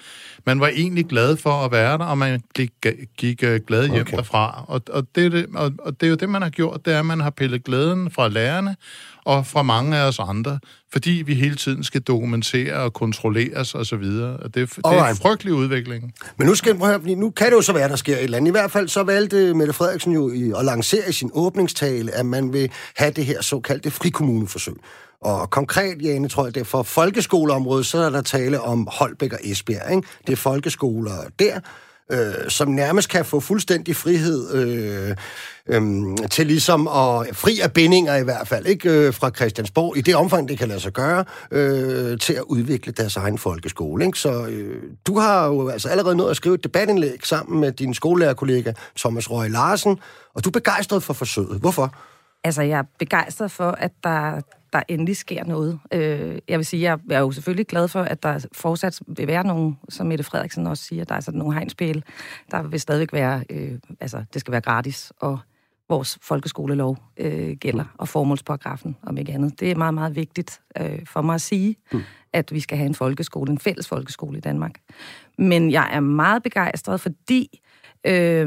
Man 0.46 0.60
var 0.60 0.68
egentlig 0.68 1.06
glad 1.06 1.36
for 1.36 1.50
at 1.50 1.72
være 1.72 1.98
der, 1.98 2.04
og 2.04 2.18
man 2.18 2.42
gik, 2.54 2.70
gik 3.16 3.42
øh, 3.42 3.60
glad 3.66 3.88
hjem 3.88 4.00
okay. 4.00 4.16
derfra. 4.16 4.64
Og, 4.68 4.82
og, 4.90 5.06
det, 5.14 5.32
det, 5.32 5.46
og, 5.54 5.72
og 5.78 6.00
det 6.00 6.06
er 6.06 6.10
jo 6.10 6.16
det, 6.16 6.28
man 6.28 6.42
har 6.42 6.50
gjort, 6.50 6.84
det 6.84 6.94
er, 6.94 6.98
at 6.98 7.06
man 7.06 7.20
har 7.20 7.30
pillet 7.30 7.64
glæden 7.64 8.10
fra 8.10 8.28
lærerne, 8.28 8.76
og 9.24 9.46
fra 9.46 9.62
mange 9.62 9.96
af 9.96 10.08
os 10.08 10.18
andre, 10.18 10.58
fordi 10.92 11.22
vi 11.26 11.34
hele 11.34 11.56
tiden 11.56 11.84
skal 11.84 12.00
dokumentere 12.00 12.74
og 12.74 12.92
kontrolleres 12.92 13.74
og 13.74 13.86
så 13.86 13.96
videre. 13.96 14.36
Og 14.36 14.54
det, 14.54 14.70
det 14.76 14.84
er 14.84 15.04
en 15.04 15.16
frygtelig 15.16 15.54
udvikling. 15.54 16.14
Men 16.36 16.46
nu, 16.46 16.54
skal, 16.54 16.76
nu 17.06 17.30
kan 17.30 17.46
det 17.46 17.52
jo 17.52 17.62
så 17.62 17.72
være, 17.72 17.88
der 17.88 17.96
sker 17.96 18.16
et 18.16 18.24
eller 18.24 18.36
andet. 18.36 18.48
I 18.48 18.50
hvert 18.50 18.70
fald 18.70 18.88
så 18.88 19.02
valgte 19.02 19.54
Mette 19.54 19.72
Frederiksen 19.72 20.12
jo 20.12 20.30
i, 20.30 20.52
at 20.58 20.64
lancere 20.64 21.08
i 21.08 21.12
sin 21.12 21.30
åbningstale, 21.34 22.12
at 22.12 22.26
man 22.26 22.52
vil 22.52 22.70
have 22.96 23.10
det 23.10 23.24
her 23.24 23.42
såkaldte 23.42 23.90
frikommuneforsøg. 23.90 24.74
Og 25.20 25.50
konkret, 25.50 26.02
Jane, 26.02 26.28
tror 26.28 26.44
jeg, 26.44 26.54
det 26.54 26.60
er 26.60 26.64
for 26.64 26.82
folkeskoleområdet, 26.82 27.86
så 27.86 27.98
er 27.98 28.10
der 28.10 28.22
tale 28.22 28.60
om 28.60 28.88
Holbæk 28.92 29.32
og 29.32 29.38
Esbjerg. 29.42 29.90
Ikke? 29.90 30.08
Det 30.26 30.32
er 30.32 30.36
folkeskoler 30.36 31.12
der, 31.38 31.60
øh, 32.12 32.48
som 32.48 32.68
nærmest 32.68 33.08
kan 33.08 33.24
få 33.24 33.40
fuldstændig 33.40 33.96
frihed 33.96 34.54
øh, 34.54 35.16
øh, 35.66 36.16
til 36.30 36.46
ligesom 36.46 36.88
at 36.88 37.36
fri 37.36 37.60
af 37.60 37.72
bindinger 37.72 38.16
i 38.16 38.24
hvert 38.24 38.48
fald, 38.48 38.66
ikke 38.66 38.90
øh, 38.90 39.14
fra 39.14 39.30
Christiansborg, 39.30 39.96
i 39.96 40.00
det 40.00 40.16
omfang, 40.16 40.48
det 40.48 40.58
kan 40.58 40.68
lade 40.68 40.80
sig 40.80 40.92
gøre, 40.92 41.24
øh, 41.50 42.18
til 42.18 42.32
at 42.32 42.42
udvikle 42.42 42.92
deres 42.92 43.16
egen 43.16 43.38
folkeskole. 43.38 44.04
Ikke? 44.06 44.18
Så 44.18 44.46
øh, 44.46 44.82
du 45.06 45.18
har 45.18 45.46
jo 45.46 45.68
altså 45.68 45.88
allerede 45.88 46.16
nået 46.16 46.30
at 46.30 46.36
skrive 46.36 46.54
et 46.54 46.64
debatindlæg 46.64 47.26
sammen 47.26 47.60
med 47.60 47.72
din 47.72 47.94
skolelærerkollega 47.94 48.72
Thomas 48.98 49.30
Røg 49.30 49.50
Larsen, 49.50 49.98
og 50.34 50.44
du 50.44 50.48
er 50.48 50.52
begejstret 50.52 51.02
for 51.02 51.12
forsøget. 51.12 51.60
Hvorfor? 51.60 51.94
Altså, 52.44 52.62
jeg 52.62 52.78
er 52.78 52.84
begejstret 52.98 53.50
for, 53.50 53.70
at 53.70 53.92
der, 54.04 54.40
der 54.72 54.82
endelig 54.88 55.16
sker 55.16 55.44
noget. 55.44 55.78
Øh, 55.92 56.38
jeg 56.48 56.58
vil 56.58 56.66
sige, 56.66 56.82
jeg 56.82 56.98
er 57.10 57.20
jo 57.20 57.30
selvfølgelig 57.30 57.66
glad 57.66 57.88
for, 57.88 58.02
at 58.02 58.22
der 58.22 58.46
fortsat 58.52 59.00
vil 59.06 59.26
være 59.26 59.46
nogen, 59.46 59.78
som 59.88 60.06
Mette 60.06 60.24
Frederiksen 60.24 60.66
også 60.66 60.84
siger, 60.84 61.04
der 61.04 61.14
er 61.14 61.20
sådan 61.20 61.38
nogle 61.38 61.54
hegnspæle. 61.54 62.02
Der 62.50 62.62
vil 62.62 62.80
stadigvæk 62.80 63.12
være, 63.12 63.44
øh, 63.50 63.78
altså, 64.00 64.24
det 64.32 64.40
skal 64.40 64.52
være 64.52 64.60
gratis, 64.60 65.12
og 65.20 65.38
vores 65.88 66.18
folkeskolelov 66.22 66.98
øh, 67.16 67.56
gælder, 67.56 67.84
og 67.98 68.08
formålsparagrafen, 68.08 68.96
om 69.02 69.16
ikke 69.16 69.32
andet. 69.32 69.60
Det 69.60 69.70
er 69.70 69.74
meget, 69.74 69.94
meget 69.94 70.16
vigtigt 70.16 70.60
øh, 70.80 71.06
for 71.06 71.22
mig 71.22 71.34
at 71.34 71.40
sige, 71.40 71.76
mm. 71.92 72.00
at 72.32 72.52
vi 72.52 72.60
skal 72.60 72.78
have 72.78 72.86
en 72.86 72.94
folkeskole, 72.94 73.52
en 73.52 73.58
fælles 73.58 73.88
folkeskole 73.88 74.38
i 74.38 74.40
Danmark. 74.40 74.80
Men 75.38 75.70
jeg 75.70 75.88
er 75.92 76.00
meget 76.00 76.42
begejstret, 76.42 77.00
fordi 77.00 77.60
øh, 78.06 78.46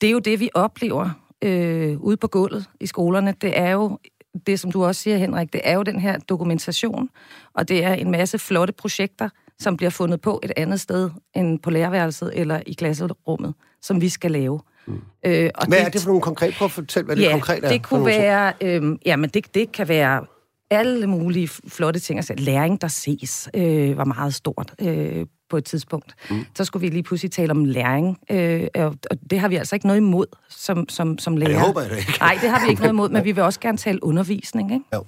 det 0.00 0.06
er 0.06 0.12
jo 0.12 0.18
det, 0.18 0.40
vi 0.40 0.50
oplever 0.54 1.10
øh, 1.42 2.00
ude 2.00 2.16
på 2.16 2.26
gulvet 2.26 2.70
i 2.80 2.86
skolerne. 2.86 3.34
Det 3.40 3.58
er 3.58 3.70
jo 3.70 3.98
det, 4.46 4.60
som 4.60 4.72
du 4.72 4.84
også 4.84 5.02
siger, 5.02 5.16
Henrik, 5.16 5.52
det 5.52 5.60
er 5.64 5.74
jo 5.74 5.82
den 5.82 6.00
her 6.00 6.18
dokumentation, 6.18 7.08
og 7.54 7.68
det 7.68 7.84
er 7.84 7.94
en 7.94 8.10
masse 8.10 8.38
flotte 8.38 8.72
projekter, 8.72 9.28
som 9.58 9.76
bliver 9.76 9.90
fundet 9.90 10.20
på 10.20 10.40
et 10.42 10.52
andet 10.56 10.80
sted 10.80 11.10
end 11.34 11.58
på 11.58 11.70
lærerværelset 11.70 12.32
eller 12.34 12.60
i 12.66 12.72
klasserummet, 12.72 13.54
som 13.82 14.00
vi 14.00 14.08
skal 14.08 14.30
lave. 14.30 14.60
Mm. 14.86 15.00
Øh, 15.26 15.50
og 15.54 15.66
hvad 15.66 15.78
det, 15.78 15.86
er 15.86 15.90
det 15.90 16.00
for 16.00 16.08
nogle 16.08 16.22
konkret? 16.22 16.54
Prøv 16.54 16.66
at 16.66 16.72
fortælle, 16.72 17.06
hvad 17.06 17.16
det 17.16 17.22
ja, 17.22 17.32
konkret 17.32 17.64
er. 17.64 17.68
det 17.68 17.82
kunne 17.82 18.06
være... 18.06 18.52
Øh, 18.60 18.98
jamen, 19.06 19.30
det, 19.30 19.54
det 19.54 19.72
kan 19.72 19.88
være 19.88 20.24
alle 20.70 21.06
mulige 21.06 21.48
flotte 21.48 22.00
ting. 22.00 22.18
Altså, 22.18 22.34
læring, 22.36 22.80
der 22.80 22.88
ses, 22.88 23.48
øh, 23.54 23.96
var 23.96 24.04
meget 24.04 24.34
stort 24.34 24.74
øh, 24.80 25.26
på 25.52 25.56
et 25.56 25.64
tidspunkt. 25.64 26.14
Mm. 26.30 26.44
Så 26.54 26.64
skulle 26.64 26.80
vi 26.80 26.88
lige 26.88 27.02
pludselig 27.02 27.32
tale 27.32 27.50
om 27.50 27.64
læring, 27.64 28.18
øh, 28.30 28.68
og 29.10 29.30
det 29.30 29.40
har 29.40 29.48
vi 29.48 29.56
altså 29.56 29.76
ikke 29.76 29.86
noget 29.86 30.00
imod 30.00 30.26
som, 30.48 30.88
som, 30.88 31.18
som 31.18 31.36
lærer. 31.36 31.50
Jeg 31.50 31.60
håber 31.60 31.80
jeg 31.80 31.90
det 31.90 31.98
ikke. 31.98 32.16
Nej, 32.20 32.38
det 32.42 32.50
har 32.50 32.64
vi 32.64 32.70
ikke 32.70 32.82
noget 32.82 32.92
imod, 32.92 33.08
men 33.14 33.24
vi 33.24 33.32
vil 33.32 33.42
også 33.42 33.60
gerne 33.60 33.78
tale 33.78 34.04
undervisning. 34.04 34.72
Ikke? 34.72 34.84
Jo. 34.94 35.04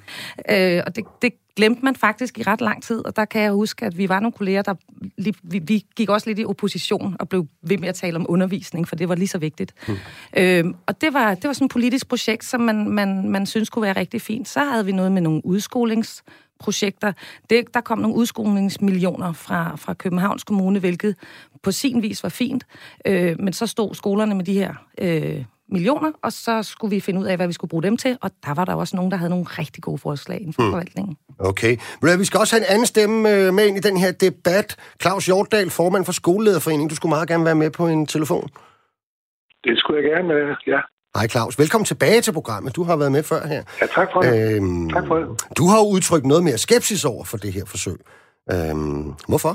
Øh, 0.50 0.82
og 0.86 0.96
det, 0.96 1.04
det 1.22 1.32
glemte 1.56 1.84
man 1.84 1.96
faktisk 1.96 2.38
i 2.38 2.42
ret 2.42 2.60
lang 2.60 2.82
tid, 2.82 3.06
og 3.06 3.16
der 3.16 3.24
kan 3.24 3.42
jeg 3.42 3.52
huske, 3.52 3.86
at 3.86 3.98
vi 3.98 4.08
var 4.08 4.20
nogle 4.20 4.32
kolleger, 4.32 4.62
der 4.62 4.74
vi, 5.16 5.34
vi 5.42 5.84
gik 5.96 6.08
også 6.08 6.30
lidt 6.30 6.38
i 6.38 6.44
opposition 6.44 7.16
og 7.20 7.28
blev 7.28 7.46
ved 7.62 7.78
med 7.78 7.88
at 7.88 7.94
tale 7.94 8.16
om 8.16 8.26
undervisning, 8.28 8.88
for 8.88 8.96
det 8.96 9.08
var 9.08 9.14
lige 9.14 9.28
så 9.28 9.38
vigtigt. 9.38 9.74
Mm. 9.88 9.96
Øh, 10.36 10.64
og 10.86 11.00
det 11.00 11.14
var, 11.14 11.34
det 11.34 11.44
var 11.44 11.52
sådan 11.52 11.64
et 11.64 11.70
politisk 11.70 12.08
projekt, 12.08 12.44
som 12.44 12.60
man, 12.60 12.88
man, 12.88 13.28
man 13.28 13.46
synes 13.46 13.70
kunne 13.70 13.82
være 13.82 13.96
rigtig 13.96 14.22
fint. 14.22 14.48
Så 14.48 14.60
havde 14.60 14.86
vi 14.86 14.92
noget 14.92 15.12
med 15.12 15.22
nogle 15.22 15.46
udskolings 15.46 16.22
projekter. 16.64 17.12
Det, 17.50 17.74
der 17.74 17.80
kom 17.80 17.98
nogle 17.98 18.16
udskolingsmillioner 18.16 19.32
fra, 19.32 19.76
fra 19.76 19.94
Københavns 19.94 20.44
Kommune, 20.44 20.78
hvilket 20.78 21.16
på 21.62 21.70
sin 21.72 22.02
vis 22.02 22.22
var 22.22 22.28
fint. 22.28 22.64
Øh, 23.06 23.34
men 23.38 23.52
så 23.52 23.66
stod 23.66 23.94
skolerne 23.94 24.34
med 24.34 24.44
de 24.44 24.54
her 24.54 24.72
øh, 25.00 25.44
millioner, 25.68 26.12
og 26.22 26.32
så 26.32 26.62
skulle 26.62 26.94
vi 26.94 27.00
finde 27.00 27.20
ud 27.20 27.26
af, 27.26 27.36
hvad 27.36 27.46
vi 27.46 27.52
skulle 27.52 27.68
bruge 27.68 27.82
dem 27.82 27.96
til, 27.96 28.18
og 28.22 28.30
der 28.44 28.54
var 28.54 28.64
der 28.64 28.74
også 28.74 28.96
nogen, 28.96 29.10
der 29.10 29.16
havde 29.16 29.30
nogle 29.30 29.44
rigtig 29.44 29.82
gode 29.82 29.98
forslag 29.98 30.38
inden 30.40 30.52
for 30.52 30.62
mm. 30.62 30.70
forvaltningen. 30.70 31.16
Okay. 31.38 31.76
Vi 32.18 32.24
skal 32.24 32.40
også 32.40 32.56
have 32.56 32.64
en 32.66 32.72
anden 32.72 32.86
stemme 32.86 33.16
øh, 33.34 33.54
med 33.54 33.66
ind 33.66 33.76
i 33.76 33.80
den 33.80 33.96
her 33.96 34.12
debat. 34.12 34.76
Claus 35.02 35.26
Hjortdal, 35.26 35.70
formand 35.70 36.04
for 36.04 36.12
Skolelederforeningen. 36.12 36.88
Du 36.88 36.94
skulle 36.94 37.14
meget 37.16 37.28
gerne 37.28 37.44
være 37.44 37.54
med 37.54 37.70
på 37.70 37.86
en 37.86 38.06
telefon. 38.06 38.48
Det 39.64 39.78
skulle 39.78 39.96
jeg 40.02 40.10
gerne, 40.10 40.34
ja. 40.66 40.80
Hej 41.18 41.26
Claus, 41.34 41.58
velkommen 41.62 41.86
tilbage 41.92 42.20
til 42.20 42.32
programmet. 42.38 42.76
Du 42.78 42.82
har 42.88 42.96
været 43.02 43.12
med 43.16 43.24
før 43.32 43.42
her. 43.52 43.62
Ja, 43.80 43.86
tak 43.98 44.08
for 44.12 44.20
det. 44.20 44.32
Øhm, 44.34 44.88
tak 44.96 45.06
for 45.10 45.16
det. 45.18 45.26
Du 45.60 45.64
har 45.72 45.80
udtrykt 45.94 46.26
noget 46.32 46.44
mere 46.48 46.58
skepsis 46.66 47.02
over 47.12 47.24
for 47.30 47.38
det 47.44 47.52
her 47.56 47.66
forsøg. 47.74 47.98
Øhm, 48.52 49.06
hvorfor? 49.30 49.54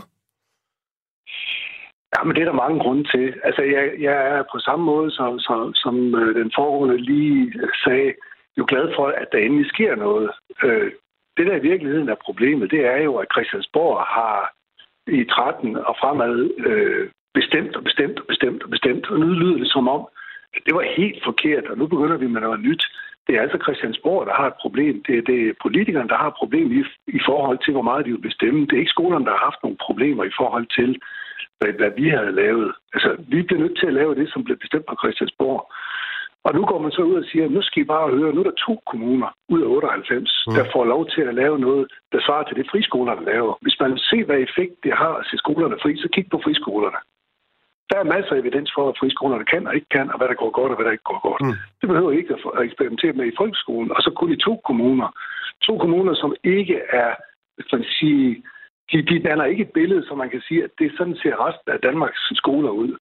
Ja, 2.14 2.20
men 2.26 2.34
det 2.36 2.42
er 2.42 2.50
der 2.52 2.64
mange 2.64 2.80
grunde 2.84 3.04
til. 3.14 3.26
Altså, 3.48 3.62
jeg, 3.76 3.84
jeg 4.08 4.18
er 4.34 4.42
på 4.54 4.58
samme 4.68 4.84
måde, 4.92 5.10
som, 5.18 5.32
som, 5.48 5.60
som 5.84 5.96
øh, 6.22 6.32
den 6.42 6.52
foregående 6.58 6.98
lige 7.12 7.42
sagde, 7.84 8.12
jo 8.58 8.64
glad 8.72 8.86
for, 8.98 9.06
at 9.22 9.28
der 9.32 9.40
endelig 9.40 9.68
sker 9.74 9.94
noget. 9.96 10.30
Øh, 10.64 10.92
det, 11.38 11.46
der 11.50 11.56
i 11.58 11.68
virkeligheden 11.72 12.10
er 12.10 12.26
problemet, 12.28 12.72
det 12.72 12.82
er 12.94 13.00
jo, 13.08 13.14
at 13.22 13.32
Christiansborg 13.34 13.98
har 14.18 14.38
i 15.20 15.20
13 15.24 15.76
og 15.90 15.96
fremad 16.02 16.36
øh, 16.70 17.04
bestemt 17.34 17.74
og 17.76 17.84
bestemt 17.84 18.18
og 18.20 18.26
bestemt 18.32 18.64
og 18.64 18.70
bestemt. 18.70 19.04
Og 19.12 19.20
nu 19.20 19.28
lyder 19.42 19.58
det 19.64 19.72
som 19.72 19.88
om, 19.88 20.02
det 20.66 20.74
var 20.76 20.86
helt 20.98 21.24
forkert, 21.24 21.66
og 21.72 21.78
nu 21.78 21.88
begynder 21.88 22.18
vi 22.18 22.28
med 22.28 22.42
noget 22.42 22.60
nyt. 22.60 22.84
Det 23.28 23.36
er 23.36 23.42
altså 23.42 23.60
Christiansborg, 23.64 24.26
der 24.26 24.34
har 24.34 24.48
et 24.48 24.62
problem. 24.64 25.04
Det 25.08 25.18
er, 25.18 25.22
det 25.22 25.38
er 25.48 25.60
politikerne, 25.62 26.10
der 26.10 26.18
har 26.18 26.28
et 26.28 26.40
problem 26.42 26.68
i, 26.80 26.82
i 27.08 27.22
forhold 27.30 27.60
til, 27.66 27.74
hvor 27.74 27.88
meget 27.90 28.06
de 28.06 28.12
vil 28.12 28.28
bestemme. 28.30 28.66
Det 28.66 28.74
er 28.74 28.84
ikke 28.84 28.98
skolerne, 28.98 29.26
der 29.26 29.32
har 29.32 29.44
haft 29.50 29.64
nogle 29.64 29.78
problemer 29.88 30.24
i 30.24 30.38
forhold 30.40 30.68
til, 30.78 30.90
hvad, 31.60 31.72
hvad 31.80 31.92
vi 32.00 32.10
havde 32.10 32.32
lavet. 32.44 32.70
Altså, 32.94 33.10
vi 33.32 33.42
bliver 33.42 33.62
nødt 33.62 33.78
til 33.80 33.88
at 33.88 33.98
lave 34.00 34.16
det, 34.16 34.28
som 34.34 34.44
blev 34.44 34.58
bestemt 34.58 34.86
på 34.86 34.96
Christiansborg. 35.02 35.62
Og 36.46 36.52
nu 36.58 36.62
går 36.66 36.80
man 36.82 36.92
så 36.92 37.02
ud 37.02 37.16
og 37.22 37.26
siger, 37.32 37.50
nu 37.50 37.62
skal 37.62 37.82
I 37.82 37.86
bare 37.86 38.16
høre, 38.18 38.34
nu 38.34 38.40
er 38.40 38.50
der 38.50 38.64
to 38.68 38.74
kommuner 38.92 39.30
ud 39.54 39.62
af 39.62 39.68
98, 39.68 40.46
mm. 40.48 40.54
der 40.54 40.66
får 40.74 40.86
lov 40.86 41.02
til 41.16 41.22
at 41.22 41.36
lave 41.42 41.60
noget, 41.60 41.88
der 42.12 42.20
svarer 42.26 42.44
til 42.44 42.58
det 42.58 42.68
friskolerne 42.72 43.26
laver. 43.26 43.54
Hvis 43.62 43.78
man 43.80 43.92
vil 43.92 44.04
se, 44.12 44.24
hvad 44.24 44.40
effekt 44.48 44.76
det 44.84 44.94
har 44.94 45.14
at 45.20 45.26
se 45.30 45.38
skolerne 45.38 45.78
fri, 45.82 45.92
så 45.98 46.10
kig 46.16 46.26
på 46.32 46.40
friskolerne. 46.44 47.00
Der 47.90 47.98
er 48.00 48.12
masser 48.14 48.34
af 48.36 48.40
evidens 48.40 48.72
for, 48.76 48.90
at 48.90 48.98
friskolerne 49.00 49.46
kan 49.46 49.68
og 49.68 49.76
ikke 49.76 49.90
kan, 49.96 50.12
og 50.12 50.18
hvad 50.18 50.28
der 50.28 50.42
går 50.42 50.52
godt 50.60 50.72
og 50.72 50.76
hvad 50.76 50.86
der 50.86 50.92
ikke 50.92 51.10
går 51.12 51.22
godt. 51.30 51.42
Mm. 51.42 51.58
Det 51.82 51.88
behøver 51.90 52.12
ikke 52.12 52.34
at 52.34 52.66
eksperimentere 52.68 53.14
med 53.14 53.26
i 53.28 53.38
folkeskolen. 53.38 53.92
Og 53.92 54.02
så 54.02 54.10
kun 54.20 54.32
i 54.34 54.44
to 54.48 54.54
kommuner. 54.70 55.10
To 55.68 55.78
kommuner, 55.78 56.14
som 56.14 56.36
ikke 56.44 56.78
er, 56.90 57.12
man 57.74 57.84
sige, 58.00 58.44
de, 58.92 58.98
de 59.02 59.24
danner 59.28 59.46
ikke 59.46 59.64
et 59.64 59.74
billede, 59.80 60.04
så 60.08 60.16
man 60.16 60.30
kan 60.30 60.42
sige, 60.48 60.64
at 60.64 60.72
det 60.80 60.92
sådan 60.98 61.16
ser 61.16 61.46
resten 61.46 61.72
af 61.72 61.80
Danmarks 61.80 62.22
skoler 62.42 62.70
ud. 62.70 62.92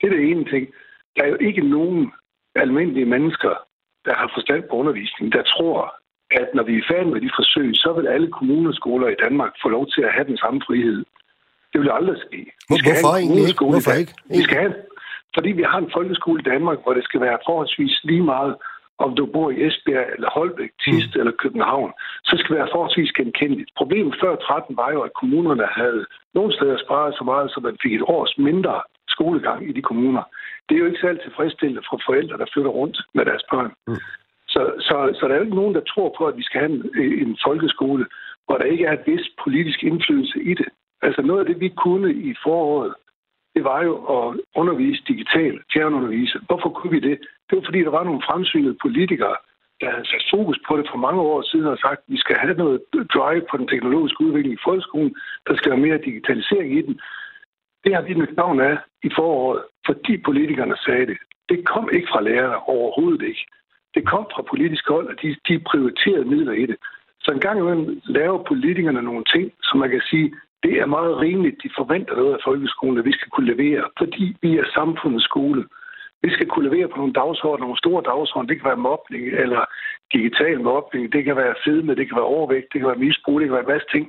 Det 0.00 0.06
er 0.06 0.16
det 0.16 0.30
ene 0.30 0.44
ting. 0.44 0.68
Der 1.16 1.22
er 1.24 1.28
jo 1.28 1.36
ikke 1.40 1.68
nogen 1.68 2.12
almindelige 2.54 3.12
mennesker, 3.14 3.54
der 4.04 4.14
har 4.14 4.30
forstand 4.34 4.62
på 4.70 4.76
undervisning, 4.76 5.32
der 5.32 5.42
tror, 5.42 5.94
at 6.30 6.48
når 6.54 6.62
vi 6.62 6.78
er 6.78 6.88
færdige 6.90 7.12
med 7.12 7.20
de 7.20 7.30
forsøg, 7.38 7.70
så 7.74 7.92
vil 7.92 8.06
alle 8.06 8.30
kommuneskoler 8.30 9.08
i 9.08 9.20
Danmark 9.24 9.52
få 9.62 9.68
lov 9.68 9.86
til 9.86 10.02
at 10.02 10.12
have 10.12 10.26
den 10.26 10.36
samme 10.36 10.60
frihed. 10.66 11.04
Det 11.72 11.80
vil 11.80 11.90
aldrig 11.98 12.18
ske. 12.26 12.40
Vi 12.70 12.76
skal 12.78 12.92
Hvorfor 12.92 13.12
egentlig 13.22 13.44
ikke? 13.50 13.64
Hvorfor 13.72 13.94
ikke? 14.02 14.14
Vi 14.36 14.42
skal 14.46 14.58
have, 14.64 14.74
fordi 15.36 15.50
vi 15.60 15.64
har 15.70 15.78
en 15.78 15.90
folkeskole 15.96 16.40
i 16.40 16.48
Danmark, 16.52 16.78
hvor 16.82 16.94
det 16.98 17.04
skal 17.04 17.20
være 17.20 17.38
forholdsvis 17.48 17.94
lige 18.04 18.24
meget, 18.34 18.54
om 19.04 19.10
du 19.18 19.26
bor 19.34 19.50
i 19.50 19.66
Esbjerg, 19.66 20.08
eller 20.14 20.30
Holbæk, 20.36 20.72
Tist 20.84 21.12
mm. 21.14 21.20
eller 21.20 21.32
København, 21.42 21.92
så 22.28 22.32
skal 22.36 22.50
det 22.52 22.60
være 22.60 22.74
forholdsvis 22.74 23.12
genkendeligt. 23.20 23.70
Problemet 23.80 24.14
før 24.22 24.36
13 24.36 24.76
var 24.76 24.90
jo, 24.96 25.00
at 25.00 25.12
kommunerne 25.20 25.66
havde 25.80 26.06
nogle 26.34 26.52
steder 26.56 26.78
sparet 26.84 27.14
så 27.18 27.24
meget, 27.24 27.50
så 27.50 27.58
man 27.60 27.76
fik 27.82 27.94
et 27.94 28.08
års 28.16 28.34
mindre 28.38 28.76
skolegang 29.08 29.60
i 29.70 29.72
de 29.72 29.82
kommuner. 29.82 30.22
Det 30.66 30.74
er 30.74 30.80
jo 30.82 30.86
ikke 30.86 31.04
særlig 31.04 31.20
tilfredsstillende 31.22 31.82
for 31.88 32.00
forældre, 32.08 32.38
der 32.38 32.52
flytter 32.52 32.70
rundt 32.70 32.98
med 33.14 33.24
deres 33.24 33.44
børn. 33.50 33.72
Mm. 33.86 34.00
Så, 34.54 34.62
så, 34.86 34.96
så 35.18 35.22
der 35.26 35.32
er 35.32 35.40
jo 35.40 35.46
ikke 35.48 35.62
nogen, 35.62 35.74
der 35.74 35.90
tror 35.92 36.14
på, 36.18 36.22
at 36.26 36.36
vi 36.36 36.42
skal 36.42 36.60
have 36.60 36.72
en, 36.72 36.82
en 37.26 37.38
folkeskole, 37.46 38.04
hvor 38.46 38.56
der 38.58 38.64
ikke 38.64 38.84
er 38.84 38.92
et 38.92 39.06
vis 39.06 39.26
politisk 39.44 39.82
indflydelse 39.82 40.38
i 40.50 40.54
det. 40.60 40.68
Altså 41.02 41.22
noget 41.22 41.40
af 41.40 41.46
det, 41.46 41.60
vi 41.60 41.68
kunne 41.68 42.14
i 42.14 42.34
foråret, 42.44 42.94
det 43.54 43.64
var 43.64 43.82
jo 43.82 43.94
at 44.16 44.40
undervise 44.56 45.02
digitalt, 45.08 45.62
fjernundervise. 45.72 46.38
Hvorfor 46.46 46.68
kunne 46.68 46.90
vi 46.90 47.00
det? 47.00 47.18
Det 47.46 47.56
var, 47.56 47.62
fordi 47.64 47.80
der 47.80 47.90
var 47.90 48.04
nogle 48.04 48.22
fremsynede 48.28 48.76
politikere, 48.82 49.36
der 49.80 49.90
havde 49.90 50.06
sat 50.06 50.24
fokus 50.34 50.58
på 50.68 50.76
det 50.76 50.86
for 50.90 50.98
mange 51.06 51.20
år 51.20 51.42
siden 51.42 51.66
og 51.66 51.78
sagt, 51.78 52.00
at 52.00 52.12
vi 52.14 52.18
skal 52.18 52.36
have 52.36 52.54
noget 52.54 52.80
drive 53.14 53.42
på 53.50 53.56
den 53.56 53.68
teknologiske 53.68 54.24
udvikling 54.24 54.54
i 54.54 54.64
folkeskolen. 54.64 55.14
Der 55.46 55.56
skal 55.56 55.70
være 55.70 55.86
mere 55.86 56.04
digitalisering 56.08 56.78
i 56.78 56.82
den. 56.82 57.00
Det 57.84 57.94
har 57.94 58.02
vi 58.02 58.14
med 58.14 58.26
navn 58.36 58.60
af 58.60 58.78
i 59.02 59.10
foråret, 59.16 59.62
fordi 59.86 60.16
politikerne 60.16 60.76
sagde 60.86 61.06
det. 61.06 61.18
Det 61.48 61.66
kom 61.66 61.88
ikke 61.92 62.08
fra 62.12 62.20
lærerne 62.20 62.56
overhovedet 62.56 63.22
ikke. 63.22 63.46
Det 63.94 64.06
kom 64.06 64.26
fra 64.34 64.42
politisk 64.42 64.88
hold, 64.88 65.06
og 65.08 65.22
de, 65.22 65.36
de 65.48 65.58
prioriterede 65.58 66.24
midler 66.24 66.52
i 66.52 66.66
det. 66.66 66.76
Så 67.22 67.30
en 67.30 67.40
gang 67.40 67.58
imellem 67.60 68.00
laver 68.04 68.44
politikerne 68.44 69.02
nogle 69.02 69.24
ting, 69.34 69.52
som 69.62 69.78
man 69.78 69.90
kan 69.90 70.02
sige, 70.10 70.34
det 70.62 70.74
er 70.82 70.86
meget 70.86 71.18
rimeligt, 71.24 71.62
de 71.62 71.70
forventer 71.78 72.14
noget 72.16 72.34
af 72.34 72.40
folkeskolen, 72.44 72.98
at 72.98 73.04
vi 73.04 73.12
skal 73.12 73.30
kunne 73.30 73.52
levere, 73.54 73.84
fordi 73.98 74.36
vi 74.42 74.50
er 74.58 74.64
samfundets 74.74 75.24
skole. 75.24 75.64
Vi 76.22 76.30
skal 76.30 76.46
kunne 76.48 76.68
levere 76.68 76.88
på 76.88 76.96
nogle 76.96 77.12
dagsordner, 77.12 77.64
nogle 77.66 77.84
store 77.84 78.02
dagsordner. 78.10 78.48
Det 78.48 78.56
kan 78.58 78.70
være 78.70 78.86
mobning 78.90 79.24
eller 79.44 79.62
digital 80.12 80.60
mobning. 80.60 81.12
Det 81.12 81.24
kan 81.24 81.36
være 81.36 81.54
fedme, 81.64 81.94
det 81.94 82.06
kan 82.08 82.16
være 82.16 82.32
overvægt, 82.36 82.72
det 82.72 82.78
kan 82.80 82.88
være 82.88 83.04
misbrug, 83.04 83.40
det 83.40 83.46
kan 83.46 83.56
være 83.58 83.66
en 83.68 83.74
masse 83.74 83.88
ting. 83.94 84.06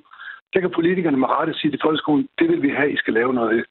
Der 0.54 0.60
kan 0.60 0.72
politikerne 0.78 1.18
med 1.18 1.30
rette 1.36 1.54
sige 1.54 1.72
til 1.72 1.84
folkeskolen, 1.86 2.28
det 2.40 2.48
vil 2.50 2.62
vi 2.62 2.70
have, 2.70 2.92
I 2.92 2.98
skal 2.98 3.14
lave 3.14 3.34
noget 3.34 3.52
af. 3.58 3.64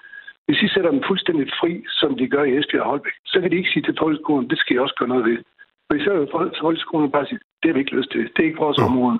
Hvis 0.46 0.62
I 0.62 0.68
sætter 0.74 0.90
dem 0.90 1.02
fuldstændig 1.06 1.46
fri, 1.60 1.72
som 1.88 2.10
de 2.18 2.28
gør 2.28 2.44
i 2.44 2.56
Esbjerg 2.58 2.82
og 2.82 2.90
Holbæk, 2.90 3.16
så 3.24 3.40
kan 3.40 3.50
de 3.50 3.56
ikke 3.56 3.70
sige 3.72 3.82
til 3.82 3.96
folkeskolen, 3.98 4.50
det 4.50 4.58
skal 4.58 4.76
I 4.76 4.78
også 4.78 4.94
gøre 4.98 5.08
noget 5.08 5.24
ved. 5.24 5.38
For 5.86 6.04
så 6.04 6.10
er 6.12 6.26
folkeskolen 6.60 7.10
bare 7.10 7.26
sige, 7.26 7.40
det 7.60 7.68
har 7.68 7.74
vi 7.74 7.80
ikke 7.80 7.96
lyst 7.96 8.10
til. 8.10 8.20
Det 8.20 8.40
er 8.42 8.48
ikke 8.50 8.64
vores 8.66 8.78
område. 8.78 9.18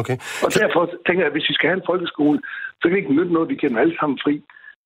Okay. 0.00 0.16
Og 0.44 0.50
derfor 0.60 0.82
tænker 1.06 1.22
jeg, 1.22 1.30
at 1.30 1.36
hvis 1.36 1.48
vi 1.50 1.54
skal 1.54 1.68
have 1.68 1.78
en 1.80 1.90
folkeskole, 1.92 2.38
så 2.78 2.82
kan 2.82 2.90
det 2.90 3.02
ikke 3.02 3.16
nytte 3.16 3.32
noget, 3.32 3.48
vi 3.48 3.56
kan 3.62 3.78
alle 3.82 3.96
sammen 4.00 4.18
fri. 4.24 4.34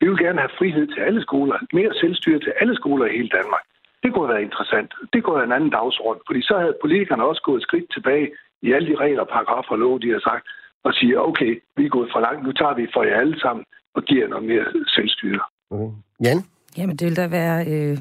Vi 0.01 0.09
vil 0.09 0.25
gerne 0.25 0.41
have 0.45 0.57
frihed 0.59 0.87
til 0.95 1.01
alle 1.09 1.23
skoler, 1.23 1.57
mere 1.73 1.93
selvstyre 2.01 2.41
til 2.41 2.53
alle 2.61 2.75
skoler 2.81 3.07
i 3.07 3.17
hele 3.17 3.29
Danmark. 3.39 3.65
Det 4.03 4.11
kunne 4.13 4.29
være 4.29 4.47
interessant. 4.49 4.91
Det 5.13 5.19
kunne 5.23 5.37
være 5.37 5.49
en 5.51 5.59
anden 5.59 5.71
dagsorden, 5.71 6.23
fordi 6.27 6.41
så 6.43 6.55
havde 6.63 6.81
politikerne 6.85 7.25
også 7.31 7.43
gået 7.43 7.61
et 7.61 7.67
skridt 7.69 7.93
tilbage 7.93 8.27
i 8.63 8.73
alle 8.73 8.89
de 8.91 8.97
regler, 9.05 9.25
paragrafer 9.25 9.73
og 9.77 9.79
lov, 9.79 10.01
de 10.01 10.11
har 10.11 10.23
sagt, 10.31 10.45
og 10.85 10.93
siger, 10.95 11.19
okay, 11.19 11.53
vi 11.77 11.85
er 11.85 11.89
gået 11.89 12.11
for 12.13 12.21
langt, 12.21 12.45
nu 12.47 12.53
tager 12.53 12.75
vi 12.75 12.87
for 12.95 13.03
jer 13.03 13.17
alle 13.21 13.41
sammen 13.41 13.65
og 13.95 14.03
giver 14.03 14.29
noget 14.29 14.45
mere 14.45 14.67
selvstyre. 14.87 15.41
Okay. 15.71 15.93
Jan? 16.25 16.43
Jamen, 16.79 16.97
det 16.97 17.05
ville 17.05 17.23
da 17.23 17.29
være 17.29 17.67
øh, 17.67 17.99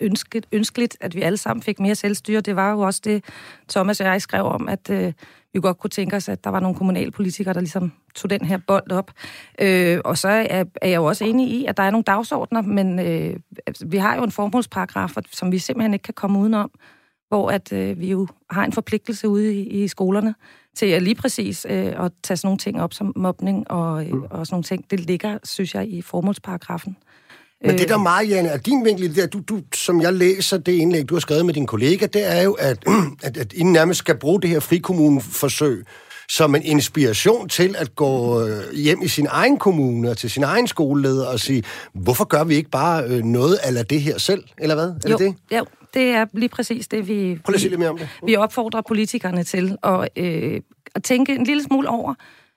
ønskeligt, 0.00 0.46
ønskeligt, 0.52 0.96
at 1.00 1.14
vi 1.14 1.20
alle 1.20 1.36
sammen 1.36 1.62
fik 1.62 1.80
mere 1.80 1.94
selvstyre. 1.94 2.40
Det 2.40 2.56
var 2.56 2.72
jo 2.72 2.78
også 2.80 3.00
det, 3.04 3.24
Thomas 3.68 4.00
og 4.00 4.06
jeg 4.06 4.22
skrev 4.22 4.44
om, 4.44 4.68
at 4.68 4.90
øh, 4.90 5.12
vi 5.52 5.60
godt 5.60 5.78
kunne 5.78 5.90
tænke 5.90 6.16
os, 6.16 6.28
at 6.28 6.44
der 6.44 6.50
var 6.50 6.60
nogle 6.60 6.76
kommunalpolitikere, 6.76 7.54
der 7.54 7.60
ligesom 7.60 7.92
tog 8.14 8.30
den 8.30 8.44
her 8.44 8.58
bold 8.66 8.92
op. 8.92 9.10
Øh, 9.60 10.00
og 10.04 10.18
så 10.18 10.28
er, 10.28 10.64
er 10.82 10.88
jeg 10.88 10.96
jo 10.96 11.04
også 11.04 11.24
enig 11.24 11.50
i, 11.50 11.64
at 11.64 11.76
der 11.76 11.82
er 11.82 11.90
nogle 11.90 12.04
dagsordner, 12.04 12.62
men 12.62 12.98
øh, 12.98 13.36
vi 13.86 13.96
har 13.96 14.16
jo 14.16 14.22
en 14.22 14.30
formålsparagraf, 14.30 15.16
som 15.32 15.52
vi 15.52 15.58
simpelthen 15.58 15.92
ikke 15.92 16.02
kan 16.02 16.14
komme 16.14 16.38
udenom, 16.38 16.70
hvor 17.28 17.50
at 17.50 17.72
øh, 17.72 18.00
vi 18.00 18.10
jo 18.10 18.26
har 18.50 18.64
en 18.64 18.72
forpligtelse 18.72 19.28
ude 19.28 19.54
i, 19.54 19.82
i 19.84 19.88
skolerne 19.88 20.34
til 20.74 20.86
at 20.86 21.02
lige 21.02 21.14
præcis 21.14 21.66
øh, 21.70 22.04
at 22.04 22.12
tage 22.22 22.36
sådan 22.36 22.46
nogle 22.46 22.58
ting 22.58 22.82
op 22.82 22.94
som 22.94 23.12
mobning 23.16 23.70
og, 23.70 24.06
øh, 24.06 24.22
og 24.22 24.46
sådan 24.46 24.54
nogle 24.54 24.64
ting. 24.64 24.90
Det 24.90 25.00
ligger, 25.00 25.38
synes 25.44 25.74
jeg, 25.74 25.88
i 25.88 26.02
formålsparagrafen. 26.02 26.96
Men 27.64 27.78
det 27.78 27.88
der 27.88 27.98
øh. 27.98 28.02
meget, 28.02 28.28
Janne, 28.28 28.48
er 28.48 28.58
din 28.58 28.84
vinkel, 28.84 29.14
det 29.14 29.22
er, 29.22 29.26
du, 29.26 29.40
du, 29.48 29.60
som 29.74 30.02
jeg 30.02 30.12
læser 30.12 30.58
det 30.58 30.72
indlæg, 30.72 31.08
du 31.08 31.14
har 31.14 31.20
skrevet 31.20 31.46
med 31.46 31.54
din 31.54 31.66
kollega, 31.66 32.06
det 32.06 32.36
er 32.36 32.42
jo, 32.42 32.52
at, 32.52 32.84
at, 33.22 33.36
at 33.36 33.52
I 33.52 33.62
nærmest 33.62 33.98
skal 33.98 34.16
bruge 34.18 34.42
det 34.42 34.50
her 34.50 34.60
frikommuneforsøg 34.60 35.84
som 36.30 36.54
en 36.54 36.62
inspiration 36.62 37.48
til 37.48 37.76
at 37.78 37.94
gå 37.94 38.42
øh, 38.46 38.72
hjem 38.74 39.02
i 39.02 39.08
sin 39.08 39.26
egen 39.30 39.58
kommune 39.58 40.10
og 40.10 40.16
til 40.16 40.30
sin 40.30 40.42
egen 40.42 40.66
skoleleder 40.66 41.26
og 41.26 41.40
sige, 41.40 41.62
hvorfor 41.92 42.24
gør 42.24 42.44
vi 42.44 42.54
ikke 42.54 42.70
bare 42.70 43.04
øh, 43.04 43.22
noget 43.24 43.54
af 43.54 43.86
det 43.86 44.00
her 44.00 44.18
selv, 44.18 44.44
eller 44.58 44.74
hvad? 44.74 44.88
Er 44.88 45.10
jo, 45.10 45.16
det 45.16 45.36
det? 45.50 45.58
Jo, 45.58 45.64
det 45.94 46.02
er 46.02 46.26
lige 46.32 46.48
præcis 46.48 46.88
det, 46.88 47.08
vi... 47.08 47.38
Prøv 47.44 47.54
at 47.54 47.60
sige 47.60 47.70
lidt 47.70 47.78
mere 47.78 47.90
om 47.90 47.98
det. 47.98 48.08
Vi 48.26 48.36
opfordrer 48.36 48.82
politikerne 48.88 49.44
til 49.44 49.76
at, 49.82 50.08
øh, 50.16 50.60
at 50.94 51.02
tænke 51.02 51.34
en 51.34 51.44
lille 51.44 51.62
smule 51.62 51.88
over, 51.88 52.14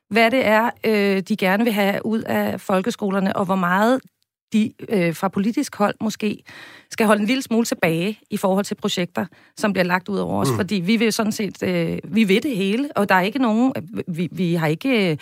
hvad 0.10 0.32
det 0.32 0.46
er, 0.46 0.70
øh, 0.86 1.22
de 1.22 1.38
gerne 1.38 1.64
vil 1.64 1.74
have 1.74 2.06
ud 2.06 2.22
af 2.22 2.62
folkeskolerne, 2.62 3.36
og 3.36 3.46
hvor 3.46 3.56
meget 3.56 4.00
de 4.54 4.74
øh, 4.90 5.16
fra 5.16 5.28
politisk 5.28 5.76
hold 5.76 5.96
måske 6.02 6.44
skal 6.92 7.06
holde 7.06 7.22
en 7.22 7.28
lille 7.28 7.44
smule 7.44 7.66
tilbage 7.66 8.20
i 8.30 8.38
forhold 8.38 8.66
til 8.66 8.76
projekter, 8.76 9.26
som 9.58 9.74
bliver 9.74 9.86
lagt 9.86 10.10
ud 10.10 10.18
over 10.18 10.42
os. 10.42 10.50
Mm. 10.50 10.56
Fordi 10.56 10.76
vi 10.76 10.96
vil 10.96 11.14
sådan 11.14 11.32
set, 11.32 11.64
øh, 11.64 12.00
vi 12.04 12.28
ved 12.28 12.42
det 12.42 12.56
hele, 12.56 12.90
og 12.96 13.10
der 13.10 13.16
er 13.16 13.22
ikke 13.22 13.40
nogen, 13.40 13.74
øh, 13.78 13.84
vi, 14.16 14.30
vi 14.32 14.54
har 14.54 14.68
ikke 14.68 15.12
øh, 15.12 15.18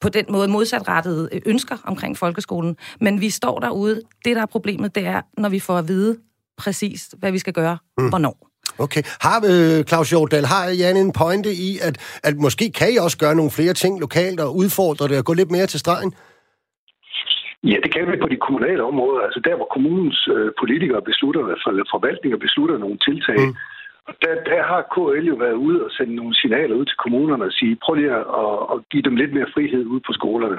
på 0.00 0.08
den 0.08 0.24
måde 0.28 0.48
modsatrettet 0.48 1.28
øh, 1.32 1.40
ønsker 1.46 1.76
omkring 1.84 2.18
folkeskolen, 2.18 2.76
men 3.00 3.20
vi 3.20 3.30
står 3.30 3.58
derude. 3.58 4.00
Det, 4.24 4.36
der 4.36 4.42
er 4.42 4.46
problemet, 4.46 4.94
det 4.94 5.06
er, 5.06 5.20
når 5.38 5.48
vi 5.48 5.60
får 5.60 5.78
at 5.78 5.88
vide 5.88 6.16
præcis, 6.58 7.08
hvad 7.18 7.32
vi 7.32 7.38
skal 7.38 7.52
gøre, 7.52 7.78
mm. 7.98 8.08
hvornår. 8.08 8.48
Okay. 8.78 9.02
Har 9.20 9.44
øh, 9.46 9.84
Claus 9.84 10.12
Jordal, 10.12 10.44
har 10.44 10.68
Jan 10.68 10.96
en 10.96 11.12
pointe 11.12 11.54
i, 11.54 11.78
at, 11.78 11.98
at 12.22 12.36
måske 12.36 12.70
kan 12.70 12.92
I 12.92 12.96
også 12.96 13.18
gøre 13.18 13.34
nogle 13.34 13.50
flere 13.50 13.74
ting 13.74 14.00
lokalt 14.00 14.40
og 14.40 14.56
udfordre 14.56 15.08
det 15.08 15.18
og 15.18 15.24
gå 15.24 15.32
lidt 15.32 15.50
mere 15.50 15.66
til 15.66 15.80
stregen? 15.80 16.14
Ja, 17.70 17.76
det 17.84 17.90
kan 17.92 18.12
vi 18.12 18.16
på 18.22 18.28
de 18.28 18.44
kommunale 18.46 18.82
områder. 18.84 19.20
Altså 19.20 19.40
der, 19.40 19.54
hvor 19.56 19.68
kommunens 19.74 20.28
øh, 20.34 20.52
politikere 20.60 21.02
beslutter, 21.02 21.40
eller 21.68 21.84
forvaltninger 21.94 22.38
beslutter 22.38 22.78
nogle 22.78 22.98
tiltag. 23.06 23.38
Mm. 23.40 23.54
Og 24.08 24.14
der, 24.22 24.34
der 24.50 24.62
har 24.70 24.82
KL 24.94 25.26
jo 25.32 25.36
været 25.44 25.62
ude 25.66 25.84
og 25.84 25.90
sende 25.90 26.14
nogle 26.14 26.34
signaler 26.34 26.74
ud 26.76 26.84
til 26.86 26.96
kommunerne 26.96 27.44
og 27.44 27.52
sige, 27.52 27.76
prøv 27.82 27.94
lige 27.94 28.12
at, 28.12 28.26
at 28.72 28.76
give 28.90 29.02
dem 29.08 29.16
lidt 29.16 29.32
mere 29.34 29.52
frihed 29.54 29.84
ud 29.86 30.00
på 30.06 30.12
skolerne. 30.12 30.58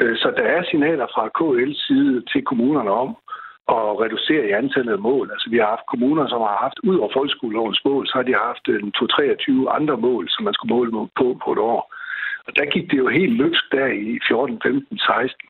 Øh, 0.00 0.16
så 0.16 0.28
der 0.36 0.46
er 0.54 0.62
signaler 0.62 1.06
fra 1.14 1.24
KL's 1.38 1.86
side 1.86 2.22
til 2.32 2.42
kommunerne 2.50 2.90
om 2.90 3.10
at 3.78 4.00
reducere 4.04 4.48
i 4.48 4.56
antallet 4.62 4.92
af 4.92 4.98
mål. 4.98 5.30
Altså 5.32 5.50
vi 5.50 5.56
har 5.58 5.68
haft 5.74 5.90
kommuner, 5.92 6.26
som 6.28 6.40
har 6.40 6.56
haft, 6.64 6.78
ud 6.88 6.96
over 6.96 7.10
folkeskolelovens 7.16 7.80
mål, 7.84 8.06
så 8.06 8.12
har 8.18 8.22
de 8.22 8.34
haft 8.48 8.64
en 8.68 8.92
2-23 9.68 9.76
andre 9.78 9.96
mål, 9.96 10.24
som 10.28 10.44
man 10.44 10.54
skulle 10.54 10.74
måle 10.74 10.90
på 11.20 11.26
på 11.44 11.52
et 11.52 11.58
år. 11.58 11.82
Og 12.46 12.56
der 12.56 12.64
gik 12.74 12.90
det 12.90 12.98
jo 12.98 13.08
helt 13.08 13.36
løbsk 13.42 13.64
der 13.72 13.86
i 13.86 14.18
14, 14.28 14.60
15, 14.62 14.98
16 14.98 15.48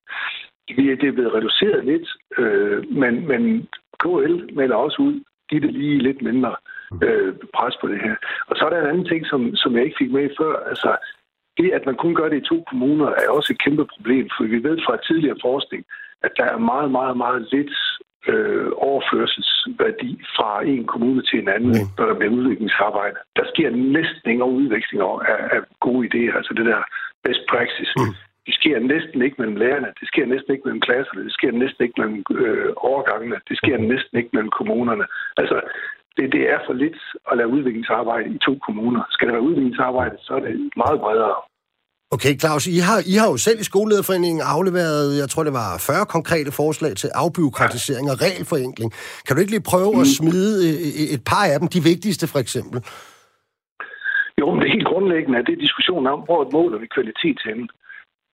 det 0.68 1.08
er 1.08 1.12
blevet 1.12 1.34
reduceret 1.34 1.84
lidt, 1.84 2.08
øh, 2.38 2.92
men, 2.92 3.28
men 3.28 3.68
KL 4.02 4.34
melder 4.58 4.76
også 4.76 5.02
ud, 5.02 5.14
giv 5.48 5.60
det 5.60 5.72
lige 5.72 5.98
lidt 5.98 6.22
mindre 6.22 6.56
øh, 7.02 7.34
pres 7.54 7.76
på 7.80 7.88
det 7.88 8.00
her. 8.00 8.14
Og 8.46 8.56
så 8.56 8.64
er 8.64 8.70
der 8.70 8.80
en 8.80 8.90
anden 8.92 9.08
ting, 9.08 9.26
som, 9.26 9.56
som 9.56 9.76
jeg 9.76 9.84
ikke 9.84 9.98
fik 9.98 10.12
med 10.12 10.30
før. 10.40 10.54
Altså, 10.70 10.96
det, 11.58 11.70
at 11.70 11.86
man 11.86 11.94
kun 11.94 12.14
gør 12.14 12.28
det 12.28 12.38
i 12.42 12.48
to 12.48 12.64
kommuner, 12.70 13.06
er 13.06 13.28
også 13.28 13.52
et 13.52 13.62
kæmpe 13.64 13.84
problem, 13.94 14.28
for 14.36 14.44
vi 14.44 14.62
ved 14.62 14.78
fra 14.86 14.96
tidligere 14.96 15.38
forskning, 15.42 15.84
at 16.22 16.32
der 16.36 16.44
er 16.44 16.58
meget, 16.58 16.90
meget, 16.90 17.16
meget 17.16 17.48
lidt 17.52 17.74
øh, 18.28 18.70
overførselsværdi 18.76 20.10
fra 20.36 20.62
en 20.64 20.84
kommune 20.84 21.22
til 21.22 21.38
en 21.38 21.48
anden, 21.48 21.74
mm. 21.76 21.88
når 21.98 22.06
der 22.06 22.14
bliver 22.18 22.32
udviklingsarbejde. 22.32 23.16
Der 23.36 23.44
sker 23.52 23.70
næsten 23.70 24.30
ingen 24.30 24.56
udveksling 24.60 25.02
af, 25.02 25.38
af 25.56 25.60
gode 25.80 26.02
idéer, 26.08 26.36
altså 26.36 26.54
det 26.56 26.66
der 26.66 26.80
best 27.24 27.42
practice. 27.50 27.92
Mm. 27.96 28.14
Det 28.46 28.54
sker 28.60 28.76
næsten 28.92 29.18
ikke 29.22 29.36
mellem 29.38 29.56
lærerne, 29.56 29.90
det 30.00 30.06
sker 30.10 30.26
næsten 30.26 30.50
ikke 30.52 30.66
mellem 30.66 30.84
klasserne, 30.88 31.24
det 31.24 31.32
sker 31.38 31.52
næsten 31.62 31.80
ikke 31.84 32.00
mellem 32.00 32.18
øh, 32.30 32.70
overgangene, 32.76 33.36
det 33.48 33.56
sker 33.60 33.76
næsten 33.92 34.14
ikke 34.18 34.32
mellem 34.32 34.52
kommunerne. 34.58 35.04
Altså, 35.40 35.56
det, 36.16 36.24
det 36.36 36.42
er 36.54 36.58
for 36.66 36.74
lidt 36.82 36.98
at 37.30 37.36
lave 37.38 37.54
udviklingsarbejde 37.56 38.28
i 38.36 38.38
to 38.46 38.54
kommuner. 38.66 39.02
Skal 39.14 39.26
der 39.26 39.32
være 39.32 39.48
udviklingsarbejde, 39.48 40.16
så 40.26 40.32
er 40.38 40.40
det 40.40 40.54
meget 40.82 41.00
bredere. 41.00 41.36
Okay, 42.10 42.32
Claus, 42.42 42.64
I 42.76 42.78
har, 42.88 42.98
I 43.12 43.14
har 43.20 43.28
jo 43.32 43.36
selv 43.46 43.58
i 43.60 43.70
Skolelederforeningen 43.70 44.42
afleveret, 44.54 45.18
jeg 45.22 45.28
tror 45.28 45.42
det 45.48 45.58
var 45.62 45.70
40 45.90 46.06
konkrete 46.16 46.50
forslag 46.60 46.92
til 47.02 47.10
afbyråkratisering 47.24 48.06
og 48.12 48.16
regelforenkling. 48.26 48.90
Kan 49.24 49.32
du 49.32 49.40
ikke 49.40 49.54
lige 49.56 49.70
prøve 49.72 49.92
mm. 49.94 50.02
at 50.04 50.08
smide 50.18 50.52
øh, 50.66 51.14
et 51.16 51.22
par 51.30 51.44
af 51.52 51.58
dem, 51.60 51.68
de 51.76 51.80
vigtigste 51.92 52.24
for 52.32 52.38
eksempel? 52.44 52.78
Jo, 54.40 54.46
men 54.52 54.60
det 54.62 54.74
helt 54.76 54.88
grundlæggende 54.92 55.38
er 55.38 55.46
det 55.48 55.64
diskussionen 55.66 56.06
om, 56.14 56.20
hvor 56.28 56.40
måler 56.56 56.78
vi 56.78 56.94
kvalitet 56.96 57.40
hen. 57.48 57.60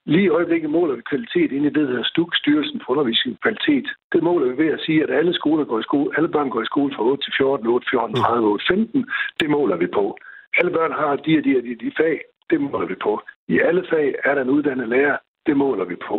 Lige 0.06 0.24
i 0.24 0.34
øjeblikket 0.38 0.70
måler 0.70 0.94
vi 0.96 1.02
kvalitet 1.10 1.52
inde 1.52 1.66
i 1.66 1.74
det, 1.76 1.82
der 1.82 1.92
hedder 1.92 2.10
STUK, 2.12 2.36
Styrelsen 2.36 2.80
for 2.80 2.92
Undervisning 2.92 3.40
Kvalitet. 3.40 3.88
Det 4.12 4.22
måler 4.22 4.46
vi 4.50 4.62
ved 4.62 4.70
at 4.72 4.80
sige, 4.80 5.02
at 5.02 5.10
alle 5.10 5.34
skoler 5.34 5.64
går 5.64 5.80
i 5.80 5.82
skole, 5.82 6.16
alle 6.16 6.28
børn 6.28 6.50
går 6.50 6.62
i 6.62 6.70
skole 6.72 6.94
fra 6.96 7.04
8 7.04 7.24
til 7.24 7.32
14, 7.36 7.66
8, 7.66 7.86
14, 7.90 8.16
30, 8.16 8.48
8, 8.48 8.64
15. 8.68 9.10
Det 9.40 9.50
måler 9.50 9.76
vi 9.76 9.86
på. 9.86 10.16
Alle 10.58 10.70
børn 10.70 10.92
har 10.92 11.16
de 11.16 11.38
og 11.38 11.44
de 11.44 11.56
og 11.58 11.62
de, 11.62 11.74
de 11.84 11.92
fag. 11.96 12.20
Det 12.50 12.60
måler 12.60 12.86
vi 12.86 12.94
på. 13.06 13.12
I 13.48 13.60
alle 13.60 13.84
fag 13.90 14.14
er 14.24 14.34
der 14.34 14.42
en 14.42 14.54
uddannet 14.56 14.88
lærer. 14.88 15.16
Det 15.46 15.56
måler 15.56 15.84
vi 15.84 15.96
på. 16.08 16.16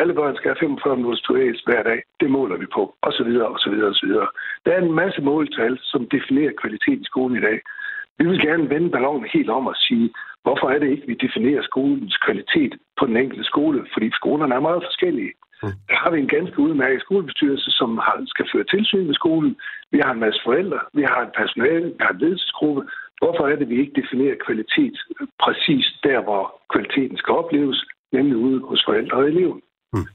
Alle 0.00 0.14
børn 0.14 0.36
skal 0.36 0.50
have 0.50 0.60
45 0.60 0.96
minutters 0.96 1.20
tuæs 1.20 1.60
hver 1.66 1.82
dag. 1.82 2.02
Det 2.20 2.30
måler 2.30 2.56
vi 2.56 2.66
på. 2.74 2.94
Og 3.02 3.12
så 3.12 3.24
videre, 3.24 3.48
og 3.48 3.58
så 3.58 3.70
videre, 3.70 3.88
og 3.88 3.94
så 3.94 4.06
videre. 4.06 4.28
Der 4.66 4.72
er 4.72 4.80
en 4.82 4.92
masse 4.92 5.20
måltal, 5.22 5.78
som 5.82 6.08
definerer 6.14 6.52
kvalitet 6.60 7.00
i 7.00 7.10
skolen 7.10 7.36
i 7.36 7.40
dag. 7.40 7.58
Vi 8.18 8.24
vil 8.28 8.40
gerne 8.40 8.70
vende 8.70 8.90
ballonen 8.90 9.28
helt 9.34 9.50
om 9.50 9.66
og 9.66 9.76
sige, 9.76 10.10
hvorfor 10.48 10.68
er 10.74 10.78
det 10.78 10.88
ikke, 10.90 11.06
vi 11.06 11.16
definerer 11.24 11.62
skolens 11.62 12.16
kvalitet 12.24 12.72
på 12.98 13.06
den 13.06 13.16
enkelte 13.16 13.44
skole? 13.44 13.78
Fordi 13.92 14.08
skolerne 14.20 14.54
er 14.54 14.66
meget 14.68 14.82
forskellige. 14.88 15.32
Mm. 15.62 15.74
Der 15.88 15.96
har 16.02 16.10
vi 16.10 16.18
en 16.20 16.34
ganske 16.36 16.58
udmærket 16.66 17.00
skolebestyrelse, 17.00 17.70
som 17.80 17.90
har, 18.06 18.16
skal 18.26 18.46
føre 18.52 18.70
tilsyn 18.74 19.06
med 19.06 19.14
skolen. 19.14 19.56
Vi 19.92 19.98
har 20.04 20.12
en 20.12 20.24
masse 20.26 20.40
forældre, 20.46 20.80
vi 20.98 21.02
har 21.02 21.20
en 21.22 21.34
personale, 21.40 21.86
vi 21.96 22.00
har 22.04 22.12
en 22.12 22.22
ledelsesgruppe. 22.24 22.82
Hvorfor 23.20 23.44
er 23.50 23.56
det, 23.56 23.68
vi 23.68 23.80
ikke 23.80 24.00
definerer 24.00 24.36
kvalitet 24.46 24.96
præcis 25.44 25.84
der, 26.02 26.18
hvor 26.26 26.42
kvaliteten 26.72 27.16
skal 27.16 27.34
opleves, 27.34 27.78
nemlig 28.12 28.36
ude 28.36 28.60
hos 28.60 28.82
forældre 28.88 29.16
og 29.16 29.28
elever? 29.28 29.56
Mm. 29.92 30.06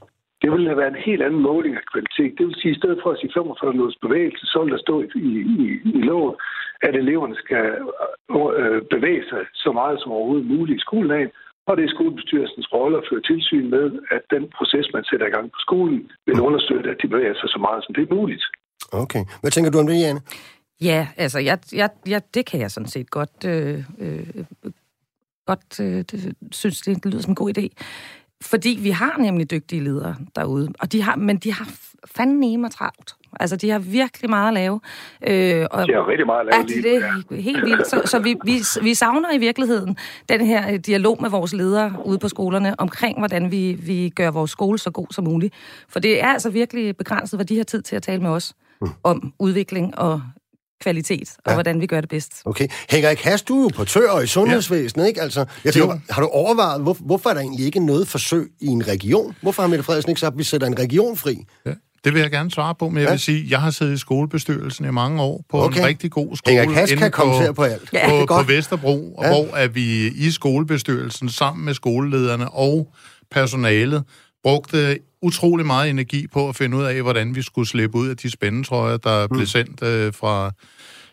Det 0.44 0.52
ville 0.52 0.70
have 0.70 0.80
været 0.82 0.94
en 0.94 1.06
helt 1.08 1.22
anden 1.26 1.42
måling 1.50 1.74
af 1.80 1.84
kvalitet. 1.92 2.38
Det 2.38 2.44
vil 2.46 2.60
sige, 2.60 2.72
at 2.72 2.76
i 2.76 2.80
stedet 2.80 2.98
for 3.02 3.10
at 3.10 3.18
sige 3.20 3.32
45 3.34 3.72
minutters 3.72 4.00
bevægelse, 4.04 4.44
så 4.52 4.56
vil 4.62 4.72
der 4.74 4.82
stå 4.86 4.94
i, 5.02 5.08
i, 5.64 5.66
i 5.98 6.00
loven, 6.10 6.34
at 6.86 6.94
eleverne 7.02 7.36
skal 7.44 7.66
øh, 8.60 8.80
bevæge 8.94 9.24
sig 9.30 9.42
så 9.64 9.70
meget 9.80 9.96
som 10.00 10.12
overhovedet 10.16 10.46
muligt 10.54 10.78
i 10.78 10.86
skoledagen, 10.86 11.30
og 11.68 11.72
det 11.76 11.84
er 11.84 11.94
skolebestyrelsens 11.96 12.68
rolle 12.74 12.96
at 12.98 13.06
føre 13.10 13.22
tilsyn 13.30 13.66
med, 13.76 13.86
at 14.16 14.22
den 14.34 14.44
proces, 14.56 14.86
man 14.94 15.04
sætter 15.10 15.26
i 15.26 15.34
gang 15.36 15.46
på 15.54 15.60
skolen, 15.66 16.00
vil 16.26 16.40
understøtte, 16.48 16.90
at 16.90 16.98
de 17.02 17.08
bevæger 17.08 17.34
sig 17.40 17.48
så 17.54 17.58
meget, 17.66 17.80
som 17.84 17.94
det 17.94 18.02
er 18.02 18.14
muligt. 18.14 18.44
Okay. 19.02 19.22
Hvad 19.40 19.50
tænker 19.50 19.70
du 19.70 19.78
om 19.78 19.86
det, 19.86 20.00
Jane? 20.04 20.20
Ja, 20.90 21.00
altså, 21.16 21.38
jeg, 21.38 21.58
jeg, 21.72 21.90
jeg, 22.06 22.20
det 22.34 22.46
kan 22.46 22.60
jeg 22.60 22.70
sådan 22.70 22.92
set 22.96 23.10
godt, 23.10 23.36
øh, 23.46 23.78
øh, 24.04 24.44
godt 25.46 25.80
øh, 25.80 25.98
det, 26.10 26.36
synes, 26.52 26.80
det 26.80 27.06
lyder 27.06 27.22
som 27.22 27.30
en 27.30 27.42
god 27.42 27.58
idé. 27.58 27.66
Fordi 28.44 28.78
vi 28.82 28.90
har 28.90 29.16
nemlig 29.18 29.50
dygtige 29.50 29.84
ledere 29.84 30.14
derude, 30.36 30.68
og 30.80 30.92
de 30.92 31.02
har, 31.02 31.16
men 31.16 31.36
de 31.36 31.52
har 31.52 31.68
fandme 32.06 32.68
travlt. 32.68 33.14
Altså, 33.40 33.56
de 33.56 33.70
har 33.70 33.78
virkelig 33.78 34.30
meget 34.30 34.48
at 34.48 34.54
lave. 34.54 34.80
Øh, 35.26 35.66
og 35.70 35.86
de 35.86 35.92
har 35.92 36.08
rigtig 36.08 36.26
meget 36.26 36.40
at 36.40 36.46
lave 36.46 36.66
lige 36.66 36.82
det 37.30 37.38
er 37.38 37.42
helt 37.42 37.64
vildt. 37.64 37.86
Så, 37.86 38.02
så 38.04 38.18
vi, 38.18 38.36
vi, 38.44 38.60
vi 38.82 38.94
savner 38.94 39.32
i 39.32 39.38
virkeligheden 39.38 39.96
den 40.28 40.40
her 40.40 40.72
øh, 40.72 40.78
dialog 40.78 41.18
med 41.20 41.30
vores 41.30 41.52
ledere 41.52 41.92
ude 42.04 42.18
på 42.18 42.28
skolerne 42.28 42.80
omkring, 42.80 43.18
hvordan 43.18 43.50
vi, 43.50 43.72
vi 43.72 44.08
gør 44.08 44.30
vores 44.30 44.50
skole 44.50 44.78
så 44.78 44.90
god 44.90 45.06
som 45.10 45.24
muligt. 45.24 45.54
For 45.88 46.00
det 46.00 46.22
er 46.22 46.28
altså 46.28 46.50
virkelig 46.50 46.96
begrænset, 46.96 47.38
hvad 47.38 47.46
de 47.46 47.56
har 47.56 47.64
tid 47.64 47.82
til 47.82 47.96
at 47.96 48.02
tale 48.02 48.22
med 48.22 48.30
os 48.30 48.54
mm. 48.80 48.88
om 49.02 49.32
udvikling 49.38 49.98
og 49.98 50.22
kvalitet, 50.84 51.28
og 51.38 51.50
ja. 51.50 51.54
hvordan 51.54 51.80
vi 51.80 51.86
gør 51.86 52.00
det 52.00 52.10
bedst. 52.10 52.42
Okay. 52.44 52.68
Henrik 52.90 53.20
Has, 53.20 53.42
du 53.42 53.58
er 53.58 53.62
jo 53.62 53.70
portør 53.74 54.20
i 54.20 54.26
sundhedsvæsenet, 54.26 55.04
ja. 55.04 55.08
ikke? 55.08 55.22
Altså, 55.22 55.44
jeg 55.64 55.72
tænker, 55.72 55.98
har 56.10 56.22
du 56.22 56.28
overvejet, 56.28 56.82
hvor, 56.82 56.96
hvorfor 57.00 57.30
er 57.30 57.34
der 57.34 57.40
egentlig 57.40 57.66
ikke 57.66 57.80
noget 57.80 58.08
forsøg 58.08 58.50
i 58.60 58.66
en 58.66 58.88
region? 58.88 59.36
Hvorfor 59.42 59.62
har 59.62 59.68
Mette 59.68 59.84
Frederiksen 59.84 60.10
ikke 60.10 60.20
sagt, 60.20 60.32
at 60.32 60.38
vi 60.38 60.44
sætter 60.44 60.66
en 60.66 60.78
region 60.78 61.16
fri? 61.16 61.36
Ja. 61.66 61.70
Det 62.04 62.14
vil 62.14 62.20
jeg 62.20 62.30
gerne 62.30 62.50
svare 62.50 62.74
på, 62.74 62.88
men 62.88 62.98
jeg 62.98 63.04
ja. 63.04 63.10
vil 63.10 63.20
sige, 63.20 63.44
at 63.44 63.50
jeg 63.50 63.60
har 63.60 63.70
siddet 63.70 63.94
i 63.94 63.96
skolebestyrelsen 63.96 64.84
i 64.84 64.90
mange 64.90 65.22
år 65.22 65.44
på 65.50 65.64
okay. 65.64 65.80
en 65.80 65.86
rigtig 65.86 66.10
god 66.10 66.36
skole. 66.36 66.60
Henrik 66.60 66.76
Has 66.76 66.92
kan 66.92 67.10
komme 67.10 67.46
på, 67.46 67.52
på 67.52 67.62
alt. 67.62 67.88
Ja, 67.92 68.08
på, 68.08 68.26
på 68.26 68.42
Vesterbro, 68.42 69.18
ja. 69.22 69.28
hvor 69.28 69.56
er 69.56 69.68
vi 69.68 70.06
i 70.06 70.30
skolebestyrelsen 70.30 71.28
sammen 71.28 71.64
med 71.64 71.74
skolelederne 71.74 72.50
og 72.50 72.92
personalet 73.30 74.04
brugte 74.42 74.98
utrolig 75.22 75.66
meget 75.66 75.90
energi 75.90 76.26
på 76.26 76.48
at 76.48 76.56
finde 76.56 76.76
ud 76.76 76.84
af, 76.84 77.02
hvordan 77.02 77.34
vi 77.34 77.42
skulle 77.42 77.68
slippe 77.68 77.98
ud 77.98 78.08
af 78.08 78.16
de 78.16 78.30
spændetrøjer, 78.30 78.96
der 78.96 79.26
mm. 79.26 79.36
blev 79.36 79.46
sendt 79.46 79.82
øh, 79.82 80.12
fra 80.14 80.52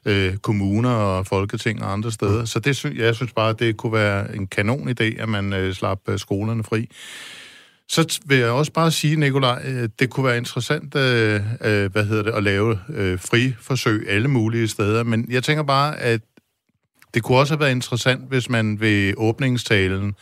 øh, 0.05 0.37
kommuner 0.37 0.89
og 0.89 1.27
folketing 1.27 1.83
og 1.83 1.91
andre 1.91 2.11
steder. 2.11 2.39
Mm. 2.39 2.45
Så 2.45 2.59
det 2.59 2.75
synes, 2.75 2.97
jeg 2.97 3.15
synes 3.15 3.33
bare, 3.33 3.49
at 3.49 3.59
det 3.59 3.77
kunne 3.77 3.93
være 3.93 4.35
en 4.35 4.47
kanon 4.47 4.89
idé, 4.89 5.21
at 5.21 5.29
man 5.29 5.53
øh, 5.53 5.73
slap 5.73 5.99
øh, 6.09 6.19
skolerne 6.19 6.63
fri. 6.63 6.89
Så 7.89 8.19
vil 8.25 8.37
jeg 8.37 8.49
også 8.49 8.71
bare 8.71 8.91
sige, 8.91 9.15
Nikolaj, 9.15 9.63
øh, 9.65 9.89
det 9.99 10.09
kunne 10.09 10.25
være 10.25 10.37
interessant 10.37 10.95
øh, 10.95 11.41
øh, 11.61 11.91
hvad 11.91 12.05
hedder 12.05 12.23
det, 12.23 12.31
at 12.31 12.43
lave 12.43 12.79
øh, 12.89 13.19
fri 13.19 13.53
forsøg 13.61 14.05
alle 14.09 14.27
mulige 14.27 14.67
steder, 14.67 15.03
men 15.03 15.25
jeg 15.29 15.43
tænker 15.43 15.63
bare, 15.63 15.99
at 15.99 16.21
det 17.13 17.23
kunne 17.23 17.37
også 17.37 17.53
have 17.53 17.59
været 17.59 17.71
interessant, 17.71 18.29
hvis 18.29 18.49
man 18.49 18.79
ved 18.79 19.13
åbningstalen 19.17 20.15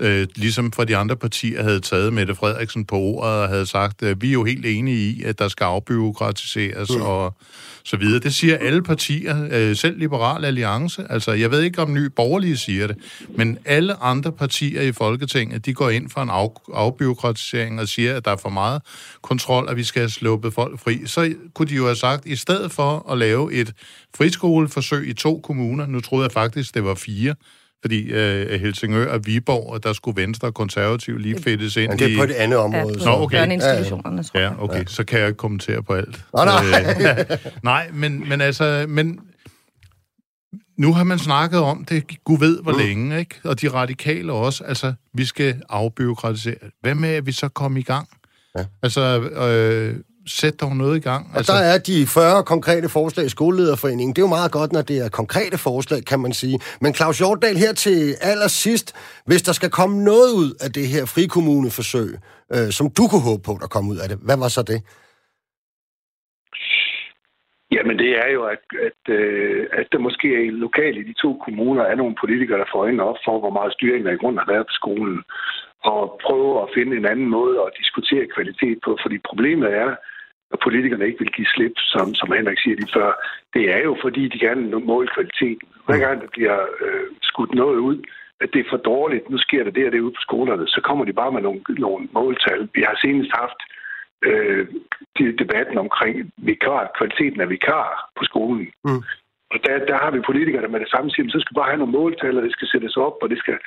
øh, 0.00 0.26
ligesom 0.36 0.72
for 0.72 0.84
de 0.84 0.96
andre 0.96 1.16
partier 1.16 1.62
havde 1.62 1.80
taget 1.80 2.12
Mette 2.12 2.34
Frederiksen 2.34 2.84
på 2.84 2.96
ordet 2.96 3.42
og 3.42 3.48
havde 3.48 3.66
sagt, 3.66 4.02
at 4.02 4.22
vi 4.22 4.28
er 4.28 4.32
jo 4.32 4.44
helt 4.44 4.66
enige 4.66 4.96
i, 4.96 5.22
at 5.22 5.38
der 5.38 5.48
skal 5.48 5.64
afbyråkratiseres 5.64 6.90
mm. 6.90 7.02
og 7.02 7.36
så 7.84 7.96
videre. 7.96 8.20
Det 8.20 8.34
siger 8.34 8.58
alle 8.58 8.82
partier, 8.82 9.48
øh, 9.50 9.76
selv 9.76 9.98
Liberal 9.98 10.44
Alliance. 10.44 11.06
Altså, 11.10 11.32
jeg 11.32 11.50
ved 11.50 11.62
ikke, 11.62 11.82
om 11.82 11.94
Ny 11.94 12.06
Borgerlige 12.16 12.56
siger 12.56 12.86
det, 12.86 12.96
men 13.36 13.58
alle 13.64 14.02
andre 14.02 14.32
partier 14.32 14.82
i 14.82 14.92
Folketinget, 14.92 15.66
de 15.66 15.74
går 15.74 15.90
ind 15.90 16.10
for 16.10 16.20
en 16.20 16.30
af, 16.30 16.48
afbyråkratisering 16.74 17.80
og 17.80 17.88
siger, 17.88 18.16
at 18.16 18.24
der 18.24 18.30
er 18.30 18.36
for 18.36 18.48
meget 18.48 18.82
kontrol, 19.22 19.68
at 19.68 19.76
vi 19.76 19.84
skal 19.84 20.00
have 20.00 20.10
sluppet 20.10 20.54
folk 20.54 20.80
fri. 20.80 21.06
Så 21.06 21.34
kunne 21.54 21.68
de 21.68 21.74
jo 21.74 21.84
have 21.84 21.96
sagt, 21.96 22.26
i 22.26 22.36
stedet 22.36 22.72
for 22.72 23.12
at 23.12 23.18
lave 23.18 23.52
et 23.52 23.72
friskoleforsøg 24.16 25.08
i 25.08 25.12
to 25.12 25.40
kommuner, 25.44 25.86
nu 25.86 26.00
troede 26.00 26.24
jeg 26.24 26.32
faktisk, 26.32 26.74
det 26.74 26.84
var 26.84 26.94
fire, 26.94 27.34
fordi 27.84 28.02
øh, 28.02 28.60
Helsingør 28.60 29.12
og 29.12 29.26
Viborg, 29.26 29.82
der 29.82 29.92
skulle 29.92 30.22
Venstre 30.22 30.48
og 30.48 30.54
Konservativ 30.54 31.18
lige 31.18 31.42
fedtes 31.42 31.76
ind 31.76 31.88
Men 31.88 31.98
det 31.98 32.12
er 32.12 32.16
på 32.16 32.22
et 32.22 32.30
andet 32.30 32.58
område. 32.58 32.98
Ja, 32.98 33.04
Nå, 33.04 33.10
okay. 33.10 33.38
Børneinstitutionerne, 33.38 34.22
tror 34.22 34.40
jeg. 34.40 34.52
Ja, 34.58 34.64
okay. 34.64 34.78
Ja. 34.78 34.84
Så 34.86 35.04
kan 35.04 35.18
jeg 35.18 35.28
ikke 35.28 35.36
kommentere 35.36 35.82
på 35.82 35.94
alt. 35.94 36.24
Nå, 36.34 36.44
nej. 36.44 37.24
Øh, 37.30 37.38
nej, 37.62 37.90
men, 37.92 38.28
men 38.28 38.40
altså... 38.40 38.84
Men, 38.88 39.20
nu 40.78 40.92
har 40.92 41.04
man 41.04 41.18
snakket 41.18 41.60
om 41.60 41.84
det, 41.84 42.24
Gud 42.24 42.38
ved 42.38 42.62
hvor 42.62 42.72
mm. 42.72 42.78
længe, 42.78 43.18
ikke? 43.18 43.34
Og 43.44 43.60
de 43.60 43.68
radikale 43.68 44.32
også, 44.32 44.64
altså, 44.64 44.94
vi 45.14 45.24
skal 45.24 45.62
afbyråkratisere. 45.68 46.54
Hvad 46.80 46.94
med, 46.94 47.08
at 47.08 47.26
vi 47.26 47.32
så 47.32 47.48
kommer 47.48 47.78
i 47.78 47.82
gang? 47.82 48.08
Ja. 48.58 48.64
Altså, 48.82 49.20
øh, 49.20 49.96
sæt 50.26 50.60
dog 50.60 50.76
noget 50.76 50.96
i 50.96 51.00
gang. 51.00 51.26
Og 51.32 51.36
altså... 51.36 51.52
der 51.52 51.58
er 51.58 51.78
de 51.78 52.06
40 52.06 52.44
konkrete 52.44 52.88
forslag 52.88 53.26
i 53.26 53.28
Skolelederforeningen. 53.28 54.12
Det 54.14 54.22
er 54.22 54.26
jo 54.28 54.36
meget 54.38 54.52
godt, 54.52 54.72
når 54.72 54.82
det 54.82 54.98
er 55.04 55.08
konkrete 55.08 55.58
forslag, 55.58 56.04
kan 56.04 56.20
man 56.20 56.32
sige. 56.32 56.58
Men 56.80 56.94
Claus 56.94 57.18
Hjortdal, 57.18 57.56
her 57.56 57.72
til 57.72 58.14
allersidst, 58.20 58.88
hvis 59.26 59.42
der 59.42 59.52
skal 59.52 59.70
komme 59.70 60.04
noget 60.04 60.30
ud 60.40 60.50
af 60.64 60.70
det 60.72 60.86
her 60.88 61.04
frikommuneforsøg, 61.14 62.10
øh, 62.54 62.68
som 62.78 62.86
du 62.98 63.02
kunne 63.10 63.26
håbe 63.30 63.42
på, 63.48 63.58
der 63.60 63.66
kom 63.66 63.88
ud 63.88 63.98
af 64.02 64.08
det, 64.08 64.18
hvad 64.26 64.36
var 64.36 64.48
så 64.48 64.62
det? 64.62 64.80
Jamen 67.74 67.96
det 67.98 68.10
er 68.24 68.30
jo, 68.36 68.42
at, 68.54 68.64
at, 68.88 69.02
øh, 69.18 69.66
at 69.72 69.86
der 69.92 69.98
måske 69.98 70.28
lokalt 70.50 70.98
i 70.98 71.08
de 71.10 71.14
to 71.24 71.30
kommuner 71.44 71.82
er 71.82 71.94
nogle 71.94 72.14
politikere, 72.20 72.58
der 72.58 72.72
får 72.72 72.80
øjnene 72.84 73.08
op 73.10 73.20
for, 73.24 73.38
hvor 73.40 73.50
meget 73.58 73.72
styring 73.72 74.04
der 74.04 74.12
i 74.12 74.22
grund 74.22 74.38
har 74.38 74.52
været 74.52 74.66
på 74.66 74.74
skolen. 74.80 75.18
Og 75.92 76.20
prøve 76.26 76.62
at 76.62 76.72
finde 76.76 76.96
en 76.96 77.10
anden 77.12 77.28
måde 77.38 77.56
at 77.66 77.74
diskutere 77.80 78.32
kvalitet 78.34 78.78
på. 78.84 78.98
Fordi 79.02 79.16
problemet 79.30 79.68
er, 79.82 79.90
at 79.90 79.98
politikerne 80.62 81.06
ikke 81.06 81.18
vil 81.18 81.32
give 81.32 81.46
slip, 81.54 81.76
som, 81.76 82.14
som 82.14 82.32
Henrik 82.32 82.58
siger 82.60 82.76
lige 82.76 82.94
før, 82.94 83.10
det 83.54 83.64
er 83.74 83.80
jo 83.88 83.96
fordi, 84.02 84.28
de 84.28 84.38
gerne 84.38 84.62
vil 84.62 84.84
måle 84.84 85.08
kvaliteten. 85.14 85.68
Hver 85.86 85.98
gang 85.98 86.20
der 86.22 86.28
bliver 86.36 86.58
øh, 86.84 87.06
skudt 87.22 87.54
noget 87.54 87.78
ud, 87.78 87.98
at 88.40 88.48
det 88.52 88.60
er 88.60 88.70
for 88.70 88.76
dårligt, 88.76 89.30
nu 89.30 89.38
sker 89.38 89.64
der 89.64 89.70
det 89.70 89.86
og 89.86 89.92
det 89.92 90.00
ude 90.00 90.16
på 90.18 90.24
skolerne, 90.28 90.66
så 90.66 90.80
kommer 90.84 91.04
de 91.04 91.12
bare 91.12 91.32
med 91.32 91.42
nogle, 91.42 91.60
nogle 91.68 92.08
måltal. 92.12 92.68
Vi 92.74 92.82
har 92.88 92.96
senest 93.04 93.30
haft 93.40 93.60
øh, 94.26 94.66
debatten 95.42 95.78
omkring 95.78 96.32
vikar, 96.36 96.90
kvaliteten 96.98 97.40
af 97.40 97.48
vikar 97.48 98.10
på 98.18 98.24
skolen. 98.24 98.66
Mm. 98.84 99.02
Og 99.52 99.58
der, 99.66 99.86
der 99.90 99.96
har 100.02 100.10
vi 100.10 100.28
politikere, 100.30 100.62
der 100.62 100.74
med 100.74 100.80
det 100.80 100.90
samme 100.90 101.10
siger, 101.10 101.30
så 101.30 101.40
skal 101.40 101.52
vi 101.54 101.60
bare 101.60 101.72
have 101.72 101.82
nogle 101.82 101.98
måltal, 101.98 102.36
og 102.36 102.42
det 102.42 102.52
skal 102.52 102.68
sættes 102.68 102.96
op, 102.96 103.16
og 103.22 103.30
det 103.30 103.38
skal 103.38 103.58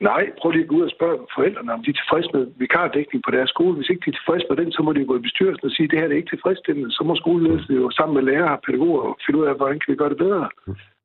Nej, 0.00 0.30
prøv 0.38 0.50
lige 0.50 0.62
at 0.62 0.68
gå 0.68 0.76
ud 0.76 0.88
og 0.88 0.96
spørge 0.96 1.18
forældrene, 1.34 1.72
om 1.72 1.82
de 1.82 1.90
er 1.90 1.98
tilfredse 2.00 2.30
med 2.34 2.46
vikardækning 2.56 3.20
på 3.24 3.30
deres 3.30 3.50
skole. 3.50 3.76
Hvis 3.76 3.90
ikke 3.90 4.04
de 4.04 4.10
er 4.10 4.18
tilfredse 4.18 4.46
med 4.50 4.56
den, 4.56 4.72
så 4.72 4.82
må 4.82 4.92
de 4.92 5.04
gå 5.10 5.16
i 5.16 5.26
bestyrelsen 5.26 5.66
og 5.66 5.70
sige, 5.72 5.84
at 5.84 5.90
det 5.90 5.98
her 6.00 6.08
er 6.08 6.20
ikke 6.20 6.32
tilfredsstillende. 6.32 6.92
Så 6.92 7.02
må 7.04 7.16
skoleledelsen 7.16 7.74
jo 7.74 7.90
sammen 7.90 8.14
med 8.14 8.24
lærere 8.32 8.56
og 8.56 8.62
pædagoger 8.66 9.18
finde 9.26 9.40
ud 9.40 9.46
af, 9.46 9.56
hvordan 9.56 9.78
kan 9.80 9.92
vi 9.92 9.96
gøre 9.96 10.12
det 10.14 10.22
bedre. 10.26 10.48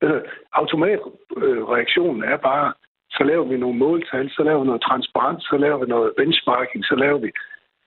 Altså, 0.01 0.17
automatreaktionen 0.53 2.23
er 2.23 2.37
bare, 2.37 2.73
så 3.15 3.23
laver 3.23 3.45
vi 3.51 3.57
nogle 3.57 3.77
måltal, 3.77 4.29
så 4.35 4.43
laver 4.43 4.59
vi 4.59 4.67
noget 4.67 4.81
transparens, 4.81 5.43
så 5.43 5.57
laver 5.57 5.77
vi 5.83 5.87
noget 5.95 6.13
benchmarking, 6.17 6.85
så 6.85 6.95
laver 6.95 7.19
vi... 7.25 7.31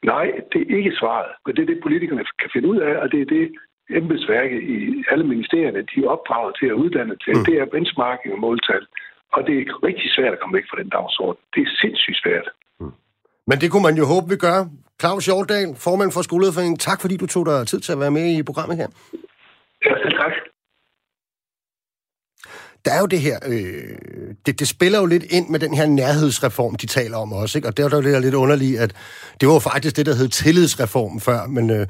Nej, 0.02 0.26
det 0.52 0.61
er 0.61 0.76
ikke 0.76 0.98
svaret. 1.00 1.30
Men 1.46 1.57
det 1.57 1.62
er 1.62 1.66
det, 1.66 1.82
politikerne 1.82 2.24
kan 2.40 2.50
finde 2.52 2.68
ud 2.68 2.78
af, 2.88 2.94
og 3.02 3.12
det 3.12 3.20
er 3.20 3.26
det, 3.36 3.44
embedsværket 3.90 4.62
i 4.62 5.04
alle 5.11 5.26
ministerierne, 5.26 5.86
de 5.90 6.04
er 6.04 6.09
opdraget 6.09 6.57
til 6.61 6.66
at 6.66 6.80
uddanne 6.82 7.16
til. 7.24 7.34
Mm. 7.36 7.44
Det 7.44 7.54
er 7.61 7.72
benchmarking 7.74 8.34
og 8.34 8.40
måltal. 8.40 8.86
Og 9.35 9.41
det 9.47 9.55
er 9.59 9.85
rigtig 9.89 10.09
svært 10.16 10.33
at 10.33 10.41
komme 10.41 10.57
væk 10.59 10.66
fra 10.70 10.81
den 10.83 10.89
dagsorden. 10.89 11.41
Det 11.55 11.61
er 11.66 11.70
sindssygt 11.83 12.18
svært. 12.22 12.47
Mm. 12.81 12.93
Men 13.47 13.57
det 13.61 13.70
kunne 13.70 13.87
man 13.89 13.97
jo 13.97 14.05
håbe, 14.12 14.29
vi 14.29 14.37
gør. 14.37 14.59
Claus 15.01 15.27
Hjortdal, 15.27 15.74
formand 15.77 16.12
for 16.12 16.22
Skolelederforeningen, 16.22 16.79
tak 16.79 17.01
fordi 17.01 17.16
du 17.16 17.27
tog 17.27 17.47
dig 17.47 17.66
tid 17.66 17.81
til 17.81 17.93
at 17.93 18.01
være 18.01 18.11
med 18.11 18.27
i 18.39 18.43
programmet 18.43 18.77
her. 18.77 18.89
Ja, 19.85 19.91
selv 20.03 20.18
tak. 20.22 20.33
Der 22.85 22.93
er 22.93 23.01
jo 23.01 23.07
det 23.07 23.20
her, 23.20 23.39
øh, 23.47 24.33
det, 24.47 24.61
det 24.61 24.68
spiller 24.68 24.99
jo 24.99 25.07
lidt 25.07 25.22
ind 25.22 25.49
med 25.49 25.61
den 25.61 25.74
her 25.74 25.87
nærhedsreform, 25.87 26.74
de 26.74 26.87
taler 26.87 27.16
om 27.16 27.33
også, 27.33 27.59
ikke? 27.59 27.68
Og 27.68 27.77
det 27.77 27.83
er 27.85 28.14
jo 28.14 28.20
lidt 28.20 28.35
underligt, 28.35 28.81
at 28.81 28.93
det 29.41 29.49
var 29.49 29.59
faktisk 29.59 29.97
det, 29.97 30.07
der 30.07 30.14
hed 30.14 30.29
tillidsreformen 30.29 31.20
før, 31.20 31.47
men... 31.47 31.70
Øh, 31.70 31.87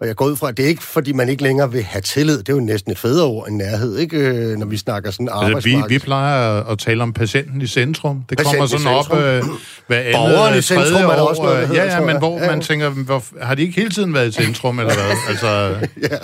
og 0.00 0.06
jeg 0.06 0.16
går 0.16 0.24
ud 0.24 0.36
fra, 0.36 0.48
at 0.48 0.56
det 0.56 0.64
er 0.64 0.68
ikke, 0.68 0.82
fordi 0.82 1.12
man 1.12 1.28
ikke 1.28 1.42
længere 1.42 1.72
vil 1.72 1.82
have 1.82 2.02
tillid. 2.02 2.38
Det 2.38 2.48
er 2.48 2.52
jo 2.52 2.60
næsten 2.60 2.92
et 2.92 2.98
federe 2.98 3.26
ord 3.26 3.48
end 3.48 3.56
nærhed, 3.56 3.98
ikke? 3.98 4.16
Øh, 4.16 4.56
når 4.56 4.66
vi 4.66 4.76
snakker 4.76 5.10
sådan 5.10 5.28
arbejdsmarked. 5.28 5.72
Altså, 5.74 5.88
vi, 5.88 5.94
vi 5.94 5.98
plejer 5.98 6.62
at 6.62 6.78
tale 6.78 7.02
om 7.02 7.12
patienten 7.12 7.62
i 7.62 7.66
centrum. 7.66 8.24
Det 8.28 8.38
patienten 8.38 8.58
kommer 8.58 8.78
sådan 8.78 8.86
op 8.86 9.24
øh, 9.24 9.42
hver 9.86 9.98
andet 9.98 10.14
Borgeren 10.14 10.58
i 10.58 10.62
centrum 10.62 11.04
år. 11.04 11.10
Er 11.10 11.16
der 11.16 11.22
også 11.22 11.42
noget, 11.42 11.68
hedder, 11.68 11.84
ja, 11.84 11.98
ja, 11.98 12.06
men 12.06 12.18
hvor 12.18 12.38
ja. 12.38 12.46
man 12.46 12.60
tænker, 12.60 12.90
hvor, 12.90 13.24
har 13.42 13.54
de 13.54 13.62
ikke 13.62 13.74
hele 13.74 13.90
tiden 13.90 14.14
været 14.14 14.28
i 14.28 14.32
centrum, 14.32 14.78
eller 14.78 14.94
hvad? 14.94 15.16
Altså... 15.28 15.76
ja. 16.10 16.18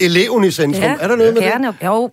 Eleven 0.00 0.44
i 0.44 0.50
centrum. 0.50 0.82
Ja, 0.82 0.96
er 1.00 1.08
der 1.08 1.16
noget 1.16 1.34
med 1.34 1.42
gerne. 1.42 1.66
det? 1.66 1.86
Jo, 1.86 2.10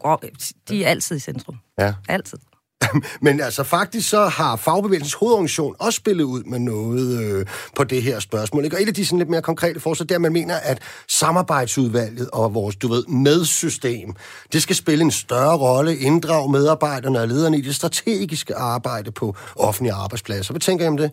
de 0.70 0.86
er 0.86 0.90
altid 0.90 1.16
i 1.16 1.20
centrum. 1.20 1.56
Ja. 1.80 1.94
Altid. 2.10 2.38
Men 3.22 3.42
altså 3.42 3.64
faktisk 3.64 4.10
så 4.10 4.26
har 4.26 4.56
Fagbevægelsens 4.56 5.14
hovedorganisation 5.14 5.76
også 5.80 5.98
spillet 5.98 6.24
ud 6.24 6.44
med 6.44 6.60
noget 6.60 7.24
øh, 7.24 7.46
på 7.76 7.84
det 7.84 8.04
her 8.04 8.20
spørgsmål. 8.20 8.64
Ikke? 8.64 8.78
Og 8.78 8.82
et 8.82 8.88
af 8.88 8.94
de 8.94 9.06
sådan 9.06 9.18
lidt 9.18 9.30
mere 9.30 9.42
konkrete 9.42 9.80
forslag, 9.80 10.10
der 10.10 10.20
man 10.20 10.34
mener, 10.34 10.56
at 10.56 10.80
samarbejdsudvalget 11.08 12.30
og 12.34 12.54
vores, 12.54 12.76
du 12.76 12.88
ved, 12.88 13.06
medsystem, 13.06 14.14
det 14.54 14.62
skal 14.62 14.76
spille 14.76 15.04
en 15.04 15.12
større 15.12 15.58
rolle, 15.58 15.98
inddrage 15.98 16.52
medarbejderne 16.52 17.20
og 17.20 17.28
lederne 17.28 17.58
i 17.58 17.62
det 17.62 17.76
strategiske 17.76 18.56
arbejde 18.56 19.12
på 19.12 19.36
offentlige 19.56 19.94
arbejdspladser. 19.94 20.54
Hvad 20.54 20.62
tænker 20.62 20.86
I 20.86 20.88
om 20.88 20.98
det? 20.98 21.12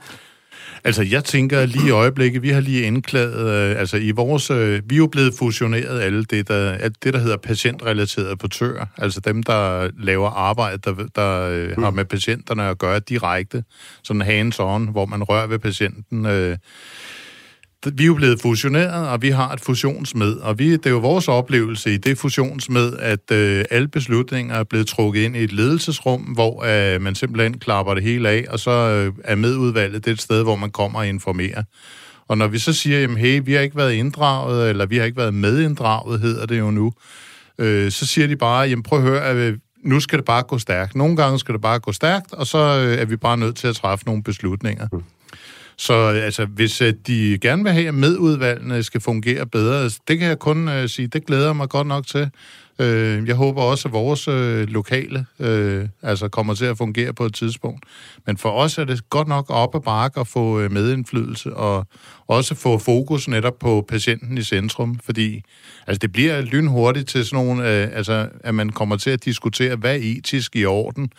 Altså, 0.86 1.02
jeg 1.02 1.24
tænker 1.24 1.66
lige 1.66 1.86
i 1.86 1.90
øjeblikket, 1.90 2.42
vi 2.42 2.50
har 2.50 2.60
lige 2.60 2.82
indklaget, 2.82 3.70
øh, 3.72 3.80
altså 3.80 3.96
i 3.96 4.10
vores, 4.10 4.50
øh, 4.50 4.82
vi 4.86 4.94
er 4.94 4.98
jo 4.98 5.06
blevet 5.06 5.34
fusioneret 5.38 6.00
alle 6.00 6.24
det, 6.24 6.48
der, 6.48 6.72
alt 6.72 7.04
det, 7.04 7.14
der 7.14 7.20
hedder 7.20 7.36
patientrelaterede 7.36 8.36
portører, 8.36 8.86
altså 8.98 9.20
dem, 9.20 9.42
der 9.42 9.90
laver 9.98 10.30
arbejde, 10.30 10.78
der, 10.84 11.06
der 11.14 11.48
øh, 11.50 11.82
har 11.82 11.90
med 11.90 12.04
patienterne 12.04 12.68
at 12.68 12.78
gøre 12.78 12.98
direkte, 12.98 13.64
sådan 14.02 14.22
hands-on, 14.22 14.90
hvor 14.90 15.06
man 15.06 15.22
rører 15.22 15.46
ved 15.46 15.58
patienten, 15.58 16.26
øh, 16.26 16.56
vi 17.94 18.02
er 18.02 18.06
jo 18.06 18.14
blevet 18.14 18.40
fusioneret, 18.40 19.08
og 19.08 19.22
vi 19.22 19.30
har 19.30 19.52
et 19.52 19.60
fusionsmed, 19.60 20.36
og 20.36 20.58
vi, 20.58 20.72
det 20.72 20.86
er 20.86 20.90
jo 20.90 20.98
vores 20.98 21.28
oplevelse 21.28 21.94
i 21.94 21.96
det 21.96 22.18
fusionsmed, 22.18 22.96
at 22.98 23.30
øh, 23.32 23.64
alle 23.70 23.88
beslutninger 23.88 24.54
er 24.54 24.64
blevet 24.64 24.86
trukket 24.86 25.20
ind 25.20 25.36
i 25.36 25.44
et 25.44 25.52
ledelsesrum, 25.52 26.20
hvor 26.20 26.64
øh, 26.64 27.00
man 27.02 27.14
simpelthen 27.14 27.58
klapper 27.58 27.94
det 27.94 28.02
hele 28.02 28.28
af, 28.28 28.44
og 28.50 28.58
så 28.58 28.70
øh, 28.70 29.12
er 29.24 29.34
medudvalget 29.34 30.04
det 30.04 30.10
et 30.10 30.22
sted, 30.22 30.42
hvor 30.42 30.56
man 30.56 30.70
kommer 30.70 30.98
og 30.98 31.08
informerer. 31.08 31.62
Og 32.28 32.38
når 32.38 32.48
vi 32.48 32.58
så 32.58 32.72
siger, 32.72 33.00
jamen 33.00 33.16
hey, 33.16 33.40
vi 33.44 33.52
har 33.52 33.60
ikke 33.60 33.76
været 33.76 33.92
inddraget, 33.92 34.70
eller 34.70 34.86
vi 34.86 34.96
har 34.96 35.04
ikke 35.04 35.16
været 35.16 35.34
medinddraget, 35.34 36.20
hedder 36.20 36.46
det 36.46 36.58
jo 36.58 36.70
nu, 36.70 36.92
øh, 37.58 37.90
så 37.90 38.06
siger 38.06 38.26
de 38.26 38.36
bare, 38.36 38.68
jamen 38.68 38.82
prøv 38.82 38.98
at 38.98 39.04
høre, 39.04 39.24
at 39.24 39.54
nu 39.84 40.00
skal 40.00 40.18
det 40.18 40.24
bare 40.24 40.42
gå 40.42 40.58
stærkt. 40.58 40.94
Nogle 40.94 41.16
gange 41.16 41.38
skal 41.38 41.52
det 41.52 41.60
bare 41.60 41.78
gå 41.78 41.92
stærkt, 41.92 42.32
og 42.32 42.46
så 42.46 42.58
øh, 42.58 42.98
er 42.98 43.04
vi 43.04 43.16
bare 43.16 43.36
nødt 43.36 43.56
til 43.56 43.68
at 43.68 43.76
træffe 43.76 44.06
nogle 44.06 44.22
beslutninger. 44.22 44.88
Mm. 44.92 45.02
Så 45.76 45.94
altså, 46.08 46.44
hvis 46.44 46.80
øh, 46.80 46.94
de 47.06 47.38
gerne 47.38 47.62
vil 47.62 47.72
have, 47.72 47.88
at 47.88 47.94
medudvalgene 47.94 48.82
skal 48.82 49.00
fungere 49.00 49.46
bedre, 49.46 49.84
det 49.84 50.18
kan 50.18 50.28
jeg 50.28 50.38
kun 50.38 50.68
uh, 50.68 50.86
sige, 50.86 51.08
det 51.08 51.26
glæder 51.26 51.52
mig 51.52 51.68
godt 51.68 51.86
nok 51.86 52.06
til. 52.06 52.30
Uh, 52.78 53.28
jeg 53.28 53.34
håber 53.34 53.62
også, 53.62 53.88
at 53.88 53.92
vores 53.92 54.28
uh, 54.28 54.60
lokale 54.60 55.26
uh, 55.38 55.88
altså 56.02 56.28
kommer 56.28 56.54
til 56.54 56.64
at 56.64 56.78
fungere 56.78 57.12
på 57.12 57.24
et 57.26 57.34
tidspunkt. 57.34 57.84
Men 58.26 58.36
for 58.36 58.50
os 58.50 58.78
er 58.78 58.84
det 58.84 59.10
godt 59.10 59.28
nok 59.28 59.46
op 59.48 59.74
ad 59.74 59.80
bakke 59.80 60.20
at 60.20 60.26
få 60.26 60.64
uh, 60.64 60.72
medindflydelse 60.72 61.54
og 61.54 61.86
også 62.26 62.54
få 62.54 62.78
fokus 62.78 63.28
netop 63.28 63.58
på 63.58 63.84
patienten 63.88 64.38
i 64.38 64.42
centrum, 64.42 64.98
fordi 65.04 65.42
altså, 65.86 65.98
det 65.98 66.12
bliver 66.12 66.40
lynhurtigt 66.40 67.08
til 67.08 67.24
sådan 67.24 67.44
nogle, 67.44 67.64
altså, 67.66 68.28
at 68.40 68.54
man 68.54 68.70
kommer 68.70 68.96
til 68.96 69.10
at 69.10 69.24
diskutere, 69.24 69.76
hvad 69.76 69.94
er 69.94 70.00
etisk 70.02 70.56
i 70.56 70.64
orden, 70.64 71.10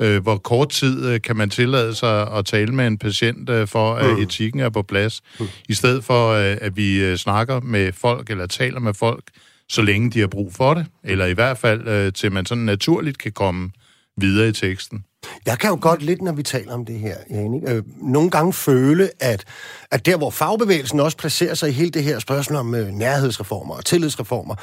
øh, 0.00 0.22
hvor 0.22 0.36
kort 0.36 0.68
tid 0.68 1.06
øh, 1.06 1.20
kan 1.20 1.36
man 1.36 1.50
tillade 1.50 1.94
sig 1.94 2.32
at 2.32 2.46
tale 2.46 2.72
med 2.74 2.86
en 2.86 2.98
patient, 2.98 3.50
øh, 3.50 3.68
for 3.68 3.94
at 3.94 4.16
mm. 4.16 4.22
etikken 4.22 4.60
er 4.60 4.68
på 4.68 4.82
plads, 4.82 5.22
mm. 5.40 5.46
i 5.68 5.74
stedet 5.74 6.04
for, 6.04 6.30
øh, 6.30 6.56
at 6.60 6.76
vi 6.76 7.04
øh, 7.04 7.16
snakker 7.16 7.60
med 7.60 7.92
folk, 7.92 8.30
eller 8.30 8.46
taler 8.46 8.80
med 8.80 8.94
folk, 8.94 9.24
så 9.70 9.82
længe 9.82 10.10
de 10.10 10.20
har 10.20 10.26
brug 10.26 10.52
for 10.52 10.74
det, 10.74 10.86
eller 11.04 11.26
i 11.26 11.32
hvert 11.32 11.58
fald 11.58 11.88
øh, 11.88 12.12
til 12.12 12.32
man 12.32 12.46
sådan 12.46 12.64
naturligt 12.64 13.18
kan 13.18 13.32
komme 13.32 13.70
videre 14.16 14.48
i 14.48 14.52
teksten. 14.52 15.04
Jeg 15.46 15.58
kan 15.58 15.70
jo 15.70 15.78
godt 15.80 16.02
lidt, 16.02 16.22
når 16.22 16.32
vi 16.32 16.42
taler 16.42 16.72
om 16.72 16.84
det 16.84 16.98
her, 16.98 17.16
Janik, 17.30 17.62
øh, 17.66 17.82
nogle 17.96 18.30
gange 18.30 18.52
føle, 18.52 19.10
at, 19.20 19.44
at 19.90 20.06
der, 20.06 20.16
hvor 20.16 20.30
fagbevægelsen 20.30 21.00
også 21.00 21.16
placerer 21.16 21.54
sig 21.54 21.68
i 21.68 21.72
hele 21.72 21.90
det 21.90 22.04
her 22.04 22.18
spørgsmål 22.18 22.58
om 22.58 22.74
øh, 22.74 22.88
nærhedsreformer 22.88 23.74
og 23.74 23.84
tillidsreformer, 23.84 24.54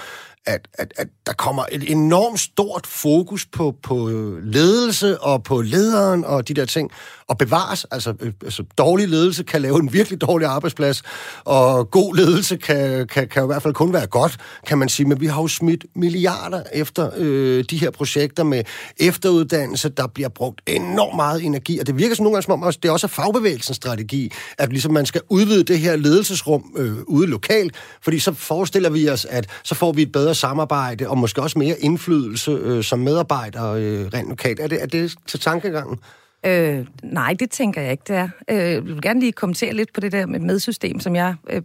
at, 0.48 0.68
at, 0.74 0.94
at 0.98 1.08
der 1.26 1.34
kommer 1.34 1.66
et 1.72 1.92
enormt 1.92 2.40
stort 2.40 2.88
fokus 2.88 3.46
på, 3.46 3.76
på 3.84 4.10
øh, 4.10 4.44
ledelse 4.44 5.22
og 5.22 5.44
på 5.44 5.62
lederen 5.62 6.26
og 6.26 6.48
de 6.48 6.54
der 6.54 6.66
ting, 6.66 6.92
og 7.28 7.38
bevares. 7.38 7.86
Altså, 7.92 8.14
øh, 8.20 8.34
altså 8.44 8.64
dårlig 8.78 9.08
ledelse 9.08 9.44
kan 9.44 9.62
lave 9.62 9.80
en 9.80 9.94
virkelig 9.94 10.22
dårlig 10.22 10.48
arbejdsplads, 10.48 11.04
og 11.44 11.92
god 11.92 12.16
ledelse 12.16 12.58
kan, 12.58 13.08
kan, 13.08 13.28
kan 13.28 13.44
i 13.44 13.46
hvert 13.46 13.64
fald 13.64 13.74
kun 13.74 13.94
være 13.94 14.08
godt, 14.08 14.38
kan 14.68 14.78
man 14.78 14.90
sige. 14.90 15.08
Men 15.08 15.22
vi 15.22 15.26
har 15.26 15.42
jo 15.42 15.48
smidt 15.48 15.86
milliarder 15.96 16.64
efter 16.74 17.12
øh, 17.18 17.64
de 17.70 17.78
her 17.78 17.92
projekter 17.92 18.44
med 18.44 18.64
efteruddannelse, 18.98 19.90
der 19.90 20.08
bliver 20.08 20.30
brugt 20.30 20.47
enormt 20.66 21.16
meget 21.16 21.46
energi, 21.46 21.80
og 21.80 21.88
det 21.88 21.98
virker 21.98 22.16
som 22.16 22.24
nogle 22.24 22.36
gange 22.36 22.44
som 22.44 22.64
om, 22.64 22.74
det 22.74 22.86
er 22.86 22.92
også 22.92 23.08
fagbevægelsens 23.08 23.76
strategi, 23.76 24.32
at 24.58 24.70
ligesom 24.70 24.94
man 24.94 25.06
skal 25.06 25.22
udvide 25.30 25.64
det 25.64 25.80
her 25.80 25.96
ledelsesrum 25.96 26.74
øh, 26.78 26.94
ude 27.08 27.28
lokalt, 27.28 27.76
fordi 28.02 28.20
så 28.20 28.34
forestiller 28.34 28.90
vi 28.90 29.10
os, 29.10 29.26
at 29.26 29.50
så 29.64 29.76
får 29.76 29.92
vi 29.92 30.02
et 30.02 30.12
bedre 30.12 30.36
samarbejde, 30.36 31.10
og 31.10 31.18
måske 31.18 31.42
også 31.42 31.60
mere 31.60 31.80
indflydelse 31.80 32.52
øh, 32.52 32.84
som 32.84 33.00
medarbejdere 33.00 33.82
øh, 33.82 34.08
rent 34.14 34.30
lokalt. 34.30 34.60
Er 34.60 34.68
det, 34.68 34.82
er 34.82 34.86
det 34.86 35.16
til 35.28 35.40
tankegangen? 35.40 36.00
Øh, 36.46 36.86
nej, 37.04 37.34
det 37.40 37.52
tænker 37.52 37.82
jeg 37.82 37.92
ikke, 37.92 38.04
det 38.08 38.16
er. 38.16 38.30
Øh, 38.50 38.58
jeg 38.58 38.86
vil 38.86 39.02
gerne 39.02 39.20
lige 39.20 39.32
kommentere 39.32 39.74
lidt 39.74 39.94
på 39.94 40.02
det 40.02 40.12
der 40.12 40.26
med 40.26 40.40
medsystem, 40.40 41.00
som 41.00 41.16
jeg... 41.16 41.36
Øh, 41.50 41.62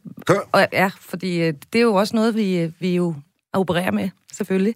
Og, 0.52 0.66
ja, 0.72 0.90
fordi 1.00 1.40
øh, 1.40 1.54
det 1.72 1.78
er 1.78 1.82
jo 1.82 1.94
også 1.94 2.16
noget, 2.16 2.36
vi, 2.36 2.72
vi 2.80 2.94
jo 2.94 3.14
opererer 3.52 3.90
med, 3.90 4.08
selvfølgelig. 4.32 4.74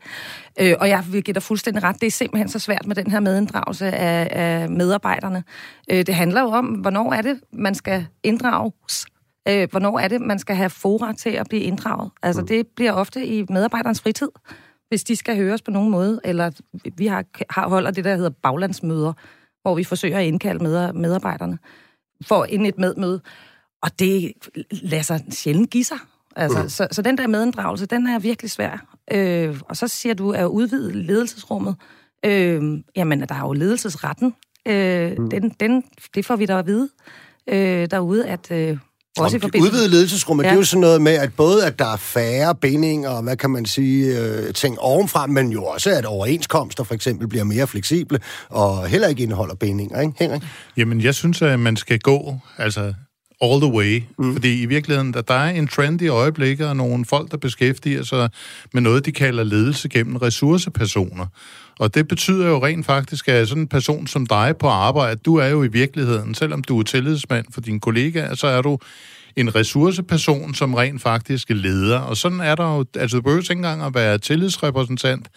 Øh, 0.60 0.74
og 0.80 0.88
jeg 0.88 1.04
vil 1.10 1.22
give 1.22 1.34
dig 1.34 1.42
fuldstændig 1.42 1.82
ret. 1.82 2.00
Det 2.00 2.06
er 2.06 2.10
simpelthen 2.10 2.48
så 2.48 2.58
svært 2.58 2.86
med 2.86 2.96
den 2.96 3.10
her 3.10 3.20
medinddragelse 3.20 3.86
af, 3.86 4.28
af 4.30 4.70
medarbejderne. 4.70 5.44
Øh, 5.90 6.06
det 6.06 6.14
handler 6.14 6.40
jo 6.40 6.48
om, 6.48 6.66
hvornår 6.66 7.12
er 7.12 7.22
det, 7.22 7.40
man 7.52 7.74
skal 7.74 8.06
inddrages 8.22 9.06
øh, 9.48 9.70
hvornår 9.70 9.98
er 9.98 10.08
det, 10.08 10.20
man 10.20 10.38
skal 10.38 10.56
have 10.56 10.70
fora 10.70 11.12
til 11.12 11.30
at 11.30 11.46
blive 11.48 11.62
inddraget. 11.62 12.10
Altså, 12.22 12.40
mm. 12.40 12.46
det 12.46 12.66
bliver 12.66 12.92
ofte 12.92 13.26
i 13.26 13.44
medarbejderens 13.48 14.00
fritid, 14.00 14.28
hvis 14.88 15.04
de 15.04 15.16
skal 15.16 15.36
høres 15.36 15.62
på 15.62 15.70
nogen 15.70 15.90
måde, 15.90 16.20
eller 16.24 16.50
vi 16.96 17.06
har, 17.06 17.24
har 17.50 17.68
holder 17.68 17.90
det, 17.90 18.04
der 18.04 18.16
hedder 18.16 18.30
baglandsmøder, 18.30 19.12
hvor 19.62 19.74
vi 19.74 19.84
forsøger 19.84 20.18
at 20.18 20.26
indkalde 20.26 20.64
med, 20.64 20.92
medarbejderne 20.92 21.58
for 22.24 22.44
ind 22.44 22.66
et 22.66 22.78
medmøde. 22.78 23.20
Og 23.82 23.98
det 23.98 24.32
lader 24.70 25.02
sig 25.02 25.24
sjældent 25.30 25.70
give 25.70 25.84
sig. 25.84 25.98
Altså, 26.36 26.62
mm. 26.62 26.68
så, 26.68 26.88
så 26.92 27.02
den 27.02 27.18
der 27.18 27.26
medinddragelse, 27.26 27.86
den 27.86 28.06
er 28.06 28.18
virkelig 28.18 28.50
svær. 28.50 28.86
Øh, 29.12 29.60
og 29.68 29.76
så 29.76 29.88
siger 29.88 30.14
du, 30.14 30.32
at 30.32 30.44
udvide 30.44 31.02
ledelsesrummet. 31.02 31.76
Øh, 32.24 32.62
jamen, 32.96 33.20
der 33.20 33.34
er 33.34 33.40
jo 33.40 33.52
ledelsesretten. 33.52 34.34
Øh, 34.68 35.12
mm. 35.18 35.30
den, 35.30 35.50
den, 35.60 35.84
det 36.14 36.26
får 36.26 36.36
vi 36.36 36.46
da 36.46 36.58
at 36.58 36.66
vide 36.66 36.88
øh, 37.48 37.88
derude, 37.90 38.26
at 38.26 38.50
øh, 38.50 38.78
også 39.18 39.36
i 39.54 39.60
udvidet 39.60 39.90
ledelsesrum, 39.90 40.40
ja. 40.40 40.46
det 40.46 40.52
er 40.52 40.56
jo 40.56 40.64
sådan 40.64 40.80
noget 40.80 41.02
med, 41.02 41.12
at 41.12 41.34
både 41.36 41.66
at 41.66 41.78
der 41.78 41.92
er 41.92 41.96
færre 41.96 42.54
bindinger, 42.54 43.08
og 43.08 43.22
hvad 43.22 43.36
kan 43.36 43.50
man 43.50 43.66
sige, 43.66 44.20
øh, 44.20 44.54
ting 44.54 44.78
ovenfra, 44.78 45.26
men 45.26 45.52
jo 45.52 45.64
også, 45.64 45.90
at 45.90 46.04
overenskomster 46.04 46.84
for 46.84 46.94
eksempel 46.94 47.28
bliver 47.28 47.44
mere 47.44 47.66
fleksible, 47.66 48.20
og 48.48 48.86
heller 48.86 49.08
ikke 49.08 49.22
indeholder 49.22 49.54
bindinger, 49.54 50.00
ikke 50.00 50.12
Henrik? 50.18 50.42
Jamen, 50.76 51.00
jeg 51.00 51.14
synes, 51.14 51.42
at 51.42 51.60
man 51.60 51.76
skal 51.76 51.98
gå, 51.98 52.38
altså 52.58 52.94
all 53.42 53.60
the 53.60 53.72
way. 53.72 54.02
Mm. 54.18 54.32
Fordi 54.32 54.62
i 54.62 54.66
virkeligheden, 54.66 55.14
der, 55.14 55.20
der 55.20 55.34
er 55.34 55.50
en 55.50 55.68
trend 55.68 56.02
i 56.02 56.08
øjeblikket, 56.08 56.68
og 56.68 56.76
nogle 56.76 57.04
folk, 57.04 57.30
der 57.30 57.36
beskæftiger 57.36 58.02
sig 58.02 58.30
med 58.72 58.82
noget, 58.82 59.06
de 59.06 59.12
kalder 59.12 59.44
ledelse 59.44 59.88
gennem 59.88 60.16
ressourcepersoner. 60.16 61.26
Og 61.78 61.94
det 61.94 62.08
betyder 62.08 62.48
jo 62.48 62.64
rent 62.64 62.86
faktisk, 62.86 63.28
at 63.28 63.48
sådan 63.48 63.62
en 63.62 63.68
person 63.68 64.06
som 64.06 64.26
dig 64.26 64.54
på 64.60 64.68
arbejde, 64.68 65.20
du 65.24 65.36
er 65.36 65.46
jo 65.46 65.62
i 65.62 65.68
virkeligheden, 65.68 66.34
selvom 66.34 66.62
du 66.62 66.78
er 66.78 66.82
tillidsmand 66.82 67.46
for 67.54 67.60
dine 67.60 67.80
kollegaer, 67.80 68.34
så 68.34 68.46
er 68.46 68.62
du 68.62 68.78
en 69.36 69.54
ressourceperson, 69.54 70.54
som 70.54 70.74
rent 70.74 71.02
faktisk 71.02 71.50
leder. 71.50 71.98
Og 71.98 72.16
sådan 72.16 72.40
er 72.40 72.54
der 72.54 72.76
jo, 72.76 72.84
altså 72.94 73.16
du 73.16 73.22
behøver 73.22 73.42
ikke 73.42 73.52
engang 73.52 73.82
at 73.82 73.94
være 73.94 74.18
tillidsrepræsentant 74.18 75.28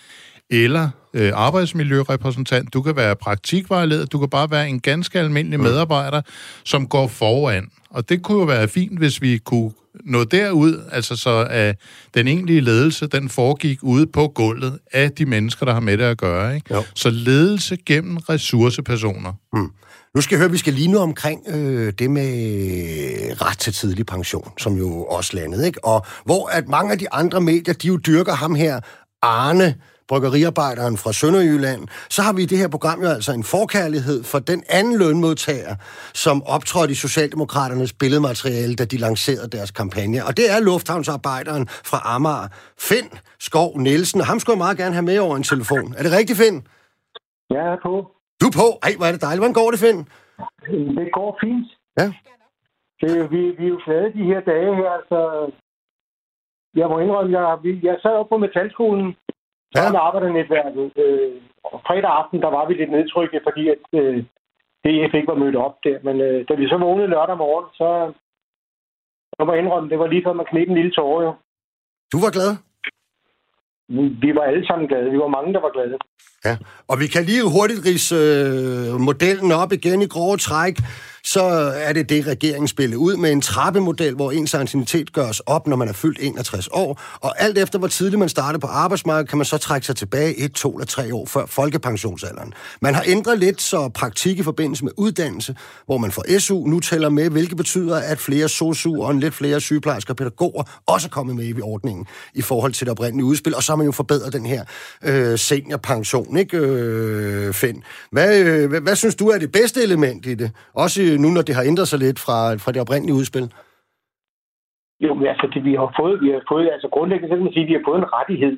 eller 0.49 0.89
øh, 1.13 1.31
arbejdsmiljørepræsentant. 1.35 2.73
Du 2.73 2.81
kan 2.81 2.95
være 2.95 3.15
praktikvejleder, 3.15 4.05
du 4.05 4.19
kan 4.19 4.29
bare 4.29 4.51
være 4.51 4.69
en 4.69 4.79
ganske 4.79 5.19
almindelig 5.19 5.59
medarbejder, 5.59 6.21
som 6.63 6.87
går 6.87 7.07
foran. 7.07 7.67
Og 7.89 8.09
det 8.09 8.23
kunne 8.23 8.39
jo 8.39 8.45
være 8.45 8.67
fint, 8.67 8.97
hvis 8.97 9.21
vi 9.21 9.37
kunne 9.37 9.71
nå 10.05 10.23
derud, 10.23 10.83
altså 10.91 11.15
så 11.15 11.47
at 11.49 11.75
den 12.13 12.27
egentlige 12.27 12.61
ledelse, 12.61 13.07
den 13.07 13.29
foregik 13.29 13.79
ude 13.81 14.07
på 14.07 14.27
gulvet 14.27 14.79
af 14.93 15.11
de 15.11 15.25
mennesker, 15.25 15.65
der 15.65 15.73
har 15.73 15.79
med 15.79 15.97
det 15.97 16.03
at 16.03 16.17
gøre. 16.17 16.55
Ikke? 16.55 16.75
Så 16.95 17.09
ledelse 17.09 17.77
gennem 17.85 18.17
ressourcepersoner. 18.17 19.33
Mm. 19.53 19.71
Nu 20.15 20.21
skal 20.21 20.35
jeg 20.35 20.39
høre, 20.39 20.51
vi 20.51 20.57
skal 20.57 20.73
lige 20.73 20.87
nu 20.87 20.97
omkring 20.97 21.41
øh, 21.47 21.93
det 21.99 22.11
med 22.11 22.31
ret 23.41 23.57
til 23.57 23.73
tidlig 23.73 24.05
pension, 24.05 24.51
som 24.57 24.77
jo 24.77 25.03
også 25.03 25.35
landede, 25.35 25.67
ikke? 25.67 25.85
Og 25.85 26.05
hvor 26.25 26.47
at 26.47 26.67
mange 26.67 26.91
af 26.91 26.99
de 26.99 27.13
andre 27.13 27.41
medier, 27.41 27.73
de 27.73 27.87
jo 27.87 27.97
dyrker 27.97 28.33
ham 28.33 28.55
her, 28.55 28.79
Arne, 29.21 29.75
bryggeriarbejderen 30.09 30.95
fra 30.97 31.11
Sønderjylland, 31.19 31.81
så 32.15 32.21
har 32.21 32.33
vi 32.33 32.41
i 32.43 32.49
det 32.51 32.57
her 32.57 32.69
program 32.75 33.01
jo 33.01 33.09
altså 33.17 33.31
en 33.39 33.43
forkærlighed 33.43 34.19
for 34.31 34.39
den 34.39 34.63
anden 34.77 34.95
lønmodtager, 35.01 35.75
som 36.13 36.43
optrådte 36.55 36.91
i 36.91 36.99
Socialdemokraternes 37.05 37.93
billedmateriale, 37.93 38.75
da 38.75 38.85
de 38.85 38.97
lancerede 38.97 39.49
deres 39.57 39.71
kampagne. 39.71 40.19
Og 40.27 40.37
det 40.39 40.45
er 40.53 40.59
lufthavnsarbejderen 40.69 41.67
fra 41.91 41.99
Amager, 42.15 42.47
Finn 42.87 43.09
Skov 43.47 43.69
Nielsen. 43.85 44.21
Og 44.21 44.27
ham 44.27 44.39
skulle 44.39 44.55
jeg 44.57 44.65
meget 44.65 44.77
gerne 44.77 44.95
have 44.97 45.07
med 45.11 45.17
over 45.25 45.35
en 45.35 45.43
telefon. 45.43 45.87
Er 45.97 46.03
det 46.03 46.11
rigtigt, 46.19 46.39
Finn? 46.41 46.57
Jeg 47.55 47.63
er 47.73 47.77
på. 47.87 47.93
Du 48.41 48.45
er 48.51 48.55
på? 48.61 48.67
Ej, 48.85 48.91
hvor 48.97 49.05
er 49.05 49.13
det 49.15 49.21
dejligt. 49.21 49.41
Hvordan 49.41 49.59
går 49.61 49.71
det, 49.71 49.79
Finn? 49.79 49.99
Det 50.99 51.07
går 51.17 51.29
fint. 51.43 51.67
Ja. 51.99 52.07
Det, 53.01 53.11
er 53.21 53.27
vi, 53.33 53.41
vi 53.59 53.63
er 53.65 53.73
jo 53.75 53.79
glade 53.85 54.09
de 54.17 54.23
her 54.31 54.41
dage 54.51 54.71
her, 54.81 54.93
så 55.11 55.19
jeg 56.75 56.87
må 56.89 56.99
indrømme, 56.99 57.39
jeg, 57.39 57.45
jeg 57.83 57.95
sad 58.01 58.11
op 58.21 58.29
på 58.29 58.37
Metalskolen, 58.37 59.07
Ja. 59.75 59.79
sammen 59.79 59.95
med 59.95 60.05
arbejdernetværket. 60.07 60.91
Øh, 61.03 61.31
og 61.63 61.81
fredag 61.87 62.11
aften, 62.19 62.41
der 62.45 62.51
var 62.57 62.63
vi 62.67 62.73
lidt 62.73 62.91
nedtrykket, 62.91 63.41
fordi 63.47 63.63
at 63.73 63.83
øh, 64.01 64.17
DF 64.83 65.13
ikke 65.13 65.31
var 65.33 65.41
mødt 65.43 65.57
op 65.65 65.75
der. 65.85 65.97
Men 66.07 66.15
øh, 66.27 66.45
da 66.49 66.53
vi 66.53 66.65
så 66.67 66.77
vågnede 66.77 67.13
lørdag 67.13 67.37
morgen, 67.37 67.67
så, 67.79 67.89
så 69.35 69.39
må 69.45 69.53
jeg 69.53 69.61
indrømme, 69.61 69.89
det 69.89 69.99
var 69.99 70.07
lige 70.07 70.23
før 70.25 70.33
man 70.33 70.49
knep 70.51 70.69
en 70.69 70.79
lille 70.79 70.91
tårer 70.91 71.23
jo. 71.25 71.31
Du 72.13 72.17
var 72.25 72.31
glad? 72.37 72.51
Vi 74.23 74.35
var 74.35 74.41
alle 74.41 74.65
sammen 74.67 74.87
glade. 74.87 75.11
Vi 75.11 75.19
var 75.19 75.27
mange, 75.27 75.53
der 75.53 75.59
var 75.59 75.73
glade. 75.77 75.97
Ja, 76.45 76.57
og 76.87 76.99
vi 76.99 77.07
kan 77.07 77.23
lige 77.23 77.43
hurtigt 77.55 77.85
rise 77.89 78.15
øh, 78.15 78.99
modellen 79.07 79.51
op 79.61 79.71
igen 79.71 80.01
i 80.01 80.07
grove 80.15 80.37
træk. 80.37 80.75
Så 81.33 81.43
er 81.75 81.93
det 81.93 82.09
det, 82.09 82.27
regeringen 82.27 82.67
spiller 82.67 82.97
ud 82.97 83.15
med 83.15 83.31
en 83.31 83.41
trappemodel, 83.41 84.15
hvor 84.15 84.31
ens 84.31 84.53
anciennitet 84.53 85.13
gøres 85.13 85.39
op, 85.39 85.67
når 85.67 85.75
man 85.75 85.87
er 85.87 85.93
fyldt 85.93 86.17
61 86.21 86.69
år. 86.71 87.01
Og 87.19 87.41
alt 87.41 87.57
efter, 87.57 87.79
hvor 87.79 87.87
tidligt 87.87 88.19
man 88.19 88.29
starter 88.29 88.59
på 88.59 88.67
arbejdsmarkedet, 88.67 89.29
kan 89.29 89.37
man 89.37 89.45
så 89.45 89.57
trække 89.57 89.87
sig 89.87 89.95
tilbage 89.95 90.37
et, 90.37 90.51
to 90.51 90.71
eller 90.71 90.85
tre 90.85 91.15
år 91.15 91.25
før 91.25 91.45
folkepensionsalderen. 91.45 92.53
Man 92.81 92.95
har 92.95 93.03
ændret 93.07 93.39
lidt, 93.39 93.61
så 93.61 93.89
praktik 93.89 94.39
i 94.39 94.43
forbindelse 94.43 94.83
med 94.83 94.91
uddannelse, 94.97 95.55
hvor 95.85 95.97
man 95.97 96.11
får 96.11 96.39
SU, 96.39 96.67
nu 96.67 96.79
tæller 96.79 97.09
med, 97.09 97.29
hvilket 97.29 97.57
betyder, 97.57 97.95
at 97.95 98.19
flere 98.19 98.49
SOSU 98.49 99.03
og 99.03 99.11
en 99.11 99.19
lidt 99.19 99.33
flere 99.33 99.61
sygeplejersker 99.61 100.13
og 100.13 100.17
pædagoger 100.17 100.81
også 100.87 101.07
er 101.07 101.11
kommet 101.11 101.35
med 101.35 101.45
i 101.45 101.61
ordningen 101.61 102.05
i 102.33 102.41
forhold 102.41 102.73
til 102.73 102.85
det 102.85 102.91
oprindelige 102.91 103.25
udspil. 103.25 103.55
Og 103.55 103.63
så 103.63 103.71
har 103.71 103.77
man 103.77 103.85
jo 103.85 103.91
forbedret 103.91 104.33
den 104.33 104.45
her 104.45 104.63
øh, 105.03 105.39
seniorpension, 105.39 106.37
ikke, 106.37 106.57
øh, 106.57 107.53
Finn? 107.53 107.83
Hvad, 108.11 108.39
øh, 108.39 108.69
hvad, 108.69 108.81
hvad 108.81 108.95
synes 108.95 109.15
du 109.15 109.27
er 109.27 109.37
det 109.37 109.51
bedste 109.51 109.83
element 109.83 110.25
i 110.25 110.33
det? 110.35 110.51
Også 110.73 111.18
nu, 111.23 111.29
når 111.35 111.41
det 111.41 111.55
har 111.55 111.63
ændret 111.71 111.87
sig 111.87 111.99
lidt 111.99 112.19
fra, 112.25 112.37
fra 112.63 112.71
det 112.71 112.81
oprindelige 112.81 113.17
udspil. 113.19 113.45
Jo, 115.05 115.13
men 115.13 115.27
altså, 115.27 115.47
det, 115.53 115.61
vi 115.69 115.73
har 115.81 115.93
fået, 115.99 116.21
vi 116.25 116.29
har 116.35 116.43
fået, 116.51 116.69
altså 116.75 116.87
grundlæggende 116.95 117.29
så 117.29 117.35
kan 117.35 117.45
man 117.45 117.53
sige, 117.53 117.65
at 117.65 117.71
vi 117.71 117.77
har 117.77 117.87
fået 117.89 117.99
en 117.99 118.13
rettighed. 118.17 118.53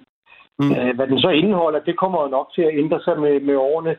Mm. 0.59 0.71
Øh, 0.75 0.91
hvad 0.95 1.07
den 1.07 1.19
så 1.25 1.29
indeholder, 1.41 1.79
det 1.79 1.99
kommer 2.01 2.19
jo 2.23 2.27
nok 2.37 2.47
til 2.55 2.61
at 2.61 2.77
ændre 2.81 2.99
sig 3.05 3.15
med, 3.23 3.35
med 3.47 3.55
årene. 3.55 3.93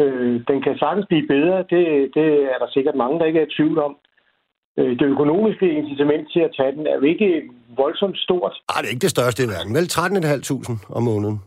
Øh, 0.00 0.34
den 0.48 0.58
kan 0.64 0.78
sagtens 0.78 1.06
blive 1.10 1.26
bedre, 1.34 1.58
det, 1.72 1.82
det 2.16 2.28
er 2.52 2.58
der 2.62 2.68
sikkert 2.70 2.96
mange, 3.02 3.18
der 3.18 3.26
ikke 3.26 3.40
er 3.40 3.46
i 3.46 3.54
tvivl 3.56 3.78
om. 3.78 3.92
Øh, 4.78 4.92
det 4.98 5.06
økonomiske 5.14 5.66
incitament 5.80 6.24
til 6.32 6.40
at 6.40 6.54
tage 6.56 6.72
den 6.76 6.86
er 6.86 6.94
jo 6.94 7.04
ikke 7.12 7.28
voldsomt 7.76 8.18
stort, 8.18 8.54
Ej, 8.68 8.80
det 8.80 8.86
er 8.88 8.94
ikke 8.94 9.06
det 9.08 9.16
største 9.16 9.44
i 9.44 9.48
verden. 9.54 9.74
Vel 9.74 9.88
13.500 9.92 10.96
om 10.96 11.02
måneden. 11.02 11.38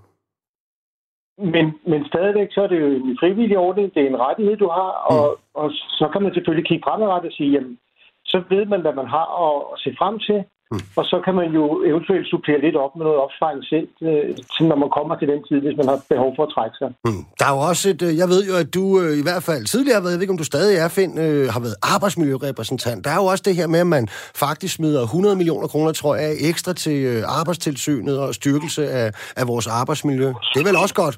Men, 1.40 1.80
men 1.86 2.06
stadigvæk 2.06 2.48
så 2.52 2.62
er 2.62 2.68
det 2.68 2.82
jo 2.82 2.88
en 2.88 3.18
frivillig 3.20 3.58
ordning, 3.58 3.94
det 3.94 4.04
er 4.04 4.08
en 4.08 4.20
rettighed, 4.20 4.58
du 4.58 4.68
har, 4.68 4.92
og, 5.14 5.40
og 5.54 5.72
så 5.72 6.10
kan 6.14 6.22
man 6.22 6.34
selvfølgelig 6.34 6.68
kigge 6.68 6.84
fremadrettet 6.84 7.32
og 7.32 7.36
sige, 7.36 7.52
jamen, 7.52 7.78
så 8.26 8.44
ved 8.50 8.66
man, 8.66 8.82
hvad 8.82 8.94
man 8.94 9.08
har 9.08 9.28
at 9.46 9.80
se 9.80 9.96
frem 10.00 10.20
til, 10.20 10.44
Mm. 10.72 10.82
og 10.99 11.05
så 11.11 11.17
kan 11.26 11.36
man 11.39 11.49
jo 11.59 11.63
eventuelt 11.89 12.28
supplere 12.28 12.61
lidt 12.65 12.78
op 12.84 12.93
med 12.95 13.03
noget 13.05 13.20
opsparing 13.26 13.61
selv, 13.74 13.88
øh, 14.09 14.36
til 14.53 14.65
når 14.72 14.78
man 14.84 14.91
kommer 14.97 15.13
til 15.15 15.28
den 15.34 15.41
tid, 15.47 15.57
hvis 15.65 15.78
man 15.80 15.88
har 15.91 15.97
behov 16.13 16.32
for 16.38 16.43
at 16.47 16.51
trække 16.55 16.76
sig. 16.82 16.89
Mm. 17.05 17.24
Der 17.39 17.45
er 17.49 17.53
jo 17.57 17.61
også 17.72 17.86
et, 17.93 18.01
øh, 18.07 18.11
jeg 18.22 18.28
ved 18.34 18.41
jo, 18.49 18.55
at 18.63 18.70
du 18.78 18.84
øh, 19.01 19.13
i 19.22 19.24
hvert 19.28 19.43
fald 19.49 19.63
tidligere 19.74 19.97
har 19.97 20.03
været, 20.03 20.13
jeg 20.13 20.20
ved 20.20 20.26
ikke, 20.26 20.36
om 20.38 20.43
du 20.43 20.51
stadig 20.53 20.74
er, 20.84 20.89
Finn, 20.97 21.13
har 21.55 21.61
været 21.65 21.78
arbejdsmiljørepræsentant. 21.95 22.99
Der 23.05 23.11
er 23.15 23.20
jo 23.22 23.28
også 23.32 23.43
det 23.47 23.55
her 23.59 23.67
med, 23.74 23.80
at 23.86 23.91
man 23.97 24.05
faktisk 24.43 24.74
smider 24.76 25.03
100 25.03 25.36
millioner 25.41 25.67
kroner, 25.74 25.91
tror 25.91 26.15
jeg, 26.15 26.32
ekstra 26.51 26.74
til 26.74 26.99
arbejdstilsynet 27.39 28.15
og 28.24 28.30
styrkelse 28.39 28.84
af, 28.99 29.07
af 29.39 29.45
vores 29.51 29.67
arbejdsmiljø. 29.82 30.28
Det 30.53 30.59
er 30.63 30.67
vel 30.70 30.78
også 30.84 30.95
godt? 31.03 31.15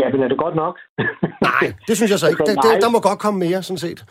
Ja, 0.00 0.06
men 0.12 0.22
er 0.24 0.28
det 0.28 0.38
godt 0.38 0.56
nok? 0.64 0.74
Nej, 1.50 1.72
det 1.88 1.94
synes 1.96 2.10
jeg 2.10 2.18
så 2.18 2.28
ikke. 2.28 2.42
Der, 2.46 2.54
der, 2.54 2.80
der 2.84 2.90
må 2.94 2.98
godt 3.00 3.18
komme 3.18 3.38
mere, 3.46 3.62
sådan 3.62 3.78
set. 3.86 4.04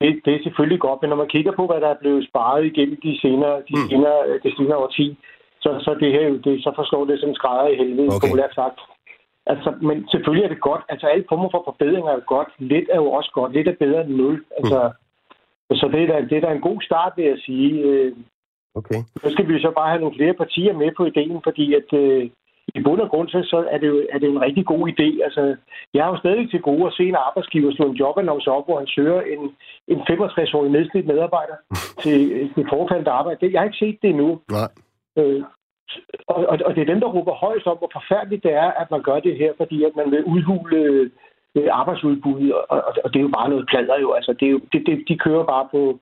Det, 0.00 0.20
det 0.24 0.32
er 0.34 0.42
selvfølgelig 0.42 0.80
godt, 0.80 0.98
men 1.02 1.08
når 1.10 1.16
man 1.16 1.28
kigger 1.34 1.52
på, 1.52 1.66
hvad 1.66 1.80
der 1.80 1.88
er 1.88 2.00
blevet 2.02 2.28
sparet 2.28 2.64
igennem 2.64 2.98
de 3.02 3.20
senere, 3.20 3.56
de 3.68 3.74
Mm. 3.76 3.88
senere, 3.90 4.18
det 4.42 4.52
senere 4.56 4.78
årti, 4.84 5.06
så, 5.60 5.70
så 5.84 5.90
det 6.00 6.12
her 6.12 6.24
jo, 6.28 6.36
det, 6.36 6.62
så 6.64 6.72
forstår 6.76 7.04
det 7.04 7.20
som 7.20 7.34
skrædder 7.34 7.68
i 7.68 7.76
helvede, 7.76 8.08
Okay. 8.08 8.28
populært 8.28 8.54
sagt. 8.54 8.80
Altså, 9.46 9.68
men 9.82 10.08
selvfølgelig 10.12 10.44
er 10.44 10.48
det 10.54 10.60
godt. 10.60 10.82
Altså, 10.88 11.06
alle 11.06 11.24
former 11.28 11.48
for 11.50 11.62
forbedringer 11.64 12.12
er 12.12 12.20
godt. 12.20 12.48
Lidt 12.58 12.88
er 12.92 12.96
jo 12.96 13.10
også 13.18 13.30
godt. 13.34 13.52
Lidt 13.52 13.68
er 13.68 13.76
bedre 13.84 14.00
end 14.04 14.14
nul. 14.14 14.44
Altså, 14.58 14.90
Så 15.80 15.88
det 15.92 16.02
er, 16.02 16.06
da, 16.06 16.26
det 16.30 16.36
er 16.36 16.40
da 16.40 16.52
en 16.52 16.60
god 16.70 16.80
start, 16.82 17.12
vil 17.16 17.24
jeg 17.24 17.38
sige. 17.38 17.70
Øh, 17.82 18.12
Okay. 18.74 19.00
Nu 19.24 19.30
skal 19.30 19.48
vi 19.48 19.60
så 19.60 19.70
bare 19.70 19.88
have 19.88 20.00
nogle 20.00 20.16
flere 20.16 20.34
partier 20.34 20.72
med 20.72 20.90
på 20.96 21.04
ideen, 21.04 21.40
fordi 21.44 21.74
at 21.74 21.92
øh, 21.92 22.30
i 22.74 22.80
bund 22.82 23.00
og 23.00 23.10
grund 23.10 23.28
så, 23.28 23.40
så 23.52 23.58
er, 23.70 23.78
det 23.78 23.88
jo, 23.88 24.06
er 24.12 24.18
det 24.18 24.26
jo 24.26 24.32
en 24.32 24.40
rigtig 24.40 24.66
god 24.66 24.88
idé. 24.92 25.24
Altså, 25.24 25.56
jeg 25.94 26.04
har 26.04 26.10
jo 26.10 26.18
stadig 26.18 26.50
til 26.50 26.60
gode 26.60 26.86
at 26.86 26.92
se 26.92 27.04
en 27.08 27.22
arbejdsgiver 27.28 27.72
slå 27.72 27.86
en 27.90 28.00
jobannonce 28.02 28.50
op, 28.50 28.64
hvor 28.66 28.78
han 28.78 28.86
søger 28.86 29.20
en, 29.20 29.42
en 29.88 30.00
65-årig 30.00 30.70
nedslidt 30.70 31.06
medarbejder 31.06 31.56
til 32.02 32.16
et 32.42 32.66
forfaldet 32.72 33.08
arbejde. 33.08 33.38
Det, 33.40 33.52
jeg 33.52 33.60
har 33.60 33.66
ikke 33.66 33.84
set 33.84 33.98
det 34.02 34.10
endnu. 34.10 34.40
Nej. 34.50 34.68
Øh, 35.18 35.42
og, 36.28 36.36
og, 36.50 36.58
og 36.66 36.74
det 36.74 36.80
er 36.82 36.92
dem, 36.92 37.00
der 37.00 37.14
råber 37.16 37.34
højst 37.34 37.66
om, 37.66 37.78
hvor 37.78 37.90
forfærdeligt 37.92 38.42
det 38.42 38.52
er, 38.52 38.70
at 38.80 38.90
man 38.90 39.02
gør 39.02 39.20
det 39.20 39.36
her, 39.36 39.52
fordi 39.56 39.84
at 39.84 39.92
man 39.96 40.10
vil 40.10 40.24
udhule 40.24 41.10
øh, 41.54 41.68
arbejdsudbuddet, 41.70 42.52
og, 42.54 42.64
og, 42.70 42.92
og 43.04 43.08
det 43.12 43.18
er 43.18 43.26
jo 43.28 43.36
bare 43.38 43.48
noget 43.48 43.68
plader 43.70 43.98
jo. 44.00 44.12
Altså, 44.12 44.32
det 44.40 44.46
er 44.46 44.50
jo, 44.50 44.60
det, 44.72 44.86
det, 44.86 45.04
de 45.08 45.18
kører 45.18 45.44
bare 45.44 45.68
på 45.70 46.00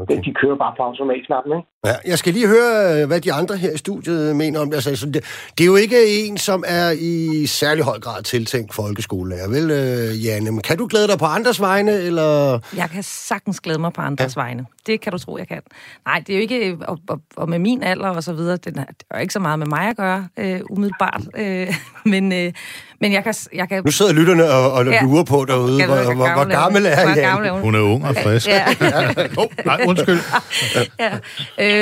Okay. 0.00 0.20
de 0.24 0.34
kører 0.34 0.56
bare 0.56 0.74
på 0.76 0.82
automatknappen, 0.82 1.52
ikke? 1.58 1.68
Ja, 1.86 2.10
jeg 2.10 2.18
skal 2.18 2.32
lige 2.32 2.48
høre, 2.48 3.02
øh, 3.02 3.06
hvad 3.06 3.20
de 3.20 3.32
andre 3.32 3.56
her 3.56 3.72
i 3.72 3.76
studiet 3.76 4.36
mener 4.36 4.60
om 4.60 4.70
det. 4.70 4.86
Altså, 4.86 5.06
det, 5.06 5.24
det 5.58 5.64
er 5.64 5.66
jo 5.66 5.76
ikke 5.76 6.26
en, 6.26 6.36
som 6.36 6.64
er 6.66 6.90
i 7.00 7.46
særlig 7.46 7.84
høj 7.84 7.98
grad 7.98 8.22
tiltænkt 8.22 8.74
folkeskolelærer, 8.74 9.48
vel, 9.48 9.70
øh, 9.70 10.24
Janne? 10.24 10.50
Men 10.50 10.60
kan 10.60 10.78
du 10.78 10.86
glæde 10.86 11.08
dig 11.08 11.18
på 11.18 11.24
andres 11.24 11.60
vegne, 11.60 11.92
eller... 11.92 12.58
Jeg 12.76 12.90
kan 12.90 13.02
sagtens 13.02 13.60
glæde 13.60 13.78
mig 13.78 13.92
på 13.92 14.00
andres 14.00 14.36
ja. 14.36 14.40
vegne. 14.42 14.66
Det 14.86 15.00
kan 15.00 15.12
du 15.12 15.18
tro, 15.18 15.38
jeg 15.38 15.48
kan. 15.48 15.62
Nej, 16.06 16.22
det 16.26 16.32
er 16.32 16.36
jo 16.36 16.42
ikke, 16.42 16.78
og, 16.88 16.98
og, 17.08 17.20
og 17.36 17.48
med 17.48 17.58
min 17.58 17.82
alder 17.82 18.08
og 18.08 18.22
så 18.22 18.32
videre, 18.32 18.56
det 18.56 18.86
har 19.10 19.20
ikke 19.20 19.32
så 19.32 19.40
meget 19.40 19.58
med 19.58 19.66
mig 19.66 19.88
at 19.88 19.96
gøre, 19.96 20.28
øh, 20.36 20.60
umiddelbart. 20.70 21.22
Øh, 21.36 21.74
men, 22.12 22.32
øh, 22.32 22.52
men 23.00 23.12
jeg 23.12 23.24
kan... 23.24 23.34
Jeg 23.54 23.68
kan 23.68 23.82
Nu 23.84 23.90
sidder 23.90 24.12
lytterne 24.12 24.50
og, 24.50 24.72
og 24.72 24.86
Ja. 24.86 25.02
lurer 25.02 25.24
på 25.24 25.44
derude, 25.44 25.78
Jeg 25.78 25.86
hvor, 25.86 25.96
hvor, 25.96 26.14
hvor, 26.14 26.24
gammel 26.26 26.86
er 26.86 27.14
gammel 27.14 27.48
er 27.48 27.52
hun? 27.52 27.60
Hun 27.60 27.74
er 27.74 27.80
ung 27.80 28.04
og 28.04 28.16
frisk. 28.16 28.48
Ja. 28.48 28.64
oh, 29.38 29.46
nej, 29.64 29.84
undskyld. 29.88 30.18
ja. 31.00 31.18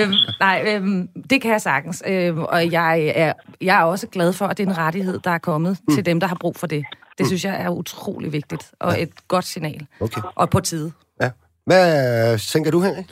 Øhm, 0.02 0.12
nej, 0.40 0.64
øhm, 0.66 1.08
det 1.30 1.42
kan 1.42 1.52
jeg 1.52 1.60
sagtens. 1.60 2.02
Øhm, 2.06 2.38
og 2.38 2.72
jeg 2.72 3.12
er, 3.14 3.32
jeg 3.60 3.78
er 3.80 3.82
også 3.82 4.06
glad 4.06 4.32
for, 4.32 4.46
at 4.46 4.58
det 4.58 4.66
er 4.66 4.70
en 4.70 4.78
rettighed, 4.78 5.18
der 5.24 5.30
er 5.30 5.38
kommet 5.38 5.78
mm. 5.88 5.94
til 5.94 6.06
dem, 6.06 6.20
der 6.20 6.26
har 6.26 6.36
brug 6.40 6.56
for 6.56 6.66
det. 6.66 6.84
Det 7.18 7.26
synes 7.26 7.44
jeg 7.44 7.62
er 7.62 7.68
utrolig 7.68 8.32
vigtigt, 8.32 8.70
og 8.80 8.92
ja. 8.96 9.02
et 9.02 9.10
godt 9.28 9.44
signal. 9.44 9.86
Okay. 10.00 10.20
Og 10.34 10.50
på 10.50 10.60
tide. 10.60 10.92
Ja. 11.22 11.30
Hvad 11.66 12.38
tænker 12.38 12.70
du, 12.70 12.80
Henrik? 12.80 13.06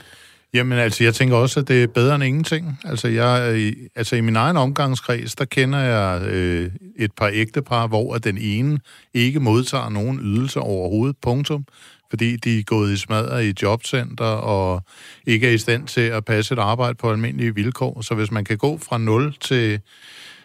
Jamen 0.55 0.79
altså, 0.79 1.05
jeg 1.05 1.15
tænker 1.15 1.37
også, 1.37 1.61
at 1.61 1.69
det 1.69 1.83
er 1.83 1.87
bedre 1.87 2.15
end 2.15 2.25
ingenting. 2.25 2.79
Altså, 2.85 3.09
jeg, 3.09 3.53
øh, 3.55 3.73
altså 3.95 4.17
i 4.17 4.21
min 4.21 4.37
egen 4.37 4.57
omgangskreds, 4.57 5.35
der 5.35 5.45
kender 5.45 5.79
jeg 5.79 6.23
øh, 6.23 6.71
et 6.97 7.13
par 7.13 7.31
ægtepar, 7.33 7.87
hvor 7.87 8.15
at 8.15 8.25
den 8.25 8.39
ene 8.39 8.79
ikke 9.15 9.41
modtager 9.41 9.89
nogen 9.89 10.21
ydelse 10.23 10.61
overhovedet, 10.61 11.17
punktum, 11.23 11.65
fordi 12.11 12.37
de 12.37 12.59
er 12.59 12.63
gået 12.63 12.93
i 12.93 12.97
smadret 12.97 13.45
i 13.45 13.55
jobcenter 13.63 14.25
og 14.25 14.83
ikke 15.27 15.49
er 15.49 15.53
i 15.53 15.59
stand 15.59 15.87
til 15.87 16.01
at 16.01 16.25
passe 16.25 16.55
et 16.55 16.59
arbejde 16.59 16.95
på 16.95 17.11
almindelige 17.11 17.55
vilkår. 17.55 18.01
Så 18.01 18.15
hvis 18.15 18.31
man 18.31 18.45
kan 18.45 18.59
gå 18.59 18.79
fra 18.79 18.99
0 18.99 19.35
til 19.41 19.81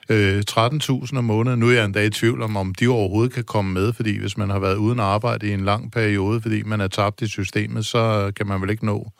øh, 0.10 0.44
13.000 0.52 1.18
om 1.18 1.24
måneden. 1.24 1.60
Nu 1.60 1.70
er 1.70 1.74
jeg 1.74 1.86
endda 1.86 2.04
i 2.04 2.10
tvivl 2.10 2.42
om, 2.42 2.58
om 2.58 2.76
de 2.76 2.88
overhovedet 2.88 3.34
kan 3.34 3.44
komme 3.44 3.74
med, 3.74 3.94
fordi 3.94 4.20
hvis 4.20 4.38
man 4.38 4.50
har 4.50 4.60
været 4.60 4.76
uden 4.76 5.00
arbejde 5.00 5.48
i 5.48 5.54
en 5.54 5.66
lang 5.66 5.92
periode, 5.92 6.42
fordi 6.42 6.64
man 6.64 6.82
er 6.82 6.88
tabt 6.88 7.22
i 7.22 7.28
systemet, 7.28 7.86
så 7.86 8.32
kan 8.36 8.48
man 8.48 8.62
vel 8.62 8.70
ikke 8.70 8.86
nå 8.86 9.12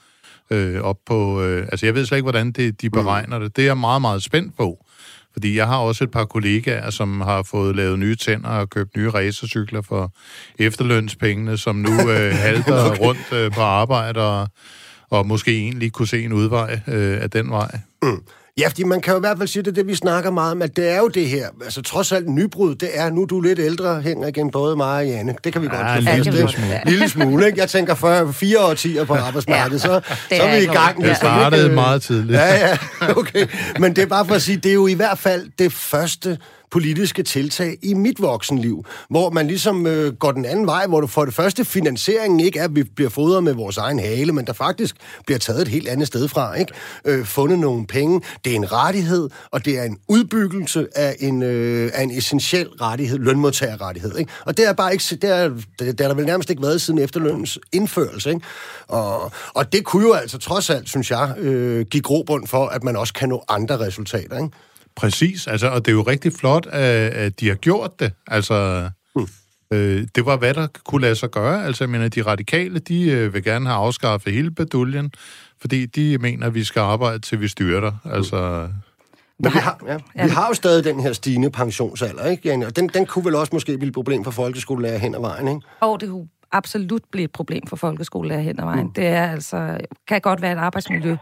øh, 0.52 0.82
op 0.82 0.98
på... 1.06 1.42
Øh, 1.42 1.68
altså, 1.72 1.86
jeg 1.86 1.96
ved 1.96 2.06
slet 2.06 2.18
ikke, 2.18 2.26
hvordan 2.26 2.52
det, 2.52 2.82
de 2.82 2.90
beregner 2.90 3.40
det. 3.40 3.56
Det 3.56 3.62
er 3.62 3.66
jeg 3.66 3.78
meget, 3.78 4.02
meget 4.02 4.24
spændt 4.24 4.58
på. 4.58 4.86
Fordi 5.34 5.58
jeg 5.58 5.68
har 5.68 5.78
også 5.78 6.04
et 6.04 6.12
par 6.12 6.26
kollegaer, 6.26 6.90
som 6.90 7.22
har 7.22 7.44
fået 7.44 7.76
lavet 7.76 8.00
nye 8.00 8.16
tænder 8.16 8.50
og 8.50 8.70
købt 8.70 8.98
nye 8.98 9.10
racercykler 9.10 9.82
for 9.82 10.14
efterlønspengene, 10.60 11.58
som 11.58 11.76
nu 11.76 12.10
øh, 12.10 12.32
halter 12.46 12.92
okay. 12.92 13.02
rundt 13.02 13.34
øh, 13.34 13.52
på 13.52 13.62
arbejde 13.62 14.22
og, 14.22 14.48
og 15.10 15.28
måske 15.28 15.58
egentlig 15.58 15.92
kunne 15.92 16.08
se 16.08 16.24
en 16.24 16.34
udvej 16.34 16.80
øh, 16.88 17.22
af 17.22 17.30
den 17.30 17.50
vej. 17.50 17.80
Ja, 18.60 18.68
fordi 18.68 18.84
man 18.84 19.02
kan 19.02 19.12
jo 19.14 19.18
i 19.18 19.20
hvert 19.20 19.38
fald 19.38 19.48
sige, 19.48 19.64
det 19.64 19.76
det, 19.76 19.88
vi 19.88 19.96
snakker 19.96 20.32
meget 20.32 20.52
om, 20.52 20.62
at 20.62 20.76
det 20.76 20.90
er 20.90 20.98
jo 20.98 21.08
det 21.08 21.28
her. 21.28 21.48
Altså 21.64 21.82
trods 21.82 22.12
alt 22.12 22.30
nybrud, 22.30 22.76
det 22.76 22.90
er, 22.94 23.10
nu 23.10 23.22
er 23.22 23.26
du 23.26 23.42
lidt 23.42 23.60
ældre, 23.60 24.02
hænger 24.02 24.28
igen 24.28 24.52
både 24.52 24.76
mig 24.76 24.98
og 24.98 25.08
Janne. 25.08 25.36
Det 25.44 25.54
kan 25.54 25.62
vi 25.62 25.68
Ja, 25.72 25.92
godt 25.94 26.06
fast, 26.06 26.26
lille 26.26 26.40
ikke? 26.42 26.54
smule. 26.54 26.82
Lille 26.86 27.10
smule, 27.10 27.46
ikke? 27.46 27.60
Jeg 27.60 27.70
tænker 27.70 27.96
for 27.96 28.32
fire 28.32 28.60
årtier 28.60 29.06
på 29.06 29.14
arbejdsmarkedet, 29.14 29.82
så, 29.82 29.94
det 29.96 30.04
så 30.30 30.36
er 30.36 30.42
er 30.42 30.58
vi 30.58 30.64
i 30.64 30.68
gang. 30.68 31.04
Det 31.04 31.16
startede 31.18 31.70
meget 31.70 32.02
tidligt. 32.02 32.32
Ja, 32.40 32.68
ja, 32.68 32.78
okay. 33.20 33.48
Men 33.80 33.96
det 33.96 34.02
er 34.02 34.06
bare 34.08 34.26
for 34.26 34.36
at 34.36 34.42
sige, 34.42 34.58
det 34.58 34.70
er 34.70 34.74
jo 34.74 34.88
i 34.88 34.94
hvert 34.94 35.18
fald 35.20 35.48
det 35.60 35.74
første 35.74 36.38
politiske 36.72 37.24
tiltag 37.24 37.78
i 37.82 37.94
mit 37.94 38.22
voksenliv, 38.22 38.86
hvor 39.10 39.30
man 39.30 39.48
ligesom 39.48 39.88
øh, 39.88 40.14
går 40.14 40.32
den 40.32 40.46
anden 40.46 40.66
vej, 40.66 40.88
hvor 40.88 41.02
du 41.02 41.08
for 41.08 41.26
det 41.26 41.34
første 41.34 41.66
finansieringen 41.66 42.40
ikke 42.40 42.60
er, 42.60 42.64
at 42.64 42.76
vi 42.76 42.84
bliver 42.84 43.10
fodret 43.10 43.44
med 43.44 43.54
vores 43.54 43.78
egen 43.78 44.00
hale, 44.00 44.32
men 44.32 44.48
der 44.48 44.54
faktisk 44.54 44.96
bliver 45.26 45.40
taget 45.40 45.62
et 45.62 45.68
helt 45.68 45.88
andet 45.88 46.08
sted 46.08 46.28
fra, 46.28 46.54
ikke? 46.56 46.74
Øh, 47.06 47.26
fundet 47.26 47.60
nogle 47.60 47.88
penge. 47.88 48.22
Det 48.46 48.52
er 48.52 48.56
en 48.56 48.72
rettighed, 48.72 49.30
og 49.52 49.66
det 49.66 49.80
er 49.80 49.84
en 49.84 49.98
udbyggelse 50.08 50.88
af 50.96 51.16
en, 51.20 51.44
øh, 51.44 51.92
af 51.94 52.04
en 52.04 52.12
essentiel 52.12 52.68
rettighed, 52.68 53.18
lønmodtagerrettighed, 53.18 54.18
ikke? 54.18 54.32
Og 54.46 54.58
det 54.58 54.68
er 54.68 54.74
bare 54.74 54.92
ikke, 54.92 55.04
det 55.16 55.24
er, 55.24 55.50
det, 55.80 56.02
er 56.02 56.08
der 56.08 56.14
vel 56.14 56.26
nærmest 56.26 56.50
ikke 56.50 56.62
været 56.62 56.82
siden 56.82 57.00
efterlønens 57.00 57.60
indførelse, 57.72 58.30
ikke? 58.30 58.42
Og, 58.88 59.32
og 59.54 59.74
det 59.74 59.84
kunne 59.84 60.08
jo 60.08 60.14
altså 60.14 60.38
trods 60.38 60.70
alt, 60.70 60.90
synes 60.90 61.12
jeg, 61.12 61.34
øh, 61.38 61.86
give 61.86 62.04
grobund 62.04 62.48
for, 62.48 62.68
at 62.68 62.84
man 62.84 62.96
også 62.96 63.14
kan 63.14 63.30
nå 63.30 63.44
andre 63.50 63.80
resultater, 63.80 64.38
ikke? 64.38 64.50
Præcis, 65.00 65.48
altså, 65.48 65.68
og 65.68 65.86
det 65.86 65.92
er 65.92 65.96
jo 65.96 66.02
rigtig 66.02 66.34
flot, 66.34 66.68
at, 66.68 66.84
at 67.12 67.40
de 67.40 67.48
har 67.48 67.56
gjort 67.56 68.00
det. 68.00 68.12
Altså, 68.28 68.90
Hmm. 69.16 69.28
øh, 69.74 70.08
det 70.16 70.26
var, 70.26 70.38
hvad 70.38 70.54
der 70.54 70.68
kunne 70.86 71.02
lade 71.02 71.16
sig 71.16 71.32
gøre. 71.32 71.66
Altså, 71.66 71.84
jeg 71.84 71.90
mener, 71.90 72.08
de 72.08 72.22
radikale, 72.22 72.80
de 72.80 73.12
øh, 73.12 73.34
vil 73.34 73.44
gerne 73.44 73.66
have 73.68 73.78
afskaffet 73.80 74.34
hele 74.34 74.52
beduljen, 74.52 75.12
fordi 75.62 75.86
de 75.86 76.18
mener, 76.18 76.48
at 76.48 76.54
vi 76.54 76.64
skal 76.64 76.80
arbejde, 76.80 77.20
til 77.20 77.42
vi 77.42 77.48
styrter. 77.48 77.92
Altså, 78.06 78.68
Men 79.40 79.54
vi 79.54 79.58
har, 79.60 79.80
ja, 79.88 80.24
vi 80.26 80.30
har 80.30 80.48
jo 80.48 80.54
stadig 80.54 80.84
den 80.84 81.00
her 81.00 81.14
stigende 81.14 81.50
pensionsalder, 81.52 82.26
ikke, 82.26 82.48
Janne? 82.50 82.66
Og 82.66 82.76
den, 82.76 82.90
den 82.94 83.06
kunne 83.06 83.26
vel 83.26 83.36
også 83.36 83.50
måske 83.56 83.78
blive 83.78 83.88
et 83.88 83.94
problem 83.94 84.24
for 84.24 84.32
folkeskolelærer 84.32 84.98
hen 84.98 85.16
ad 85.16 85.20
vejen, 85.20 85.48
ikke? 85.48 85.62
Og 85.82 86.02
det 86.02 86.10
kunne 86.10 86.28
absolut 86.52 87.02
blive 87.12 87.24
et 87.24 87.32
problem 87.32 87.68
for 87.68 87.76
folkeskolelærer 87.76 88.42
hen 88.42 88.60
ad 88.60 88.64
vejen. 88.66 88.86
Mm. 88.86 88.94
Det 88.94 89.08
er 89.08 89.32
altså, 89.32 89.78
kan 90.08 90.22
godt 90.22 90.42
være 90.42 90.52
et 90.54 90.58
arbejdsmiljø, 90.58 91.16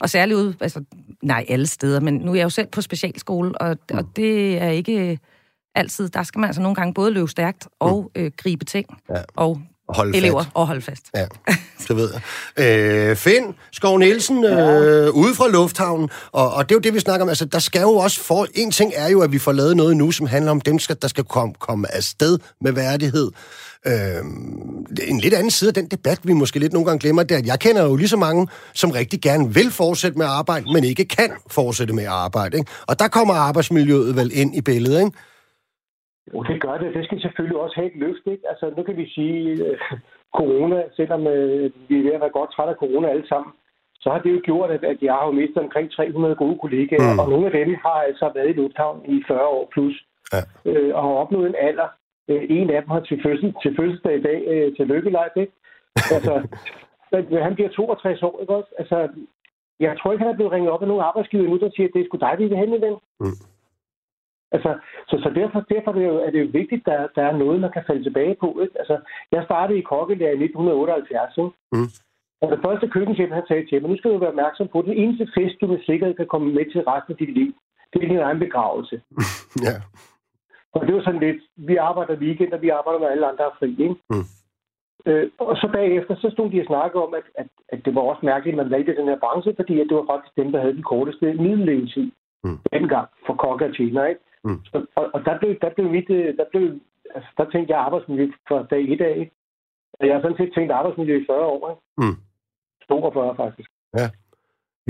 og 0.00 0.10
særligt 0.10 0.36
ude, 0.38 0.54
altså, 0.60 0.84
nej, 1.22 1.44
alle 1.48 1.66
steder, 1.66 2.00
men 2.00 2.14
nu 2.14 2.30
er 2.30 2.34
jeg 2.36 2.44
jo 2.44 2.50
selv 2.50 2.66
på 2.72 2.80
specialskole, 2.80 3.58
og, 3.60 3.76
og 3.92 4.04
det 4.16 4.62
er 4.62 4.68
ikke 4.70 5.18
altid, 5.74 6.08
der 6.08 6.22
skal 6.22 6.38
man 6.38 6.48
altså 6.48 6.62
nogle 6.62 6.74
gange 6.74 6.94
både 6.94 7.10
løbe 7.10 7.28
stærkt 7.28 7.68
og 7.80 8.10
øh, 8.14 8.30
gribe 8.36 8.64
ting, 8.64 8.86
Ja. 9.10 9.22
og 9.36 9.60
Holde 9.88 10.16
elever, 10.18 10.42
fast. 10.42 10.50
og 10.54 10.66
holde 10.66 10.80
fast. 10.80 11.02
Ja, 11.14 11.26
det 11.88 11.96
ved 11.96 12.10
jeg. 12.56 13.10
Øh, 13.10 13.16
Finn 13.16 13.54
Skov 13.72 13.98
Nielsen, 13.98 14.44
øh, 14.44 15.10
ude 15.14 15.34
fra 15.34 15.48
Lufthavnen, 15.48 16.10
og, 16.32 16.54
og 16.54 16.68
det 16.68 16.74
er 16.74 16.76
jo 16.76 16.80
det, 16.80 16.94
vi 16.94 17.00
snakker 17.00 17.22
om. 17.24 17.28
Altså, 17.28 17.44
der 17.44 17.58
skal 17.58 17.80
jo 17.80 17.90
også 17.92 18.20
for... 18.20 18.46
En 18.54 18.70
ting 18.70 18.92
er 18.96 19.08
jo, 19.08 19.20
at 19.20 19.32
vi 19.32 19.38
får 19.38 19.52
lavet 19.52 19.76
noget 19.76 19.96
nu, 19.96 20.10
som 20.12 20.26
handler 20.26 20.50
om 20.50 20.60
dem, 20.60 20.78
skal, 20.78 20.96
der 21.02 21.08
skal 21.08 21.24
komme, 21.24 21.54
komme 21.54 21.94
afsted 21.94 22.38
med 22.60 22.72
værdighed. 22.72 23.30
Øh, 23.90 24.20
en 25.12 25.18
lidt 25.24 25.34
anden 25.38 25.54
side 25.58 25.68
af 25.72 25.76
den 25.80 25.88
debat, 25.94 26.20
vi 26.28 26.32
måske 26.42 26.58
lidt 26.58 26.72
nogle 26.72 26.86
gange 26.88 27.00
glemmer, 27.04 27.22
det 27.22 27.34
er, 27.36 27.42
at 27.44 27.50
jeg 27.52 27.58
kender 27.66 27.82
jo 27.88 27.94
lige 28.02 28.12
så 28.16 28.20
mange, 28.26 28.42
som 28.82 28.90
rigtig 29.00 29.18
gerne 29.28 29.44
vil 29.58 29.68
fortsætte 29.82 30.18
med 30.20 30.26
at 30.30 30.34
arbejde, 30.40 30.64
men 30.74 30.82
ikke 30.90 31.04
kan 31.18 31.30
fortsætte 31.58 31.94
med 31.98 32.06
at 32.12 32.16
arbejde. 32.26 32.54
Ikke? 32.60 32.70
Og 32.90 32.94
der 33.02 33.08
kommer 33.16 33.34
arbejdsmiljøet 33.48 34.10
vel 34.20 34.30
ind 34.42 34.50
i 34.60 34.62
billedet, 34.70 34.98
ikke? 35.04 35.14
Jo, 36.32 36.38
det 36.50 36.56
gør 36.64 36.76
det. 36.82 36.88
Det 36.96 37.02
skal 37.06 37.18
selvfølgelig 37.26 37.58
også 37.64 37.76
have 37.80 37.88
et 37.92 37.98
løft, 38.04 38.24
ikke? 38.34 38.44
Altså, 38.50 38.66
nu 38.76 38.82
kan 38.88 38.96
vi 39.00 39.06
sige, 39.16 39.40
øh, 39.66 39.76
corona, 40.38 40.78
selvom 40.98 41.22
øh, 41.36 41.64
vi 41.88 41.94
er 41.98 42.04
ved 42.06 42.16
at 42.16 42.22
være 42.24 42.36
godt 42.38 42.50
trætte 42.54 42.72
af 42.74 42.80
corona 42.82 43.06
alle 43.14 43.28
sammen, 43.32 43.50
så 44.02 44.06
har 44.12 44.20
det 44.24 44.30
jo 44.36 44.40
gjort, 44.48 44.70
at, 44.76 44.82
at 44.92 44.98
jeg 45.06 45.12
har 45.18 45.24
jo 45.28 45.34
mistet 45.40 45.60
omkring 45.66 45.86
300 45.90 46.34
gode 46.42 46.58
kollegaer, 46.62 47.02
Mm. 47.06 47.12
mm. 47.12 47.18
og 47.22 47.26
nogle 47.32 47.46
af 47.48 47.52
dem 47.60 47.70
har 47.86 47.98
altså 48.08 48.26
været 48.36 48.50
i 48.52 48.58
Lufthavn 48.60 48.98
i 49.14 49.16
40 49.28 49.46
år 49.58 49.64
plus, 49.74 49.94
Ja. 50.34 50.40
øh, 50.70 50.90
og 50.96 51.00
har 51.06 51.14
opnået 51.24 51.46
en 51.52 51.58
alder. 51.68 51.88
Øh, 52.28 52.42
en 52.50 52.70
af 52.70 52.82
dem 52.82 52.90
har 52.90 53.00
til, 53.00 53.22
fødsel, 53.22 53.54
til 53.62 53.76
fødselsdag 53.76 54.18
i 54.18 54.22
dag 54.22 54.38
øh, 54.52 54.76
til 54.76 54.86
Lykkeleif, 54.86 55.34
ikke? 55.36 55.52
Altså, 56.16 56.32
han 57.46 57.54
bliver 57.54 57.68
62 57.68 58.22
år, 58.22 58.40
ikke 58.40 58.54
også? 58.54 58.70
Altså, 58.78 59.08
jeg 59.80 59.98
tror 59.98 60.12
ikke, 60.12 60.24
han 60.24 60.32
er 60.32 60.36
blevet 60.36 60.52
ringet 60.52 60.70
op 60.70 60.82
af 60.82 60.88
nogen 60.88 61.08
arbejdsgiver 61.10 61.48
nu, 61.48 61.58
der 61.58 61.70
siger, 61.76 61.88
at 61.88 61.94
det 61.94 62.00
er 62.00 62.06
sgu 62.06 62.16
dig, 62.16 62.34
vi 62.38 62.46
vil 62.46 62.62
hen 62.62 62.72
i 62.74 62.80
den. 62.86 62.96
Mm. 63.20 63.38
Altså, 64.52 64.70
så, 65.08 65.14
så 65.24 65.28
derfor, 65.40 65.60
derfor 65.74 65.90
er, 65.90 65.94
det 65.98 66.04
jo, 66.06 66.16
er 66.26 66.30
det 66.30 66.40
jo 66.40 66.48
vigtigt, 66.60 66.82
at 66.82 66.92
der, 66.92 67.08
der 67.16 67.22
er 67.28 67.36
noget, 67.36 67.60
man 67.60 67.72
kan 67.72 67.84
falde 67.86 68.04
tilbage 68.04 68.36
på. 68.40 68.48
Ikke? 68.62 68.78
Altså, 68.78 68.96
jeg 69.32 69.42
startede 69.44 69.78
i 69.78 69.88
kokkelærer 69.92 70.36
i 70.36 70.44
1978. 70.44 71.36
Ikke? 71.36 71.50
Mm. 71.72 71.90
Og 72.42 72.46
det 72.52 72.60
første 72.66 72.88
køkkenchef, 72.88 73.30
han 73.30 73.46
sagde 73.48 73.66
til 73.66 73.80
mig, 73.80 73.90
nu 73.90 73.96
skal 73.96 74.10
du 74.10 74.18
være 74.18 74.34
opmærksom 74.34 74.68
på, 74.68 74.78
at 74.78 74.84
den 74.84 74.96
eneste 75.02 75.26
fest, 75.36 75.56
du 75.60 75.66
med 75.66 75.80
sikkerhed 75.86 76.14
kan 76.16 76.26
komme 76.32 76.48
med 76.54 76.66
til 76.72 76.80
resten 76.90 77.12
af 77.12 77.18
dit 77.18 77.32
liv, 77.38 77.50
det 77.92 77.98
er 78.04 78.08
din 78.08 78.26
egen 78.28 78.38
begravelse. 78.38 78.96
Ja. 79.66 79.76
Og 80.76 80.86
det 80.86 80.94
var 80.94 81.02
sådan 81.02 81.20
lidt, 81.20 81.40
vi 81.56 81.76
arbejder 81.76 82.16
weekend, 82.16 82.52
og 82.52 82.62
vi 82.62 82.68
arbejder, 82.68 83.00
når 83.00 83.08
alle 83.08 83.26
andre 83.26 83.44
er 83.44 83.56
fri. 83.58 83.70
Ikke? 83.86 83.96
Mm. 84.10 84.26
Øh, 85.06 85.30
og 85.38 85.56
så 85.56 85.68
bagefter, 85.72 86.14
så 86.16 86.30
stod 86.30 86.50
de 86.50 86.60
og 86.60 86.66
snakkede 86.66 87.02
om, 87.06 87.14
at, 87.14 87.26
at, 87.34 87.46
at 87.68 87.84
det 87.84 87.94
var 87.94 88.00
også 88.00 88.26
mærkeligt, 88.26 88.54
at 88.54 88.62
man 88.62 88.70
valgte 88.70 88.96
den 88.96 89.08
her 89.08 89.18
branche, 89.18 89.54
fordi 89.56 89.80
at 89.80 89.86
det 89.88 89.96
var 89.96 90.06
faktisk 90.12 90.36
dem, 90.36 90.52
der 90.52 90.60
havde 90.60 90.74
den 90.74 90.82
korteste 90.92 91.34
middellevetid 91.34 92.10
Mm. 92.44 92.58
dengang 92.72 93.08
for 93.26 93.34
kokke 93.34 93.64
og 93.64 93.76
tjener, 93.76 94.04
ikke? 94.06 94.20
Mm. 94.44 94.60
Så, 94.64 94.86
og, 94.94 95.10
og 95.14 95.24
der 95.24 95.38
blev, 95.38 95.58
der 95.62 95.70
blev 95.70 95.86
mit, 95.90 96.10
øh, 96.10 96.36
der 96.36 96.44
blev, 96.50 96.80
altså, 97.14 97.30
der 97.38 97.50
tænkte 97.50 97.72
jeg 97.72 97.80
arbejdsmiljø 97.80 98.26
fra 98.48 98.62
dag 98.70 98.82
et 98.92 99.00
af, 99.00 99.14
ikke? 99.18 99.32
Og 100.00 100.06
jeg 100.06 100.14
har 100.14 100.22
sådan 100.22 100.36
set 100.36 100.52
tænkt 100.54 100.72
arbejdsmiljø 100.72 101.22
i 101.22 101.26
40 101.26 101.38
år, 101.40 101.70
ikke? 101.70 101.82
Mm. 102.10 102.16
42 102.88 103.36
faktisk. 103.36 103.70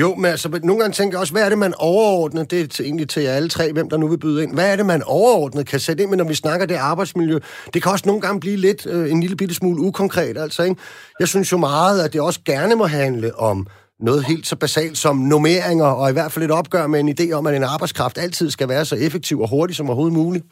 Jo, 0.01 0.15
men 0.15 0.25
altså, 0.25 0.61
nogle 0.63 0.81
gange 0.81 0.95
tænker 0.95 1.17
jeg 1.17 1.21
også, 1.21 1.35
hvad 1.35 1.45
er 1.45 1.49
det, 1.49 1.59
man 1.59 1.75
overordnet, 1.79 2.51
det 2.51 2.61
er 2.61 2.67
til, 2.67 2.85
egentlig 2.85 3.09
til 3.09 3.23
jer 3.23 3.33
alle 3.33 3.49
tre, 3.49 3.73
hvem 3.73 3.89
der 3.91 3.97
nu 3.97 4.09
vil 4.09 4.19
byde 4.19 4.43
ind, 4.43 4.55
hvad 4.55 4.73
er 4.73 4.77
det, 4.77 4.87
man 4.87 5.03
overordnet 5.07 5.67
kan 5.67 5.81
sætte 5.81 6.03
ind 6.03 6.11
med, 6.11 6.19
når 6.19 6.29
vi 6.29 6.35
snakker 6.35 6.67
det 6.67 6.75
arbejdsmiljø? 6.75 7.39
Det 7.75 7.83
kan 7.83 7.93
også 7.93 8.07
nogle 8.07 8.21
gange 8.21 8.41
blive 8.41 8.57
lidt, 8.57 8.87
øh, 8.87 9.11
en 9.13 9.21
lille 9.21 9.37
bitte 9.37 9.55
smule 9.55 9.81
ukonkret, 9.83 10.37
altså, 10.39 10.63
ikke? 10.63 10.77
Jeg 11.21 11.29
synes 11.29 11.53
jo 11.53 11.57
meget, 11.57 12.05
at 12.05 12.13
det 12.13 12.21
også 12.21 12.41
gerne 12.45 12.75
må 12.75 12.87
handle 12.87 13.35
om 13.39 13.67
noget 13.99 14.25
helt 14.25 14.47
så 14.47 14.57
basalt 14.57 14.99
som 14.99 15.17
normeringer, 15.17 15.87
og 15.87 16.11
i 16.11 16.13
hvert 16.13 16.33
fald 16.33 16.45
et 16.45 16.51
opgør 16.51 16.87
med 16.87 17.01
en 17.01 17.09
idé 17.09 17.33
om, 17.33 17.47
at 17.47 17.55
en 17.55 17.65
arbejdskraft 17.65 18.19
altid 18.19 18.51
skal 18.51 18.69
være 18.69 18.85
så 18.85 18.97
effektiv 19.07 19.41
og 19.41 19.49
hurtig 19.51 19.77
som 19.77 19.87
overhovedet 19.87 20.19
muligt. 20.19 20.45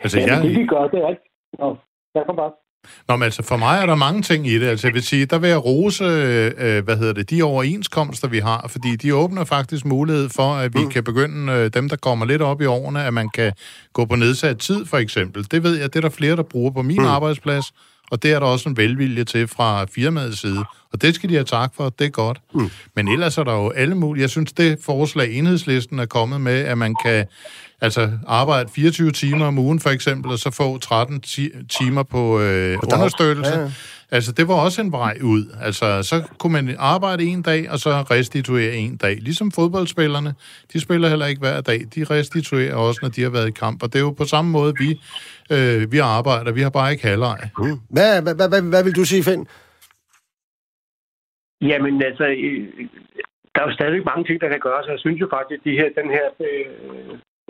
altså, 0.00 0.18
Ja, 0.18 0.24
det 0.24 0.30
jeg, 0.30 0.42
vi 0.60 0.66
gør, 0.66 0.82
det 0.92 0.98
er 1.04 1.08
ikke... 1.14 1.26
Nå, 1.58 1.68
jeg 2.14 2.22
kom 2.26 2.36
bare. 2.36 2.63
Nå, 3.08 3.16
men 3.16 3.22
altså 3.22 3.42
for 3.42 3.56
mig 3.56 3.78
er 3.82 3.86
der 3.86 3.94
mange 3.94 4.22
ting 4.22 4.46
i 4.46 4.58
det. 4.58 4.66
Altså 4.66 4.86
jeg 4.86 4.94
vil 4.94 5.02
sige, 5.02 5.26
der 5.26 5.38
vil 5.38 5.50
jeg 5.50 5.64
rose, 5.64 6.04
øh, 6.04 6.84
hvad 6.84 6.96
hedder 6.96 7.12
det, 7.12 7.30
de 7.30 7.42
overenskomster, 7.42 8.28
vi 8.28 8.38
har, 8.38 8.66
fordi 8.68 8.96
de 8.96 9.14
åbner 9.14 9.44
faktisk 9.44 9.84
mulighed 9.84 10.28
for, 10.28 10.54
at 10.54 10.74
vi 10.74 10.84
mm. 10.84 10.90
kan 10.90 11.04
begynde, 11.04 11.52
øh, 11.52 11.70
dem 11.74 11.88
der 11.88 11.96
kommer 11.96 12.26
lidt 12.26 12.42
op 12.42 12.60
i 12.60 12.66
årene, 12.66 13.04
at 13.04 13.14
man 13.14 13.28
kan 13.34 13.52
gå 13.92 14.04
på 14.04 14.16
nedsat 14.16 14.58
tid 14.58 14.86
for 14.86 14.96
eksempel. 14.96 15.46
Det 15.50 15.62
ved 15.62 15.78
jeg, 15.78 15.92
det 15.92 15.96
er 15.96 16.00
der 16.00 16.14
flere, 16.14 16.36
der 16.36 16.42
bruger 16.42 16.70
på 16.70 16.82
min 16.82 17.00
mm. 17.00 17.06
arbejdsplads, 17.06 17.72
og 18.10 18.22
det 18.22 18.32
er 18.32 18.38
der 18.38 18.46
også 18.46 18.68
en 18.68 18.76
velvilje 18.76 19.24
til 19.24 19.48
fra 19.48 19.84
firmaets 19.94 20.40
side. 20.40 20.64
Og 20.92 21.02
det 21.02 21.14
skal 21.14 21.28
de 21.28 21.34
have 21.34 21.44
tak 21.44 21.72
for, 21.76 21.88
det 21.98 22.04
er 22.04 22.10
godt. 22.10 22.40
Mm. 22.54 22.70
Men 22.96 23.08
ellers 23.08 23.38
er 23.38 23.44
der 23.44 23.52
jo 23.52 23.70
alle 23.70 23.94
mulige... 23.94 24.22
Jeg 24.22 24.30
synes, 24.30 24.52
det 24.52 24.78
forslag, 24.84 25.32
enhedslisten 25.32 25.98
er 25.98 26.06
kommet 26.06 26.40
med, 26.40 26.60
at 26.64 26.78
man 26.78 26.96
kan 27.04 27.26
altså 27.80 28.10
arbejde 28.26 28.70
24 28.74 29.10
timer 29.12 29.46
om 29.46 29.58
ugen 29.58 29.80
for 29.80 29.90
eksempel, 29.90 30.30
og 30.32 30.38
så 30.38 30.50
få 30.50 30.78
13 30.78 31.20
ti- 31.20 31.50
timer 31.78 32.02
på 32.02 32.40
øh, 32.40 32.78
understøttelse. 32.94 33.52
Ja. 33.52 33.60
ja. 33.60 33.70
Altså, 34.10 34.32
det 34.32 34.48
var 34.48 34.54
også 34.54 34.82
en 34.82 34.92
vej 34.92 35.16
ud. 35.22 35.42
Altså, 35.66 36.02
så 36.02 36.16
kunne 36.38 36.52
man 36.52 36.76
arbejde 36.78 37.24
en 37.24 37.42
dag, 37.42 37.70
og 37.70 37.78
så 37.78 37.90
restituere 37.90 38.74
en 38.74 38.96
dag. 38.96 39.16
Ligesom 39.16 39.50
fodboldspillerne, 39.50 40.34
de 40.72 40.80
spiller 40.80 41.08
heller 41.08 41.26
ikke 41.26 41.40
hver 41.40 41.60
dag. 41.60 41.80
De 41.94 42.04
restituerer 42.04 42.76
også, 42.76 43.00
når 43.02 43.08
de 43.08 43.22
har 43.22 43.30
været 43.30 43.48
i 43.48 43.58
kamp. 43.64 43.82
Og 43.82 43.88
det 43.92 43.98
er 43.98 44.04
jo 44.08 44.10
på 44.10 44.24
samme 44.24 44.50
måde, 44.50 44.72
vi, 44.82 44.88
øh, 45.54 45.92
vi 45.92 45.98
arbejder. 45.98 46.52
Vi 46.52 46.60
har 46.60 46.70
bare 46.70 46.92
ikke 46.92 47.06
halvleg. 47.06 47.38
Mm. 47.58 47.78
Hvad, 47.90 48.22
hvad, 48.22 48.34
hvad, 48.34 48.48
hvad, 48.48 48.62
hvad 48.72 48.84
vil 48.84 48.96
du 48.96 49.04
sige, 49.04 49.22
Finn? 49.22 49.46
Jamen 51.70 52.02
altså, 52.02 52.24
der 53.54 53.60
er 53.62 53.66
jo 53.68 53.74
stadigvæk 53.74 54.04
mange 54.04 54.24
ting, 54.24 54.40
der 54.40 54.48
kan 54.48 54.64
gøres. 54.66 54.86
Jeg 54.86 54.98
synes 54.98 55.20
jo 55.20 55.28
faktisk, 55.36 55.58
at 55.60 55.64
de 55.68 55.78
her, 55.80 55.88
den 56.00 56.08
her 56.16 56.26
øh, 56.46 56.68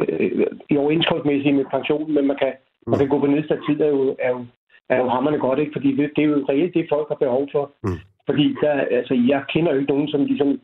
øh, 0.03 0.79
overenskomstmæssige 0.83 1.59
med 1.59 1.67
pensionen, 1.75 2.15
men 2.15 2.27
man 2.27 2.37
kan, 2.43 2.53
man 2.87 2.99
kan 2.99 3.09
gå 3.09 3.19
på 3.21 3.27
nedsat 3.27 3.61
tid, 3.67 3.81
er 3.81 3.93
jo, 3.97 4.17
er 4.27 4.31
jo, 4.31 4.47
er 4.89 4.99
jo 5.03 5.09
hammerne 5.09 5.39
godt, 5.39 5.59
ikke? 5.59 5.73
Fordi 5.77 5.89
det, 5.97 6.11
det 6.17 6.25
er 6.25 6.29
jo 6.29 6.47
reelt 6.49 6.75
det, 6.75 6.93
folk 6.95 7.09
har 7.09 7.19
behov 7.25 7.49
for. 7.53 7.65
Mm. 7.85 7.99
Fordi 8.29 8.47
der, 8.63 8.73
altså, 8.99 9.15
jeg 9.33 9.41
kender 9.53 9.73
jo 9.73 9.79
ikke 9.79 9.93
nogen, 9.93 10.09
som 10.09 10.25
ligesom 10.25 10.61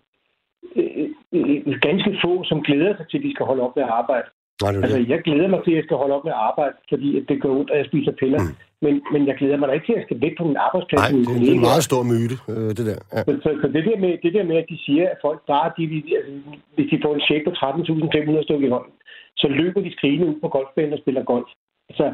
øh, 0.76 1.08
øh, 1.32 1.80
ganske 1.88 2.10
få, 2.24 2.32
som 2.44 2.62
glæder 2.62 2.96
sig 2.96 3.06
til, 3.08 3.18
at 3.18 3.24
de 3.24 3.34
skal 3.34 3.46
holde 3.46 3.62
op 3.66 3.76
med 3.76 3.84
at 3.84 3.94
arbejde. 4.00 4.28
Nej, 4.62 4.72
det 4.72 4.82
Altså, 4.82 4.98
det. 4.98 5.08
jeg 5.12 5.20
glæder 5.28 5.48
mig 5.48 5.60
til, 5.62 5.72
at 5.72 5.78
jeg 5.80 5.86
skal 5.86 5.96
holde 6.02 6.14
op 6.16 6.24
med 6.24 6.32
at 6.36 6.42
arbejde, 6.50 6.74
fordi 6.92 7.08
at 7.18 7.24
det 7.28 7.42
gør 7.42 7.52
ondt, 7.58 7.70
at 7.70 7.78
jeg 7.78 7.86
spiser 7.90 8.12
piller. 8.20 8.40
Mm. 8.42 8.54
Men, 8.84 8.94
men 9.12 9.20
jeg 9.28 9.34
glæder 9.40 9.56
mig 9.58 9.68
da 9.68 9.72
ikke 9.74 9.86
til, 9.86 9.96
at 9.96 10.00
jeg 10.00 10.08
skal 10.08 10.20
væk 10.24 10.34
på 10.38 10.44
min 10.50 10.60
arbejdsplads. 10.66 11.02
Nej, 11.02 11.12
mine 11.12 11.26
det, 11.28 11.40
det 11.40 11.50
er 11.52 11.58
en 11.60 11.68
meget 11.70 11.84
stor 11.90 12.02
myte, 12.12 12.36
øh, 12.52 12.70
det 12.78 12.84
der. 12.90 12.98
Ja. 13.14 13.20
Så, 13.26 13.32
så, 13.44 13.50
så 13.62 13.66
det, 13.74 13.82
der 13.88 13.96
med, 14.04 14.12
det 14.24 14.32
der 14.36 14.44
med, 14.50 14.56
at 14.62 14.68
de 14.72 14.78
siger, 14.86 15.04
at 15.12 15.18
folk 15.26 15.40
bare, 15.52 15.68
de, 15.76 15.84
altså, 16.18 16.32
hvis 16.74 16.88
de 16.92 16.96
får 17.04 17.12
en 17.14 17.26
check 17.28 17.42
på 17.44 17.52
13.500 17.60 18.42
stykker 18.46 18.66
i 18.68 18.74
hånden, 18.76 18.94
så 19.42 19.46
løber 19.60 19.80
de 19.86 19.92
skrigende 19.96 20.26
ud 20.30 20.36
på 20.42 20.48
golfbanen 20.54 20.92
og 20.96 21.02
spiller 21.02 21.22
golf. 21.32 21.50
Altså, 21.90 22.06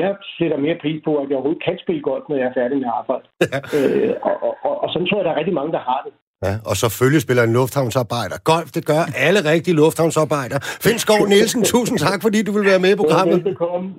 jeg 0.00 0.10
sætter 0.38 0.58
mere 0.66 0.76
pris 0.82 0.98
på, 1.06 1.10
at 1.20 1.26
jeg 1.28 1.36
overhovedet 1.36 1.64
kan 1.68 1.76
spille 1.84 2.02
golf, 2.10 2.24
når 2.28 2.36
jeg 2.40 2.46
er 2.50 2.56
færdig 2.60 2.76
med 2.82 2.90
arbejde. 3.00 3.26
øh, 3.76 4.12
og, 4.28 4.34
og, 4.46 4.54
og, 4.66 4.74
og 4.82 4.88
sådan 4.92 5.06
tror 5.06 5.18
jeg, 5.18 5.24
der 5.26 5.32
er 5.34 5.38
rigtig 5.42 5.56
mange, 5.60 5.72
der 5.76 5.82
har 5.90 6.00
det. 6.06 6.12
Ja, 6.46 6.54
og 6.70 6.76
selvfølgelig 6.76 7.22
spiller 7.22 7.42
en 7.42 7.52
lufthavnsarbejder. 7.52 8.36
Golf, 8.44 8.68
det 8.76 8.86
gør 8.86 9.02
alle 9.26 9.40
rigtige 9.52 9.74
lufthavnsarbejdere. 9.82 10.60
Finn 10.84 10.98
Skov 10.98 11.26
Nielsen, 11.32 11.64
tusind 11.64 11.98
tak, 11.98 12.22
fordi 12.22 12.42
du 12.42 12.52
vil 12.52 12.64
være 12.64 12.78
med 12.78 12.92
i 12.92 12.96
programmet. 12.96 13.44
Velkommen. 13.44 13.90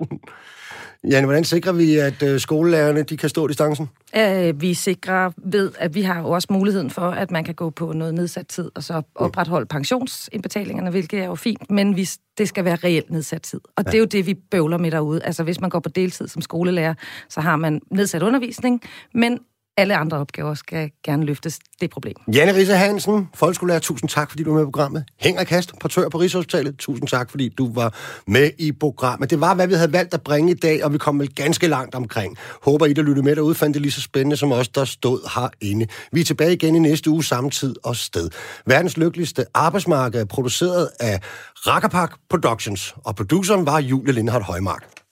Janne, 1.10 1.26
hvordan 1.26 1.44
sikrer 1.44 1.72
vi, 1.72 1.96
at 1.96 2.22
øh, 2.22 2.40
skolelærerne 2.40 3.02
de 3.02 3.16
kan 3.16 3.28
stå 3.28 3.46
distancen? 3.46 3.88
Øh, 4.16 4.60
vi 4.60 4.74
sikrer 4.74 5.30
ved, 5.36 5.72
at 5.78 5.94
vi 5.94 6.02
har 6.02 6.20
jo 6.20 6.30
også 6.30 6.48
muligheden 6.50 6.90
for, 6.90 7.10
at 7.10 7.30
man 7.30 7.44
kan 7.44 7.54
gå 7.54 7.70
på 7.70 7.92
noget 7.92 8.14
nedsat 8.14 8.46
tid, 8.46 8.70
og 8.74 8.82
så 8.82 9.02
opretholde 9.14 9.66
pensionsindbetalingerne, 9.66 10.90
hvilket 10.90 11.20
er 11.20 11.24
jo 11.24 11.34
fint, 11.34 11.70
men 11.70 11.96
vi, 11.96 12.08
det 12.38 12.48
skal 12.48 12.64
være 12.64 12.76
reelt 12.76 13.10
nedsat 13.10 13.42
tid. 13.42 13.60
Og 13.76 13.84
ja. 13.86 13.90
det 13.90 13.94
er 13.94 13.98
jo 13.98 14.04
det, 14.04 14.26
vi 14.26 14.34
bøvler 14.34 14.78
med 14.78 14.90
derude. 14.90 15.24
Altså 15.24 15.42
hvis 15.42 15.60
man 15.60 15.70
går 15.70 15.80
på 15.80 15.88
deltid 15.88 16.28
som 16.28 16.42
skolelærer, 16.42 16.94
så 17.28 17.40
har 17.40 17.56
man 17.56 17.80
nedsat 17.90 18.22
undervisning, 18.22 18.82
men 19.14 19.38
alle 19.76 19.96
andre 19.96 20.16
opgaver 20.18 20.54
skal 20.54 20.90
gerne 21.04 21.24
løftes 21.24 21.58
det 21.80 21.90
problem. 21.90 22.14
Janne 22.34 22.54
Risse 22.54 22.74
Hansen, 22.74 23.28
folkeskolelærer, 23.34 23.80
tusind 23.80 24.10
tak, 24.10 24.30
fordi 24.30 24.42
du 24.42 24.50
var 24.50 24.56
med 24.56 24.62
i 24.62 24.66
programmet. 24.66 25.04
Henrik 25.20 25.46
Kast, 25.46 25.72
portør 25.80 26.08
på 26.08 26.18
Rigshospitalet, 26.18 26.76
tusind 26.78 27.08
tak, 27.08 27.30
fordi 27.30 27.48
du 27.48 27.72
var 27.72 27.94
med 28.26 28.50
i 28.58 28.72
programmet. 28.72 29.30
Det 29.30 29.40
var, 29.40 29.54
hvad 29.54 29.66
vi 29.66 29.74
havde 29.74 29.92
valgt 29.92 30.14
at 30.14 30.22
bringe 30.22 30.50
i 30.50 30.54
dag, 30.54 30.84
og 30.84 30.92
vi 30.92 30.98
kom 30.98 31.20
vel 31.20 31.34
ganske 31.34 31.66
langt 31.66 31.94
omkring. 31.94 32.36
Håber, 32.62 32.86
I, 32.86 32.92
der 32.92 33.02
lyttede 33.02 33.24
med 33.24 33.36
derude, 33.36 33.54
fandt 33.54 33.74
det 33.74 33.82
lige 33.82 33.92
så 33.92 34.00
spændende 34.00 34.36
som 34.36 34.52
os, 34.52 34.68
der 34.68 34.84
stod 34.84 35.20
herinde. 35.34 35.86
Vi 36.12 36.20
er 36.20 36.24
tilbage 36.24 36.52
igen 36.52 36.74
i 36.74 36.78
næste 36.78 37.10
uge, 37.10 37.24
samme 37.24 37.50
tid 37.50 37.74
og 37.84 37.96
sted. 37.96 38.30
Verdens 38.66 38.96
lykkeligste 38.96 39.44
arbejdsmarked 39.54 40.20
er 40.20 40.24
produceret 40.24 40.88
af 41.00 41.20
Rakkerpak 41.54 42.12
Productions, 42.30 42.94
og 43.04 43.16
produceren 43.16 43.66
var 43.66 43.80
Julie 43.80 44.12
Lindhardt 44.12 44.44
Højmark. 44.44 45.03